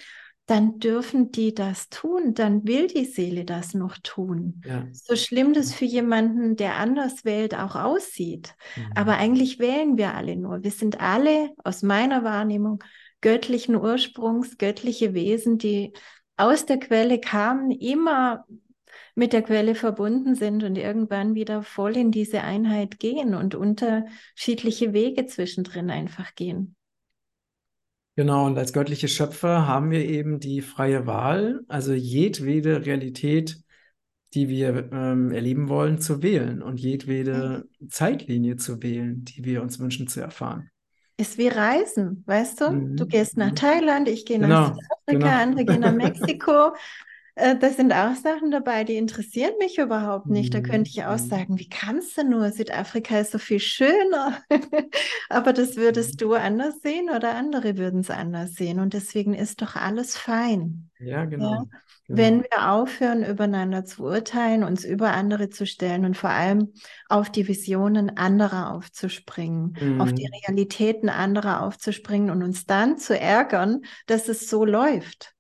dann 0.47 0.81
dürfen 0.81 1.31
die 1.31 1.55
das 1.55 1.91
tun, 1.91 2.35
dann 2.35 2.67
will 2.67 2.89
die 2.89 3.05
Seele 3.05 3.45
das 3.45 3.73
noch 3.73 3.97
tun. 4.03 4.61
Ja. 4.67 4.85
So 4.91 5.15
schlimm 5.15 5.53
das 5.53 5.73
für 5.73 5.85
jemanden, 5.85 6.57
der 6.57 6.77
anders 6.77 7.25
wählt, 7.25 7.55
auch 7.55 7.77
aussieht. 7.77 8.55
Mhm. 8.75 8.93
Aber 8.97 9.17
eigentlich 9.17 9.61
wählen 9.61 9.97
wir 9.97 10.15
alle 10.15 10.35
nur. 10.35 10.65
Wir 10.65 10.73
sind 10.73 11.01
alle 11.01 11.51
aus 11.63 11.85
meiner 11.85 12.25
Wahrnehmung 12.25 12.83
göttlichen 13.21 13.77
Ursprungs, 13.77 14.59
göttliche 14.59 15.15
Wesen, 15.15 15.57
die 15.57 15.93
aus 16.41 16.67
der 16.67 16.79
Quelle 16.79 17.21
kamen, 17.21 17.71
immer 17.71 18.47
mit 19.15 19.33
der 19.33 19.43
Quelle 19.43 19.75
verbunden 19.75 20.35
sind 20.35 20.65
und 20.65 20.77
irgendwann 20.77 21.35
wieder 21.35 21.63
voll 21.63 21.97
in 21.97 22.11
diese 22.11 22.43
Einheit 22.43 22.99
gehen 22.99 23.35
und 23.35 23.55
unterschiedliche 23.55 24.93
Wege 24.93 25.27
zwischendrin 25.27 25.91
einfach 25.91 26.35
gehen. 26.35 26.77
Genau, 28.17 28.47
und 28.47 28.59
als 28.59 28.73
göttliche 28.73 29.09
Schöpfer 29.09 29.67
haben 29.67 29.91
wir 29.91 30.05
eben 30.05 30.41
die 30.41 30.61
freie 30.63 31.07
Wahl, 31.07 31.61
also 31.69 31.93
jedwede 31.93 32.85
Realität, 32.85 33.63
die 34.35 34.49
wir 34.49 34.91
ähm, 34.93 35.33
erleben 35.33 35.69
wollen, 35.69 35.99
zu 35.99 36.23
wählen 36.23 36.63
und 36.63 36.79
jedwede 36.79 37.69
Zeitlinie 37.89 38.57
zu 38.57 38.83
wählen, 38.83 39.25
die 39.25 39.45
wir 39.45 39.63
uns 39.63 39.79
wünschen 39.79 40.07
zu 40.07 40.21
erfahren. 40.21 40.71
Ist 41.21 41.37
wie 41.37 41.49
Reisen, 41.49 42.23
weißt 42.27 42.61
du? 42.63 42.65
Mhm. 42.71 42.97
Du 42.97 43.07
gehst 43.07 43.37
nach 43.37 43.51
Mhm. 43.51 43.55
Thailand, 43.55 44.09
ich 44.09 44.25
gehe 44.25 44.39
nach 44.39 44.49
Genau, 44.49 44.57
Südafrika, 44.57 45.29
genau. 45.29 45.37
andere 45.43 45.67
gehen 45.67 45.81
nach 45.81 45.93
Mexiko. 45.93 46.73
Äh, 47.41 47.57
Da 47.59 47.71
sind 47.71 47.93
auch 47.93 48.15
Sachen 48.17 48.51
dabei, 48.51 48.85
die 48.85 48.97
interessieren 48.97 49.53
mich 49.59 49.79
überhaupt 49.79 50.31
nicht. 50.31 50.55
Da 50.55 50.61
könnte 50.61 50.91
ich 50.91 51.05
auch 51.05 51.19
Mhm. 51.19 51.19
sagen, 51.19 51.59
wie 51.59 51.69
kannst 51.69 52.17
du 52.19 52.25
nur? 52.25 52.51
Südafrika 52.53 53.19
ist 53.21 53.33
so 53.33 53.39
viel 53.39 53.61
schöner. 53.61 54.39
Aber 55.29 55.53
das 55.53 55.77
würdest 55.77 56.21
du 56.21 56.35
anders 56.35 56.81
sehen 56.83 57.11
oder 57.11 57.35
andere 57.35 57.77
würden 57.79 58.01
es 58.01 58.11
anders 58.11 58.55
sehen. 58.55 58.81
Und 58.81 58.95
deswegen 58.95 59.35
ist 59.35 59.63
doch 59.63 59.77
alles 59.77 60.17
fein. 60.17 60.91
Ja, 60.99 61.25
genau. 61.25 61.65
Ja. 61.67 61.67
Genau. 62.07 62.37
Wenn 62.37 62.43
wir 62.43 62.71
aufhören, 62.73 63.25
übereinander 63.25 63.85
zu 63.85 64.03
urteilen, 64.05 64.65
uns 64.65 64.85
über 64.85 65.13
andere 65.13 65.49
zu 65.49 65.65
stellen 65.67 66.05
und 66.05 66.17
vor 66.17 66.31
allem 66.31 66.75
auf 67.09 67.31
die 67.31 67.47
Visionen 67.49 68.17
anderer 68.17 68.73
aufzuspringen, 68.75 69.77
auf 69.97 70.13
die 70.13 70.27
Mhm. 70.27 70.35
Realitäten 70.47 71.09
anderer 71.09 71.63
aufzuspringen 71.63 72.31
und 72.31 72.43
uns 72.43 72.67
dann 72.67 72.99
zu 72.99 73.19
ärgern, 73.19 73.83
dass 74.07 74.29
es 74.29 74.49
so 74.51 74.65
läuft. 74.65 75.35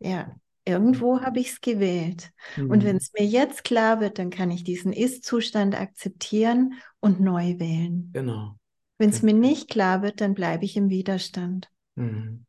Ja, 0.00 0.36
irgendwo 0.64 1.20
habe 1.20 1.40
ich 1.40 1.50
es 1.52 1.60
gewählt. 1.60 2.32
Und 2.68 2.84
wenn 2.84 2.96
Mhm. 2.96 2.98
es 2.98 3.12
mir 3.18 3.26
jetzt 3.26 3.64
klar 3.64 4.00
wird, 4.00 4.18
dann 4.18 4.30
kann 4.30 4.50
ich 4.50 4.64
diesen 4.64 4.92
Ist-Zustand 4.92 5.78
akzeptieren 5.78 6.74
und 7.00 7.20
neu 7.20 7.58
wählen. 7.58 8.14
Genau. 8.14 8.56
Wenn 8.98 9.10
es 9.10 9.22
mir 9.22 9.34
nicht 9.34 9.70
klar 9.70 10.02
wird, 10.02 10.20
dann 10.20 10.34
bleibe 10.34 10.64
ich 10.66 10.76
im 10.76 10.90
Widerstand. 10.90 11.70
Mhm. 11.96 12.44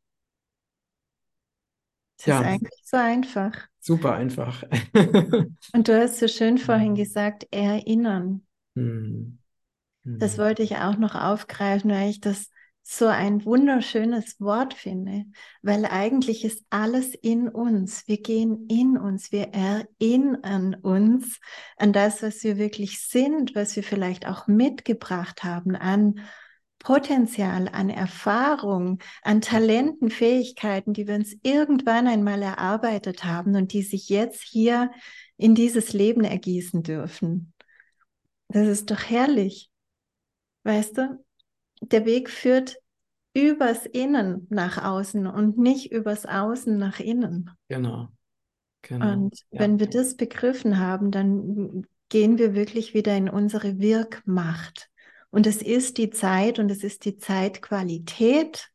Ist 2.25 2.41
Ja, 2.41 2.41
eigentlich 2.41 2.81
so 2.83 2.97
einfach. 2.97 3.67
super 3.79 4.13
einfach. 4.15 4.63
Und 5.73 5.87
du 5.87 5.95
hast 6.01 6.17
so 6.19 6.27
schön 6.27 6.57
vorhin 6.57 6.95
Mhm. 6.95 6.95
gesagt, 6.95 7.47
erinnern. 7.51 8.47
Mhm. 8.75 9.39
Das 10.17 10.37
Mhm. 10.37 10.37
wollte 10.37 10.63
ich 10.63 10.77
auch 10.77 10.97
noch 10.97 11.15
aufgreifen, 11.15 11.91
weil 11.91 12.09
ich 12.09 12.19
das 12.21 12.49
so 12.87 13.07
ein 13.07 13.43
wunderschönes 13.45 14.39
Wort 14.39 14.75
finde, 14.75 15.25
weil 15.63 15.85
eigentlich 15.85 16.45
ist 16.45 16.63
alles 16.69 17.15
in 17.15 17.49
uns. 17.49 18.07
Wir 18.07 18.21
gehen 18.21 18.67
in 18.69 18.95
uns, 18.95 19.31
wir 19.31 19.49
erinnern 19.53 20.75
uns 20.75 21.39
an 21.77 21.93
das, 21.93 22.21
was 22.21 22.43
wir 22.43 22.57
wirklich 22.57 23.01
sind, 23.01 23.55
was 23.55 23.75
wir 23.75 23.81
vielleicht 23.81 24.27
auch 24.27 24.45
mitgebracht 24.45 25.43
haben 25.43 25.75
an 25.75 26.19
Potenzial, 26.77 27.69
an 27.69 27.89
Erfahrung, 27.89 28.99
an 29.23 29.41
Talenten, 29.41 30.11
Fähigkeiten, 30.11 30.93
die 30.93 31.07
wir 31.07 31.15
uns 31.15 31.35
irgendwann 31.41 32.05
einmal 32.05 32.43
erarbeitet 32.43 33.23
haben 33.23 33.55
und 33.55 33.73
die 33.73 33.81
sich 33.81 34.09
jetzt 34.09 34.43
hier 34.43 34.91
in 35.37 35.55
dieses 35.55 35.91
Leben 35.93 36.23
ergießen 36.23 36.83
dürfen. 36.83 37.51
Das 38.49 38.67
ist 38.67 38.91
doch 38.91 39.09
herrlich. 39.09 39.71
Weißt 40.63 40.99
du, 40.99 41.24
der 41.81 42.05
Weg 42.05 42.29
führt 42.29 42.77
übers 43.33 43.85
Innen 43.85 44.47
nach 44.49 44.83
außen 44.83 45.27
und 45.27 45.57
nicht 45.57 45.91
übers 45.91 46.25
Außen 46.25 46.77
nach 46.77 46.99
innen. 46.99 47.51
Genau. 47.67 48.07
Genau. 48.81 49.13
Und 49.13 49.37
Ja. 49.51 49.61
wenn 49.61 49.79
wir 49.79 49.87
das 49.87 50.15
begriffen 50.15 50.79
haben, 50.79 51.11
dann 51.11 51.85
gehen 52.09 52.37
wir 52.37 52.53
wirklich 52.55 52.93
wieder 52.93 53.15
in 53.15 53.29
unsere 53.29 53.79
Wirkmacht. 53.79 54.89
Und 55.31 55.47
es 55.47 55.61
ist 55.61 55.97
die 55.97 56.11
Zeit 56.11 56.59
und 56.59 56.71
es 56.71 56.83
ist 56.83 57.03
die 57.03 57.17
Zeitqualität, 57.17 58.69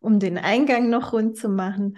um 0.00 0.20
den 0.20 0.38
Eingang 0.38 0.90
noch 0.90 1.12
rund 1.12 1.36
zu 1.36 1.48
machen, 1.48 1.96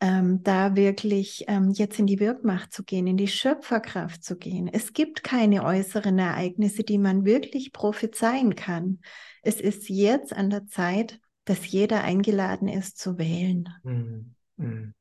ähm, 0.00 0.42
da 0.42 0.76
wirklich 0.76 1.44
ähm, 1.48 1.70
jetzt 1.70 1.98
in 1.98 2.06
die 2.06 2.20
Wirkmacht 2.20 2.72
zu 2.72 2.84
gehen, 2.84 3.06
in 3.06 3.16
die 3.16 3.28
Schöpferkraft 3.28 4.22
zu 4.22 4.36
gehen. 4.36 4.68
Es 4.68 4.92
gibt 4.92 5.22
keine 5.24 5.64
äußeren 5.64 6.18
Ereignisse, 6.18 6.82
die 6.82 6.98
man 6.98 7.24
wirklich 7.24 7.72
prophezeien 7.72 8.54
kann. 8.54 9.00
Es 9.44 9.60
ist 9.60 9.88
jetzt 9.90 10.34
an 10.34 10.48
der 10.48 10.66
Zeit, 10.66 11.20
dass 11.44 11.70
jeder 11.70 12.02
eingeladen 12.02 12.66
ist 12.66 12.98
zu 12.98 13.18
wählen. 13.18 13.68
Mhm. 13.82 14.34
Mhm. 14.56 14.94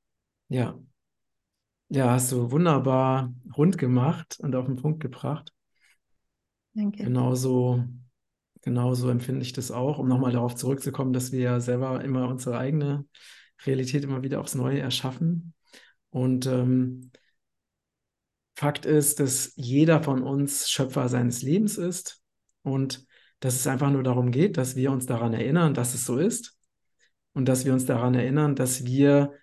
Ja. 0.50 0.78
Ja, 1.88 2.12
hast 2.12 2.32
du 2.32 2.52
wunderbar 2.52 3.34
rund 3.56 3.78
gemacht 3.78 4.38
und 4.40 4.56
auf 4.56 4.66
den 4.66 4.76
Punkt 4.76 5.00
gebracht. 5.00 5.54
Danke. 6.74 7.04
Genauso, 7.04 7.86
genauso 8.62 9.10
empfinde 9.10 9.44
ich 9.44 9.54
das 9.54 9.72
auch, 9.72 10.00
um 10.00 10.08
nochmal 10.08 10.32
darauf 10.32 10.56
zurückzukommen, 10.56 11.14
dass 11.14 11.32
wir 11.32 11.40
ja 11.40 11.60
selber 11.60 12.04
immer 12.04 12.28
unsere 12.28 12.58
eigene 12.58 13.06
Realität 13.66 14.04
immer 14.04 14.24
wieder 14.24 14.42
aufs 14.42 14.56
Neue 14.56 14.80
erschaffen. 14.80 15.54
Und 16.10 16.48
ähm, 16.48 17.12
Fakt 18.56 18.86
ist, 18.86 19.20
dass 19.20 19.54
jeder 19.56 20.04
von 20.04 20.22
uns 20.22 20.70
Schöpfer 20.70 21.08
seines 21.10 21.42
Lebens 21.42 21.78
ist 21.78 22.22
und 22.64 23.06
dass 23.44 23.56
es 23.56 23.68
einfach 23.68 23.92
nur 23.92 24.04
darum 24.04 24.32
geht, 24.32 24.56
dass 24.56 24.78
wir 24.78 24.90
uns 24.90 25.06
daran 25.06 25.34
erinnern, 25.34 25.74
dass 25.74 25.94
es 25.94 26.06
so 26.06 26.18
ist 26.18 26.58
und 27.34 27.46
dass 27.50 27.66
wir 27.66 27.74
uns 27.74 27.86
daran 27.86 28.14
erinnern, 28.14 28.56
dass 28.56 28.86
wir 28.86 29.34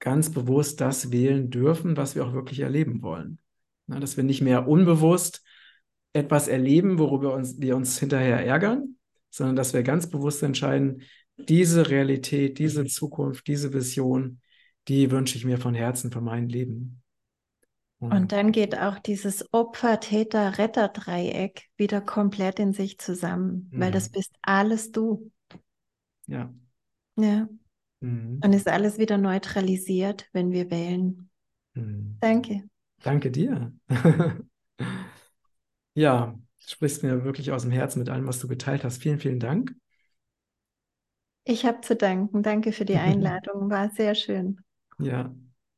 ganz 0.00 0.32
bewusst 0.32 0.80
das 0.80 1.12
wählen 1.12 1.48
dürfen, 1.48 1.96
was 1.96 2.16
wir 2.16 2.26
auch 2.26 2.32
wirklich 2.32 2.60
erleben 2.60 3.00
wollen. 3.00 3.38
Na, 3.86 4.00
dass 4.00 4.16
wir 4.16 4.24
nicht 4.24 4.40
mehr 4.40 4.66
unbewusst 4.66 5.44
etwas 6.12 6.48
erleben, 6.48 6.98
worüber 6.98 7.34
uns, 7.34 7.60
wir 7.60 7.76
uns 7.76 8.00
hinterher 8.00 8.44
ärgern, 8.44 8.96
sondern 9.30 9.54
dass 9.54 9.72
wir 9.72 9.84
ganz 9.84 10.10
bewusst 10.10 10.42
entscheiden, 10.42 11.02
diese 11.36 11.88
Realität, 11.88 12.58
diese 12.58 12.86
Zukunft, 12.86 13.46
diese 13.46 13.72
Vision, 13.72 14.40
die 14.88 15.12
wünsche 15.12 15.38
ich 15.38 15.44
mir 15.44 15.58
von 15.58 15.74
Herzen 15.74 16.10
für 16.10 16.20
mein 16.20 16.48
Leben. 16.48 17.02
Und 18.00 18.32
dann 18.32 18.52
geht 18.52 18.78
auch 18.78 18.98
dieses 18.98 19.52
Opfer-Täter-Retter-Dreieck 19.52 21.64
wieder 21.76 22.00
komplett 22.00 22.58
in 22.60 22.72
sich 22.72 22.98
zusammen, 22.98 23.70
weil 23.74 23.90
das 23.90 24.06
Mhm. 24.08 24.10
bist 24.10 24.32
alles 24.42 24.92
du. 24.92 25.30
Ja. 26.26 26.50
Ja. 27.16 27.48
Mhm. 28.00 28.40
Und 28.44 28.54
ist 28.54 28.68
alles 28.68 28.98
wieder 28.98 29.18
neutralisiert, 29.18 30.28
wenn 30.32 30.52
wir 30.52 30.70
wählen. 30.70 31.28
Mhm. 31.74 32.16
Danke. 32.20 32.68
Danke 33.02 33.30
dir. 33.30 33.72
Ja, 35.94 36.38
du 36.62 36.68
sprichst 36.68 37.02
mir 37.02 37.24
wirklich 37.24 37.50
aus 37.52 37.62
dem 37.62 37.70
Herzen 37.72 37.98
mit 38.00 38.08
allem, 38.08 38.26
was 38.26 38.38
du 38.38 38.48
geteilt 38.48 38.84
hast. 38.84 39.02
Vielen, 39.02 39.18
vielen 39.18 39.40
Dank. 39.40 39.74
Ich 41.42 41.66
habe 41.66 41.80
zu 41.80 41.96
danken. 41.96 42.44
Danke 42.44 42.70
für 42.72 42.84
die 42.84 42.94
Einladung. 42.98 43.70
War 43.70 43.90
sehr 43.90 44.14
schön. 44.14 44.60
Ja, 44.98 45.34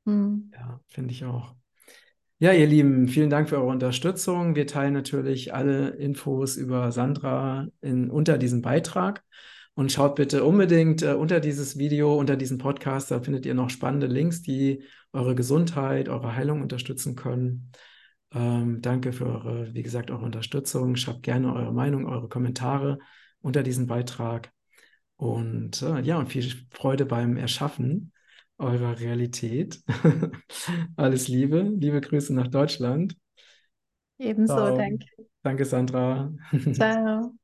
Mhm. 0.07 0.51
Ja, 0.53 0.81
finde 0.89 1.12
ich 1.12 1.25
auch. 1.25 1.55
Ja, 2.43 2.55
ihr 2.55 2.66
Lieben, 2.66 3.07
vielen 3.07 3.28
Dank 3.28 3.51
für 3.51 3.57
eure 3.59 3.66
Unterstützung. 3.66 4.55
Wir 4.55 4.66
teilen 4.66 4.95
natürlich 4.95 5.53
alle 5.53 5.91
Infos 5.91 6.57
über 6.57 6.91
Sandra 6.91 7.68
in, 7.82 8.11
unter 8.11 8.38
diesem 8.38 8.62
Beitrag. 8.62 9.22
Und 9.74 9.93
schaut 9.93 10.14
bitte 10.14 10.43
unbedingt 10.45 11.03
äh, 11.03 11.12
unter 11.12 11.38
dieses 11.38 11.76
Video, 11.76 12.18
unter 12.18 12.36
diesem 12.36 12.57
Podcast, 12.57 13.11
da 13.11 13.20
findet 13.20 13.45
ihr 13.45 13.53
noch 13.53 13.68
spannende 13.68 14.07
Links, 14.07 14.41
die 14.41 14.84
eure 15.12 15.34
Gesundheit, 15.34 16.09
eure 16.09 16.34
Heilung 16.34 16.62
unterstützen 16.62 17.14
können. 17.14 17.72
Ähm, 18.32 18.80
danke 18.80 19.12
für 19.12 19.26
eure, 19.26 19.74
wie 19.74 19.82
gesagt, 19.82 20.11
eure 20.11 20.24
Unterstützung. 20.24 20.97
Schreibt 20.97 21.22
gerne 21.22 21.55
eure 21.55 21.74
Meinung, 21.74 22.07
eure 22.07 22.30
Kommentare 22.30 23.01
unter 23.43 23.62
diesem 23.62 23.86
Beitrag. 23.86 24.51
Und 25.16 25.82
äh, 25.82 26.01
ja, 26.01 26.18
und 26.18 26.30
viel 26.30 26.51
Freude 26.70 27.05
beim 27.05 27.36
Erschaffen 27.36 28.12
eurer 28.61 28.99
Realität. 29.01 29.83
Alles 30.97 31.29
Liebe, 31.29 31.63
liebe 31.63 32.01
Grüße 32.01 32.35
nach 32.35 32.49
Deutschland. 32.49 33.17
Ebenso, 34.19 34.71
Ciao. 34.71 34.71
danke. 34.71 35.07
Danke, 35.43 35.65
Sandra. 35.65 36.33
Ciao. 36.73 37.35